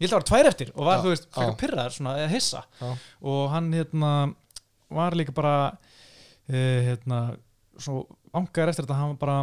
[0.00, 0.70] Ég held að það var tvær eftir.
[0.74, 1.56] Og var Já, þú veist frekar já.
[1.62, 2.62] pyrraður svona eða hissa.
[2.80, 2.92] Já.
[3.32, 4.12] og hann hérna
[4.92, 7.18] var líka bara uh, hérna
[7.78, 8.02] svo
[8.34, 8.98] angar eftir þetta.
[8.98, 9.36] Hann bara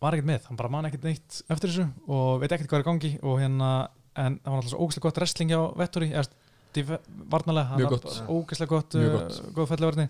[0.00, 2.88] var ekkert með, hann bara man ekkert neitt eftir þessu og veit ekkert hvað er
[2.90, 3.12] gangi.
[3.26, 3.70] Og hérna,
[4.14, 6.98] en það var alltaf svo ógeðslega gott wrestling hjá Vettori, eða
[7.32, 8.18] varnalega, hann var gott.
[8.28, 10.08] ógeðslega gott, uh, góð fellivörni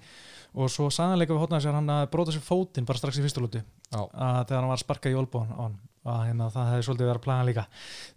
[0.57, 3.43] og svo saðanleika við hotnaði sér hann að bróta sér fótinn bara strax í fyrstu
[3.45, 3.61] lúti.
[3.93, 4.01] Já.
[4.03, 5.77] að þegar hann var að sparka í olbúan á hann
[6.07, 7.65] að hérna, það hefði svolítið verið að plana líka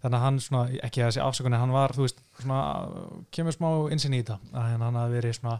[0.02, 2.60] þannig að hann svona, ekki að þessi afsökunni hann var, þú veist, svona
[3.34, 5.58] kemur smá insinn í þetta, að hérna, hann hafi verið svona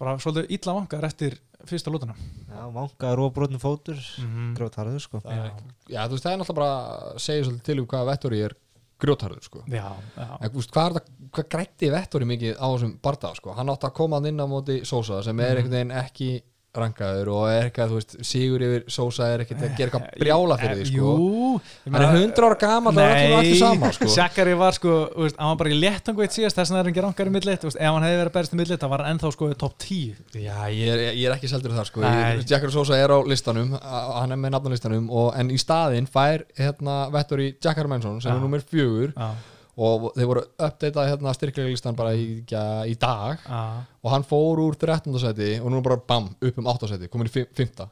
[0.00, 4.54] bara svolítið illa vangar eftir fyrsta lútuna Já, vangaður og brotnum fótur mm -hmm.
[4.58, 6.72] Grót harður sko Það ekki- Já, þú veist, það er náttúrulega bara
[7.14, 8.54] að segja svolítið til um hvað Vettori er
[9.00, 9.62] grjótarður, sko.
[9.68, 13.52] Já, já, En veist, hvað, er það, hvað grætti Vettori mikið á þessum barða, sko?
[13.52, 15.72] Hann átti að koma hann inn á móti Sosa sem er Mhm.
[15.72, 16.42] einhvern
[16.78, 20.56] rankaður og er eitthvað, þú veist, sigur yfir Sosa er ekkert að gera eitthvað brjála
[20.60, 21.12] fyrir því, sko.
[21.14, 24.08] Eh, Jú, Hann er 100 ára gamall og er allir allir saman, sko.
[24.14, 26.92] Sjakari var sko, veist, hann var bara í léttangu eitt síðast, þess vegna er hann
[26.94, 29.14] ekki rankar í millit, ef hann hefði verið að berist í millit, þá var hann
[29.14, 32.04] ennþá sko í topp 10 Já, ég er, ég er ekki seldur þar, sko.
[32.50, 37.52] Jackar Sosa er á listanum, hann er með nafnalistanum en í staðinn fær hérna Vettori
[37.62, 38.36] Jackar Mansson sem Já.
[38.36, 39.30] er nummer fjögur Já,
[39.76, 43.60] og þeir voru uppdatað hérna styrklega listan bara í, ja, í dag já,
[44.04, 45.14] og hann fór úr 13.
[45.18, 46.88] seti og nú bara bam, upp um 8.
[46.92, 47.88] seti, komin í 5.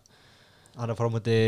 [0.79, 1.39] Hann er frá múti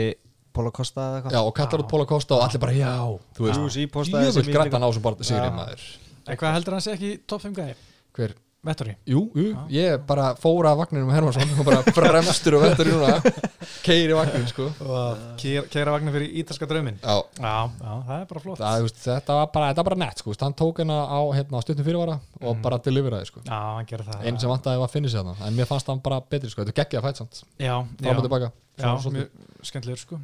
[0.55, 2.93] Póla Kosta eða eitthvað Já, og kallar út Póla Kosta og allir bara já,
[3.35, 5.51] þú veist, Jú, sí, postaði jöfnveld sem ég grætt líka- hann á sem bara sigri
[5.55, 5.85] maður
[6.29, 7.75] eitthvað heldur hann sé ekki topp 5 gæði,
[8.15, 8.35] Hver?
[8.65, 8.95] Vettori?
[9.09, 13.19] Jú, jú, ég bara fór að vagninum Hermansson og bara fremstur og vettur í núna.
[13.85, 14.71] Keiri vagnin, sko.
[14.85, 16.97] Og keira vagnar fyrir ítalska drauminn?
[17.03, 18.63] Já, Já, já, það er bara flott.
[18.63, 21.63] Það, veist, þetta var bara, þetta var bara nett, sko, hann tók hennar á hérna,
[21.65, 23.45] stuttum fyrirvara og bara deliveraði, sko.
[23.45, 24.25] Já, hann gerir það.
[24.25, 26.65] Einn sem vantaði var að finna sér þarna en mér fannst hann bara betri, sko,
[26.65, 27.43] þetta er geggja fætt samt.
[27.61, 29.29] Já, fram já, já mjög
[29.65, 30.21] skemmtilegur sko.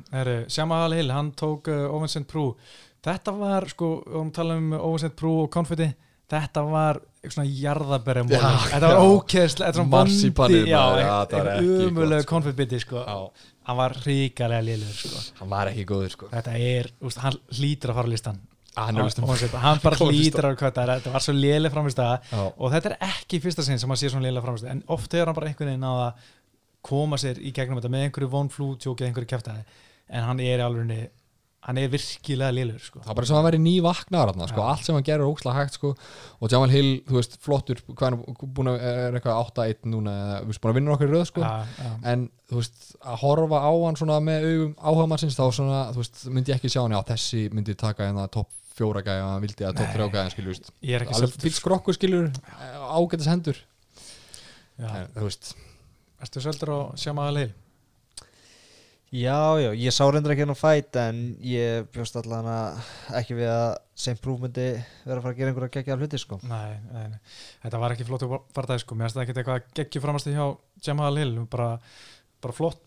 [0.50, 2.54] Sjamal Hill, hann tók uh, Ovincent Prú
[3.00, 5.86] Þetta var sko, við vorum að tala um Ovincent Prú og Confetti
[6.31, 10.07] Þetta var eitthvað svona jarðaberja Já, Þetta var ókeðslega, þetta var var
[11.55, 12.28] ekki gott, umölulega sko.
[12.85, 13.02] sko.
[13.70, 15.24] Hann var ríkalega lélugur sko.
[15.40, 16.31] Hann var ekki góður, sko.
[16.32, 18.40] Þetta er, úst, hann hlýtur að fara á listan
[18.81, 20.39] hann er listum Ovincent, Hann bara Góð lista.
[20.39, 20.85] hlýtur að kvöta.
[20.94, 22.40] Þetta var svo léleg framist Já.
[22.57, 25.27] og þetta er ekki fyrsta sinn sem maður sé svona lélega framist en oft hefur
[25.32, 26.28] hann bara einhvern veginn að
[26.86, 29.65] koma sér í gegnum þetta með einhverju vonflútjók eða einhverju kæftæði
[30.16, 30.86] en hann er í alveg
[31.66, 33.02] hann er virkilega lélur sko.
[33.04, 35.28] það er bara sem að vera ný vaknaðar þarna, sko, allt sem hann gerir er
[35.28, 35.90] ókslega hægt sko,
[36.40, 40.14] og Jamal Hill, þú veist, flottur hvað er hann búin að, er eitthvað 8-1 núna
[40.22, 41.44] eða, þú veist, búin að vinna okkur í röð sko.
[41.44, 41.92] Já, já.
[42.14, 46.00] en, þú veist, að horfa á hann svona með augum áhuga mannsins, þá svona þú
[46.00, 49.44] veist, myndi ég ekki sjá hann, já, þessi myndi taka hérna topp fjóra gæja, hann
[49.44, 50.06] vildi að topp þrjá
[50.96, 52.30] er ekki alveg fýtt skrokkur, skilur
[52.96, 53.60] ágætis hendur,
[54.80, 54.88] já.
[54.88, 55.52] en, þú veist.
[56.20, 57.52] Ertu söldur á Sjamal Hill?
[59.10, 62.76] Já, já, ég sá reyndar ekki hann á fæt en ég bjóst allan að
[63.18, 64.14] ekki við að St.
[64.22, 64.66] Proof myndi
[65.02, 66.38] vera að fara að gera einhverja geggja hluti sko.
[66.46, 67.18] Nei, nei, nei,
[67.64, 68.22] þetta var ekki flott
[68.54, 70.44] barndæði sko, mér finnst það ekki eitthvað geggjur framast hjá
[70.86, 71.72] Jamal Hill, bara,
[72.38, 72.78] bara flott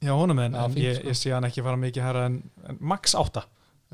[0.00, 1.10] hjá honum en, Já, en fínt, ég, sko.
[1.12, 3.44] ég sé hann ekki fara mikið herra en, en max átta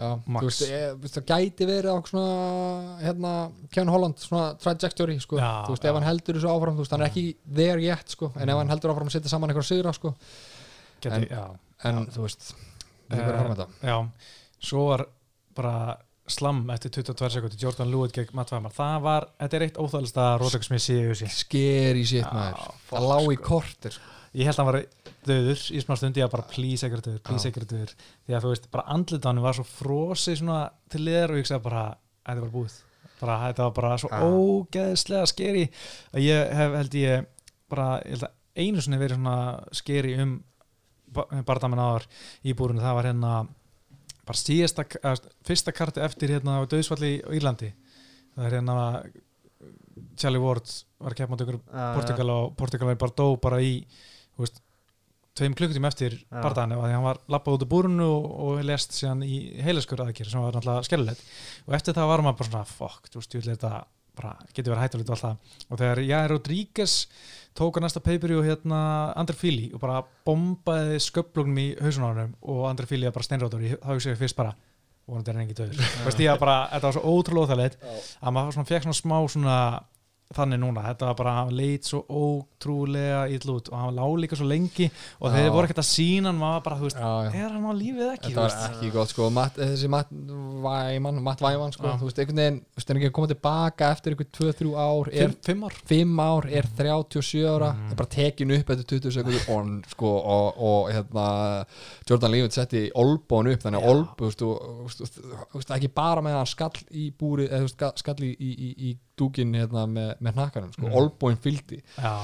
[0.01, 0.41] Já, Max.
[0.41, 3.33] þú veist, ég, það gæti verið á svona, hérna,
[3.75, 5.91] Kevin Holland svona trajectory, sko, Já, þú veist, já.
[5.91, 7.25] ef hann heldur þessu áfram, þú veist, hann er ekki
[7.59, 10.15] there yet, sko, en ef hann heldur áfram að setja saman eitthvað sigra, sko,
[11.01, 11.45] Geti, En- já,
[11.89, 12.13] en Já.
[12.15, 12.53] þú veist
[13.11, 13.97] við erum að fara með þetta já,
[14.71, 15.07] svo var
[15.57, 15.75] bara
[16.31, 20.27] slam eftir 22 sekundi Jordan Lewitt gegn Matt Weimar það var, þetta er eitt óþælsta
[20.39, 21.31] Rolex-smið síðu sí.
[21.35, 23.47] skeri sétt maður, það lág í sko.
[23.49, 24.13] kortir sko.
[24.39, 24.79] ég held að hann var
[25.27, 28.53] döður í smá stundi að bara please ekkert döður, please ekkert döður því að þú
[28.53, 30.61] veist, bara andlitanum var svo frosi svona
[30.93, 31.83] til liðar og ég sagði bara
[32.29, 32.77] þetta var búið,
[33.25, 34.21] bara þetta var bara svo Já.
[34.31, 35.65] ógeðslega skeri
[36.15, 37.27] að ég hef held ég
[37.71, 39.37] bara, ég held að einu sinni verið svona
[39.83, 40.39] skeri um
[41.15, 42.07] barðamenn áður
[42.45, 43.33] í búrunu, það var hérna
[44.29, 44.87] bara síðasta,
[45.47, 47.73] fyrsta karti eftir hérna á döðsvalli í Írlandi.
[48.37, 48.79] Það er hérna
[50.21, 50.71] Charlie Ward
[51.01, 53.73] var að keppa mot ykkur Portugal og Portugal var bara dó bara í
[54.41, 54.61] veist,
[55.37, 56.41] tveim klukkutíma eftir Já.
[56.41, 60.03] barðan og því hann var lappað út úr búrunu og, og lest síðan í heilaskur
[60.05, 61.25] aðgjör sem var náttúrulega skellulegt
[61.67, 63.73] og eftir það var maður bara svona fuck, þú veist, ég vil þetta
[64.21, 65.61] bara getur verið hættulegt og allt það.
[65.69, 66.97] Og þegar Jair Rodríguez
[67.59, 68.81] tók að næsta paper og hérna
[69.19, 74.13] Andri Fili og bara bombaði sköplunum í hausunárunum og Andri Fili bara steinrótur þá hugsa
[74.13, 74.55] ég fyrst bara
[75.11, 77.89] vonandi er hann ekki döður veist ég að bara, þetta var svo ótrúlega óþægilegt
[78.21, 79.57] að maður fekk svona smá svona
[80.31, 84.37] þannig núna, þetta var bara, hann leit svo ótrúlega ítl út og hann lá líka
[84.39, 84.87] svo lengi
[85.19, 87.31] og þið voru ekkert að sína hann maður bara, þú veist, já, já.
[87.41, 89.27] er hann á lífið ekki, Þetta var ekki gott sko.
[89.35, 91.97] Matt, þessi Matt Væman, Matt Væman sko, Já.
[91.99, 95.11] þú veist, einhvern veginn þú veist, er ekki að koma tilbaka eftir einhver 2-3 ár?
[95.11, 97.91] Er fimm, fimm ár 5 ár, er 37 ára Mhm.
[97.91, 101.27] er bara tekin upp eftir 20 sekundur og, sko, og, og hérna
[102.09, 104.51] Jordan Leavitt setti olbón upp þannig að olb, þú
[105.55, 109.55] veist, ekki bara með hann skall í búri eða skall í, í, í, í dúkin
[109.59, 110.97] hérna, með, með hnakkanum, sko, Mhm.
[111.01, 112.15] olbóin fylgdi já,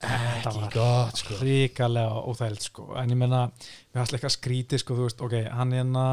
[0.00, 2.86] ekki gott, sko ríkalega óþægild sko.
[2.96, 3.42] en ég menna,
[3.92, 6.06] við hast eitthvað skrítið sko, þú veist, ok, hann hérna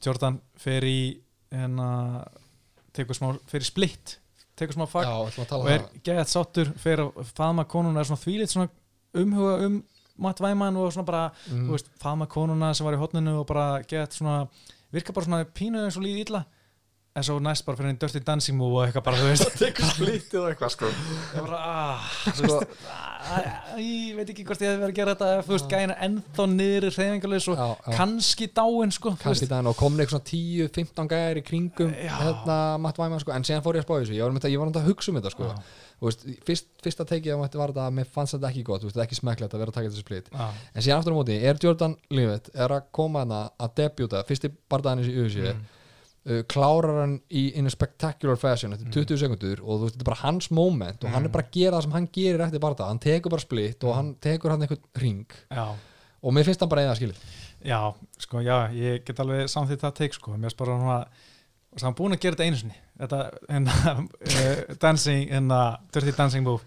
[0.00, 1.18] Jordan fer í
[1.52, 2.24] hérna,
[2.96, 4.16] tekur smá, fer í splitt
[4.60, 8.02] tekur smá Já, fag að tala og um er geðað sáttur fyrir að faðma konuna
[8.02, 8.70] er svona þvílitt svona
[9.20, 9.80] umhuga um
[10.20, 11.68] Matt Weimann og svona bara mm.
[11.70, 14.34] veist, faðma konuna sem var í hotninu og bara geðað svona
[14.92, 16.42] virka bara svona pínu eins og líði illa
[17.18, 19.48] en svo næst bara fyrir einn Dirty Dancing Move og eitthvað bara, þú veist.
[19.60, 20.90] Tekur splittið og eitthvað sko.
[21.34, 22.04] Ég bara, ah,
[22.38, 23.50] þú veist ah,
[23.82, 26.86] ég veit ekki hvort ég hefði verið að gera þetta þú veist, gæna ennþá niður
[26.88, 27.96] reyfingalus og Já, já.
[27.98, 33.02] kannski dáin sko, kannski þannig og komin eitthvað svona 10-15 gæðir í kringum hérna Matt
[33.02, 33.34] Weimann sko.
[33.34, 35.34] En síðan fór ég að spá í þessu, ég var, þetta að hugsa um þetta
[35.34, 35.50] sko.
[36.00, 38.96] Veist, fyrst, fyrsta tekið á þetta var þetta að mér fannst þetta ekki gott, veist,
[39.04, 40.30] ekki smekklegt að vera að taka þessu split.
[40.32, 44.22] Já, en síðan aftur á móti, er Jordan Leavitt er að koma hana að debjuta
[44.24, 45.60] fyrsti bardaðanis í UFC Mm.
[46.26, 48.92] Uh, klárar hann í in a spectacular fashion eftir Mm.
[48.92, 51.32] 20 sekundur og þú veist, þetta er bara hans moment og hann er Mm.
[51.32, 53.96] bara að gera það sem hann gerir eftir barda hann tekur bara split og Mm.
[53.96, 55.26] hann tekur hann eitthvað ring.
[55.50, 55.74] Já,
[56.22, 57.16] og mér finnst hann bara eða skilið.
[57.64, 61.00] Já, sko, já ég get alveg samþýtt það teik sko, mér er bara svona
[61.72, 62.76] og það er búin að gera þetta einu sinni.
[62.98, 63.18] Þetta,
[63.48, 66.62] hérna, uh, dancing hérna, dirty dancing move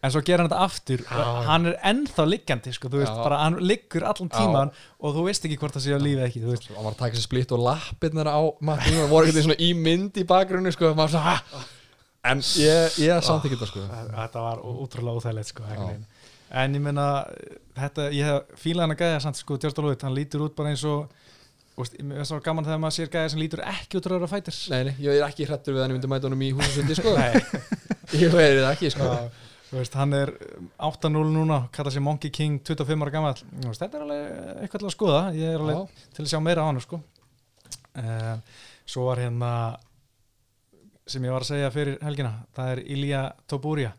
[0.00, 1.02] en svo gera hann þetta aftur.
[1.04, 1.24] Já.
[1.48, 3.24] hann er ennþá liggjandi, sko, veist, Já.
[3.24, 6.44] bara hann liggur allan tíman og þú veist ekki hvort það sé á lífi ekki,
[6.46, 9.70] hann var að taka sér splitt og lappirnar á Matti og voru ekkert svona í
[9.76, 11.36] mynd í bakgrunni sko, svona
[12.30, 13.86] en ég, ég samt ekki þetta sko.
[14.16, 15.92] Þetta var ótrúlega óþægilegt sko, Já.
[16.64, 17.06] en ég meina
[17.76, 20.84] þetta, ég hef fílað hann að gæða samt sko, Lewitt, hann lítur út bara eins
[20.88, 21.08] og
[21.80, 24.56] mér er svo gaman þegar maður sér gæða sem lítur ekki út ráður að fætir
[24.72, 27.14] nei, nei, ég er ekki hrættur við hann ég myndi mæta honum í húsasundi sko.
[27.16, 27.40] Nei,
[28.20, 29.06] ég veit það ekki sko.
[29.06, 30.32] Já, veist, hann er
[30.82, 33.34] 8-0 núna, kalla sér Monkey King 25 ára gammal,
[33.70, 34.24] þetta er alveg
[34.64, 36.08] eitthvað til að skoða, ég er alveg Já.
[36.16, 37.00] til að sjá meira á hann sko.
[38.00, 38.34] uh,
[38.90, 39.52] svo var hérna
[41.10, 43.92] sem ég var að segja fyrir helgina það er Ilja Toburia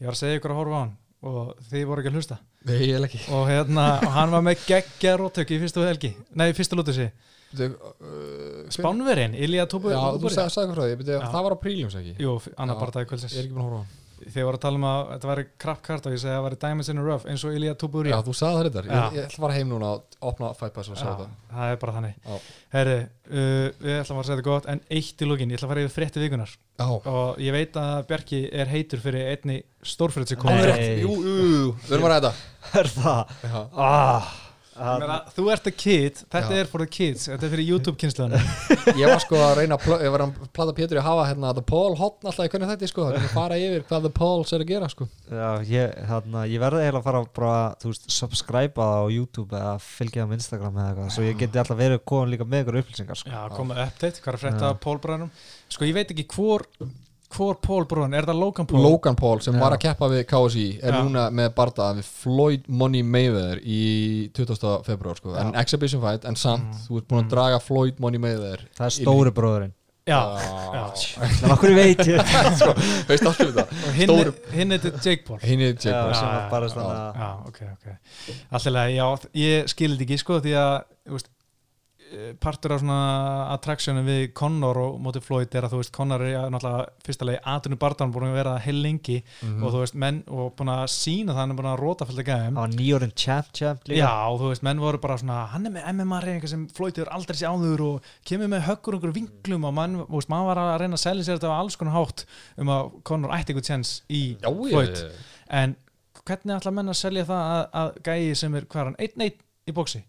[0.00, 0.94] ég var að segja ykkur að horfa á hann
[1.26, 2.36] og þið voru ekki að hlusta.
[2.66, 6.94] Nei, og, hérna, og hann var með geggja róttöki í fyrstu helgi, nei, fyrstu lútu
[6.94, 7.12] sig
[7.46, 11.94] Bíddu, uh, Spánverinn, Ilja Tobu- já, þú sagði, hvað frá því, það var á príljums
[11.98, 12.16] ekki?
[12.22, 14.56] Jú, annar bara dagi ég kvöldsins er ekki búin að horfa á hann þegar voru
[14.58, 17.00] að tala um að þetta væri card og ég segi að það væri diamonds in
[17.00, 18.94] a rough eins og Ilya Tuburi Já, þú sagði það Já.
[18.96, 21.26] ég, ég ætla að fara heim núna og opna Fight Pass og sjá þetta.
[21.52, 22.14] það er bara þannig.
[22.26, 22.38] Já.
[22.76, 22.96] Herri,
[23.28, 25.84] uh, við ætlum að segja þetta gott en eitt í lókin, ég ætla að fara
[25.86, 30.40] yfir frétti vikunar Já, og ég veit að Bjarki er heitur fyrir einni stórfrétt sem
[30.40, 30.58] kom Nei.
[30.62, 32.32] alveg rétt, jú, jú, jú, við erum að ræða
[32.82, 33.36] Er það?
[33.46, 34.32] Já, Ah,
[35.36, 36.60] Þú ert a kid, þetta Já.
[36.60, 38.36] er for the kids þetta er fyrir YouTube kynsluðan
[39.00, 41.52] ég var sko að reyna að ég var að plata Pétur í að hafa hérna
[41.56, 44.12] The Paul hotn alltaf í hvernig þetta sko, það er að fara yfir hvað The
[44.20, 45.08] Pauls er að gera sko.
[45.30, 49.56] Já, ég, hérna, ég verði eiginlega að fara að bara, þú veist, subscribe á YouTube
[49.56, 52.80] eða fylgja á Instagram eða eitthvað, svo ég geti alltaf verið komin líka með ykkur
[52.82, 53.32] upplýsingar, sko.
[53.32, 55.32] Já, komið update, hvað er að frétta Paul Brannum
[55.66, 56.66] Sko, ég veit ekki hvor
[57.36, 58.82] hvor Paul Brann, er það Logan Paul?
[58.82, 59.60] Logan Paul sem Já.
[59.60, 61.02] var að keppa við KSI er Já.
[61.04, 64.82] núna með bardaða við Floyd Money Mayweather í 20.
[64.86, 66.84] februar sko, en exhibition fight en samt, Mm.
[66.88, 67.30] þú ert búin að Mm.
[67.30, 69.72] draga Floyd Money Mayweather Það er stóri bróðurinn.
[70.06, 70.82] Já, Já.
[71.42, 72.20] En okkur veit ég.
[73.08, 76.28] veist allir þetta og hinn, er þetta Jake Paul hinn er Jake Já, Paul sem
[76.28, 77.86] Já, var ok, ok
[78.52, 81.28] Alltaf, já, ég skilði ekki sko því að, þú veist
[82.40, 82.96] partur af svona
[83.54, 87.40] attractionum við Connor og móti Floyd er að þú veist Connor er náttúrulega fyrsta lagi
[87.52, 89.62] aðtunni barndan búin að vera heil lengi Mhm.
[89.64, 92.24] og þú veist menn og búin að sína það hann er búin að róta fylgta
[92.30, 93.98] gæðum nýjórinn champ, champ líka.
[94.06, 96.94] Já, og þú veist, menn voru bara svona hann er með MMA reyninga sem Floyd
[96.96, 100.56] hefur aldrei sér áður og kemur með höggur og vinglum og mann, veist, maður var
[100.62, 102.24] að reyna að selja sér þetta á alls konar hátt
[102.58, 105.12] um að Conor ætti eitthvað tjens í Já, Floyd ég,
[105.50, 105.76] en
[106.26, 109.34] hvernig ætla menn að selja það að, að gæi sem er, hvað er hann, 1-1
[109.66, 110.02] í bóksi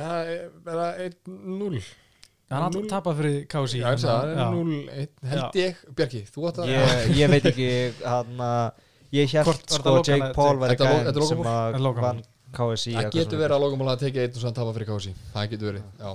[0.00, 1.80] það er bara 1-0
[2.46, 2.66] hann Núll.
[2.70, 3.36] alltaf tapað fyrir
[3.98, 4.48] sagði, það er Já.
[4.54, 7.68] 0-1 held ég, Bjarki, þú átt að Ég, ég veit ekki,
[8.06, 8.42] hann
[9.16, 12.22] ég held var sko Jake Paul er Lo- gæðin er sem er að vann
[12.56, 12.92] KSI.
[12.96, 15.50] það getur verið að Paul hafa tekið einn og svo hann tapa fyrir KSI það
[15.54, 16.12] getur verið, já.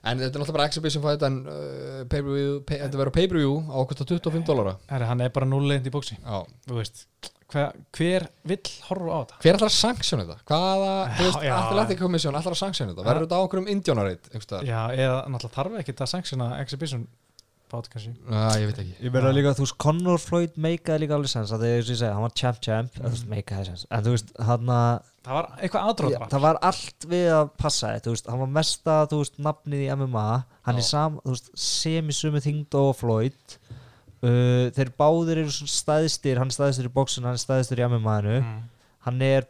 [0.00, 4.46] En þetta er náttúrulega bara exhibition fight en uh, þetta verður pay-per-view á okkur 25
[4.48, 4.72] dólara
[5.10, 6.38] hann er bara 0-1 í bóksi já.
[6.64, 7.04] Þú veist,
[7.52, 10.44] hver, hver vill horfa á þetta Hver ætlar að sanksjóna þetta?
[10.50, 11.54] Hvaða, þú veist, já.
[11.56, 13.06] Athletic Commission ætlar að sanksjóna þetta?
[13.08, 14.30] Verður þetta á okkur um indjónareit?
[14.30, 14.60] Já.
[14.66, 17.08] Já, eða náttúrulega þarf ekki að sanctiona exhibition
[17.70, 18.94] bát kannski Ég veit ekki.
[19.04, 22.10] Ég meina líka, þú veist, Conor Floyd meikaði líka alveg sens að þegar ég segi,
[22.10, 23.18] hann var champ champ mm.
[23.30, 27.28] meikaði sens, en þú veist, hann að það var eitthvað aðdróð það var allt við
[27.36, 30.26] að passa þetta, þú veist, hann var mesta, þú veist, nafnið í MMA,
[30.68, 30.82] hann Já.
[30.82, 33.58] er sam, þú veist, semisumi þingd og Floyd
[34.22, 38.60] uh, þeir báðir eru svona staðistir, hann staðistur í bóksun, hann staðistur í MMA-inu mm.
[39.06, 39.46] hann er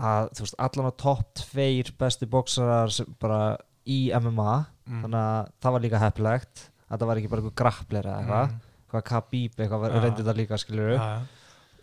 [0.00, 3.40] að, þú veist, allan á topp tveir bestu bóksarar bara
[3.86, 5.04] í MMA Mm.
[5.04, 6.60] þannig að það var líka heppilegt
[6.90, 8.56] að það var ekki bara eitthvað grappler eða eitthvað Mm.
[8.90, 10.00] hvað Khabib eitthvað var- Já.
[10.02, 11.20] reyndi það líka skilur já.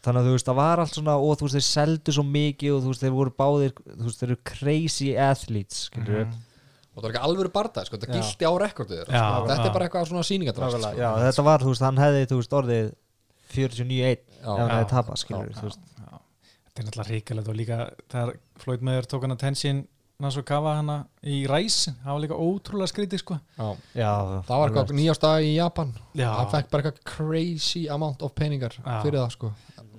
[0.03, 2.73] þannig að þú veist það var allt svona og þú veist þeir seldu svo mikið
[2.75, 6.33] og þú veist þeir voru báðir þú veist þeir eru crazy athletes skilur Mhm.
[6.97, 9.13] Og það var ekki alvöru barða, sko, þetta gildi á rekordið þeirra.
[9.13, 9.49] Já, sko.
[9.51, 9.69] Þetta já.
[9.69, 10.77] er bara eitthvað svona síningadrast.
[10.77, 11.03] Nákvæmlega, Sko.
[11.03, 12.87] já, þetta var, þú veist, hann hefði, þú veist, orðið
[13.53, 15.85] 49-1 ef hann hefði tapað, skilur, þú veist
[16.77, 17.77] þetta er náttúrulega ríkalegt og líka
[18.11, 19.79] þegar Floyd Mayweather tók hann að tensin
[20.21, 23.67] Nasu Kawa hana í ræs það var líka ótrúlega skrítið sko Já.
[23.97, 24.11] Já,
[24.47, 25.93] Það var eitthvað nýjásta í Japan.
[26.17, 26.29] Já.
[26.33, 28.95] Það fekk bara eitthvað crazy amount of peningar Já.
[29.05, 29.51] fyrir það, sko.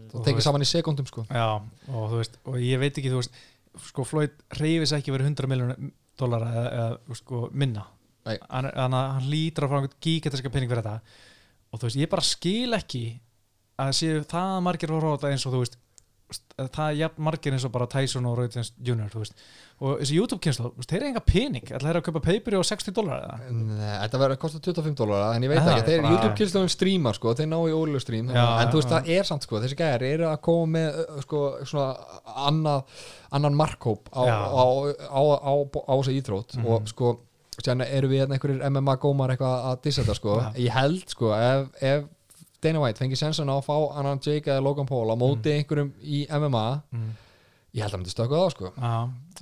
[0.08, 1.26] Það tekið saman í sekundum, sko.
[1.28, 1.46] Já,
[1.92, 3.40] og þú veist, og ég veit ekki, þú veist
[3.90, 4.34] sko, Floyd
[6.18, 7.86] reyfis ekki verið 100 miljónir dólara eða, eða sko, minna.
[8.28, 11.00] Þannig að hann lítur að fá einhvern gigantiska pening fyrir þetta.
[11.68, 13.20] Og þú veist, ég bara skil ekki
[13.78, 15.78] að séu það margir voru á þetta eins og þú veist
[16.58, 19.08] að það er margir eins og bara Tyson og Jones Jr.
[19.12, 19.38] þú veist,
[19.80, 23.28] og þessi YouTube-kynslu þeir eru enga pening, ætla þeir að kaupa paper á 60 dólara
[23.28, 23.50] eða?
[23.54, 27.14] Nei, þetta verður að kosta 25 dólar en ég veit ekki, þeir bara- YouTube-kilstöðum streamar
[27.14, 29.78] sko, þeir ná í ólega stream Já, en þú veist það er samt sko, þessi
[29.78, 31.96] gæðar eru að koma með sko, svona
[32.48, 32.82] annað
[33.38, 34.36] annan markhóp á, Já.
[34.50, 36.66] á, á, á, á, á þessi íþrótt Mhm.
[36.66, 37.18] og sko,
[37.62, 40.52] sérna eru við hérna einhverjir MMA gómar eitthvað að dissa þetta sko Já.
[40.58, 42.04] ég held sko, ef, ef
[42.60, 45.92] Dana White fengi sensan á að fá annan Jake eða Logan Paul á móti einhverjum
[46.02, 47.10] í MMA Mm.
[47.76, 48.70] Ég held að hann myndi stökka það sko.
[48.76, 48.92] Já,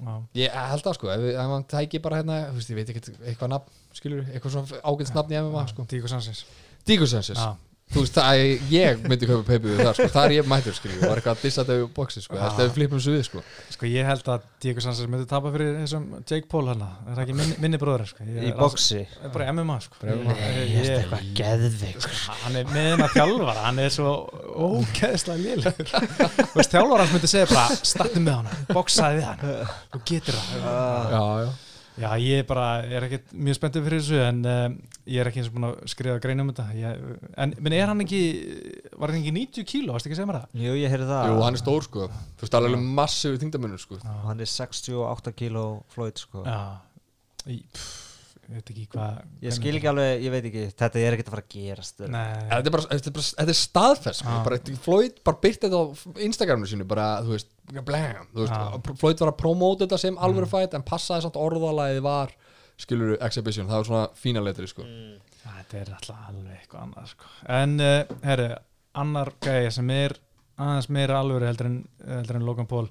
[0.00, 3.14] já, Ég held það sko, ef, ef hann tæki bara hérna, veist, ég veit ekki
[3.30, 5.86] eitthvað nafn, skilur, eitthvað svona ágætt nafn í MMA, sko.
[5.92, 6.42] Díko Sanchez.
[6.86, 7.54] Díkusensis, Já,
[7.94, 10.74] þú veist, það er, ég myndi kaupa peipu við það, sko, það er ég mættur,
[10.76, 13.12] skilur, og var eitthvað að dissa þetta við bóksi, sko, þetta er við flippum svo
[13.14, 13.42] við, sko.
[13.76, 17.22] sko ég held að Díko Sanchez myndi tapa fyrir þessum Jake Paul hana það er
[17.24, 18.26] ekki minni, minni bróður sko.
[18.26, 19.02] Ég í er bóksi
[19.36, 20.00] bara MMA sko.
[20.02, 22.08] Ég- er eitthvað geðveik
[22.42, 24.14] hann er með hennar þjálfara hann er svo
[24.66, 25.92] ókeðslega lélegur.
[25.92, 30.40] Þú veist þjálfara hans myndi segja bara startu með hann, boksaði við hann þú getur
[30.40, 30.66] það.
[30.66, 31.54] Já, já.
[31.96, 34.78] Já ég bara er ekkert mjög spenntið fyrir þessu en um,
[35.08, 36.66] ég er ekki eins og búin að skrifa grein um þetta.
[36.76, 37.04] Ég,
[37.44, 38.22] en er hann ekki
[38.96, 40.58] var hann ekki 90 kíló, varst ekki að segja mér það?
[40.64, 41.28] Jú, ég heyrði það.
[41.30, 44.00] Jú, hann er stór, sko, þú veist, alveg massífu þingdamunum, sko.
[44.02, 46.44] Og hann er 68 kíló Floyd, sko.
[46.46, 46.60] Já.
[47.46, 48.05] Í, pff,
[48.54, 51.54] ekki hvað Ég skil ekki alveg, ég veit ekki, þetta er ekkert að fara að
[51.54, 54.34] gerast Þetta er bara, þetta er, bara, þetta er staðfest sko.
[54.34, 54.42] Já.
[54.46, 55.84] bara, Floyd bara byrti þetta á
[56.26, 58.92] Instagraminu sínu bara, þú veist, veist, Já.
[59.02, 62.34] Floyd var að promóta þetta sem alvöru fætt en passaði samt orðalagið var
[62.80, 64.84] skilur exhibition, það var svona fína letri sko.
[65.42, 67.32] þetta er alltaf alveg eitthvað annað sko.
[67.56, 68.50] En, uh, herri,
[69.00, 70.16] annar gæja sem er
[70.56, 72.86] aðeins meira alvöru heldur en, heldur en Logan Paul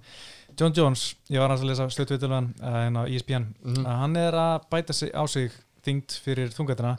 [0.60, 3.86] John Jones, ég var hans að lesa stöðtvitulegan uh, en á ESPN Mhm.
[3.86, 5.52] að hann er að bæta sig á sig
[5.86, 6.96] þyngd fyrir þungatina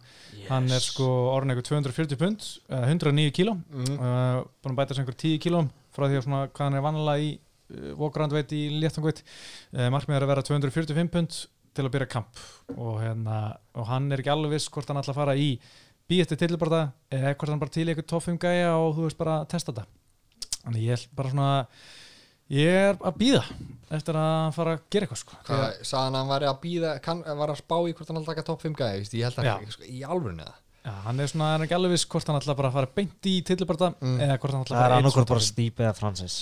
[0.48, 3.56] hann er sko orðin eitthvað 240 pund uh, 109 kíló.
[3.72, 3.96] Mhm.
[3.98, 6.84] uh, búin að bæta sig einhver 10 kílóm frá því að svona hvað hann er
[6.86, 7.38] vanlega í
[7.98, 9.22] walkrandveit í léttangveit
[9.74, 11.40] uh, markmið er að vera 245 pund
[11.76, 12.38] til að byrja kamp.
[12.76, 15.48] Og, hérna, og hann er ekki alveg viss hvort hann ætla að fara í
[16.08, 19.40] býjætti tilbarða eða hvort hann bara til í eitthvað 5 gæja og þú veist bara
[19.42, 19.84] að testa þetta.
[20.62, 21.48] Þannig ég er bara svona
[22.50, 23.44] ég er að býða
[23.96, 26.92] eftir að fara að gera eitthvað sko Hvað, sagði hann að hann væri að býða
[27.02, 29.50] kann, var að spá í hvort hann alltaf taka top 5 gæði ég held að
[29.50, 29.56] Já.
[29.60, 32.28] ekki, sko, í alvörinu það Já, hann er svona, hann er ekki alveg viss hvort
[32.30, 34.20] hann ætla bara að fara beint í tilbarða Mm.
[34.22, 35.50] eða hvort hann Það að er fara einn annarkvort svona bara top fimm.
[35.50, 36.36] Steve eða Francis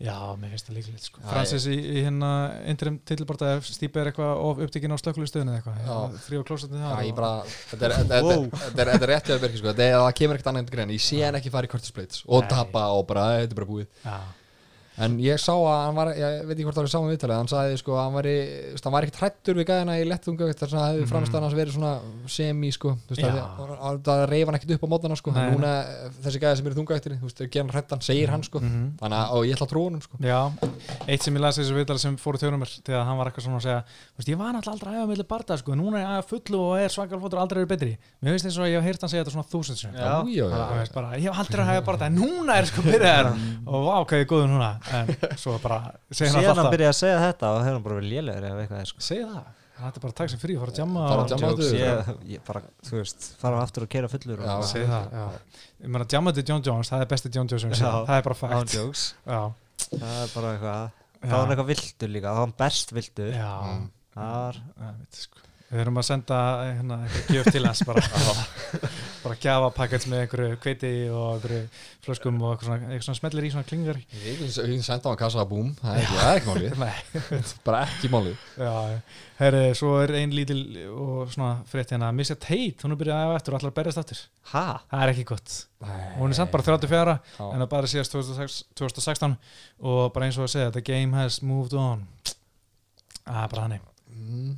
[0.00, 1.20] Já, mér finnst það líklegt sko.
[1.20, 2.30] Já, Francis í, í hérna
[2.72, 6.24] interim titilbarta ef Stípe er eitthvað of upptekinn á slökkulistöðinu eða eitthvað, Já.
[6.24, 8.32] þrjú á klósetinu Já, þar ég og- bara, þetta er, þetta, Wow.
[8.32, 9.68] þetta, þetta, er, þetta er rétt hjá þér Birkir, sko.
[9.68, 11.92] þetta er, það kemur ekkert annað en grein ég sé hann ekki fara í Curtis
[11.92, 14.16] Blades og tapa og bara, þetta er bara búið Já,
[14.98, 17.48] En ég sá að hann var, ég veit ekki hvort það var saman viðtalið, hann
[17.48, 18.26] sagði sko að hann var,
[18.84, 21.10] hann var ekkert hrættur við gæðina í lettunga þess að það hefði Mhm.
[21.12, 21.92] framstæðan hans verið svona
[22.26, 23.38] semi sko, þú veist að,
[23.80, 25.70] að, að reyfa hann ekkert upp á mótana sko, Nei, núna
[26.20, 28.98] þessi gæði sem eru þungaættir, þú veist, gera hann hrættan, segir hann sko, Mhm.
[29.00, 30.16] þannig að, og ég ætla að hann sko.
[30.20, 30.40] Já,
[31.08, 33.26] eitt sem ég las í þessu viðtali sem fór í tjónum mér þegar hann var
[33.30, 35.08] eitthvað svona að segja þú veist, ég var náttúrulega aldrei að
[44.88, 45.80] er ég er ég þetta
[46.16, 46.74] sem ég en er ég er svo bara segja hann alltaf.
[46.74, 49.04] byrjaði að segja þetta og hefur hann bara verið lélegur ef eitthvað er sko.
[49.06, 49.48] Segja það,
[49.80, 51.68] þetta er bara að taka sér frí fara að jamma Fara að jamma.
[51.80, 54.54] Ég, ég bara, þú veist, fara aftur og keira fullur Já.
[54.56, 55.26] og segja það, já.
[55.80, 57.92] Ég meina jamma til John Jones, það er besti John Jones sem ég sé.
[58.10, 58.38] Það er bara
[59.26, 59.40] já,
[59.90, 60.98] það er bara eitthvað.
[61.20, 63.52] Þá var hann eitthvað vildur líka, þá var hann best vildur já,
[64.16, 65.46] það var Já, veit, sko.
[65.70, 66.36] Við erum að senda
[66.66, 66.96] hérna,
[67.30, 68.00] gjöf til hans bara,
[69.22, 71.60] bara gjafa pakkets með einhverju kveiti og einhverju
[72.02, 74.00] flöskum og eitthvað svona, eitthvað svona smellir í svona klingar.
[74.24, 78.10] Ég vil senda á hann kassa að búm, það er ekki, málið, Nei, bara ekki
[78.10, 78.40] málið.
[79.38, 80.58] herri, svo er ein lítil
[80.90, 82.08] og svona frétt hérna.
[82.18, 84.22] Missja Tate, hún er byrjað að æfa eftir og allar berjast aftur.
[84.50, 84.64] Ha?
[84.90, 85.54] það er ekki gott,
[86.18, 87.44] hún er samt bara 34 Já.
[87.46, 89.36] en það bara síðast 2006, 2016
[89.86, 92.02] og bara eins og að segja, the game has moved on.
[93.22, 94.56] Það er bara hannig Mm,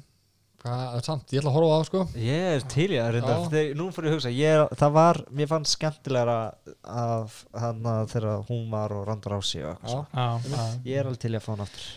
[0.63, 2.01] Hvað, samt, ég ætla að horfa á það sko.
[2.23, 5.19] ég er til í að reynda þegar, nú fyrir ég að hugsa, ég, það var
[5.35, 6.37] mér fannst skemmtilegra
[6.87, 10.29] af hann að þegar hún var og randur á sig og eitthvað Já.
[10.47, 10.69] svona.
[10.87, 11.91] ég er alveg til í að fá hann aftur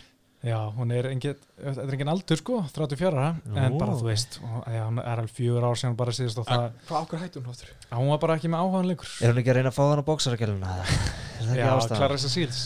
[0.46, 3.30] Já, hún er engin, þetta er engin aldur sko, 34 ára,
[3.64, 6.46] en bara þú veist, og, já, hún er alveg fjögur ár sem bara síðast og
[6.46, 7.72] það, Hvað ákveð hættu hún áttur?
[8.02, 9.10] hún var bara ekki með áhugaðan leikur.
[9.22, 10.50] er hún ekki að reyna að fá hann á er ekki
[11.56, 11.96] Já?
[11.96, 12.60] Clarissa Seals.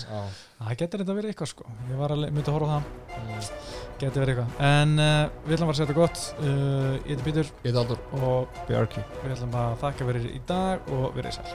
[0.61, 4.17] Það getur þetta verið eitthvað sko, ég var að myndi að horfa á það, Geti
[4.17, 4.51] verið eitthvað.
[4.65, 6.19] En uh, við ætlum að vera að setja gott.
[6.41, 7.47] Uh, ég heiti Pítur.
[7.61, 8.01] Ég heiti Aldur.
[8.21, 9.03] Og Björki.
[9.21, 11.51] Við ætlum að þakka fyrir í dag og við erum í sæl.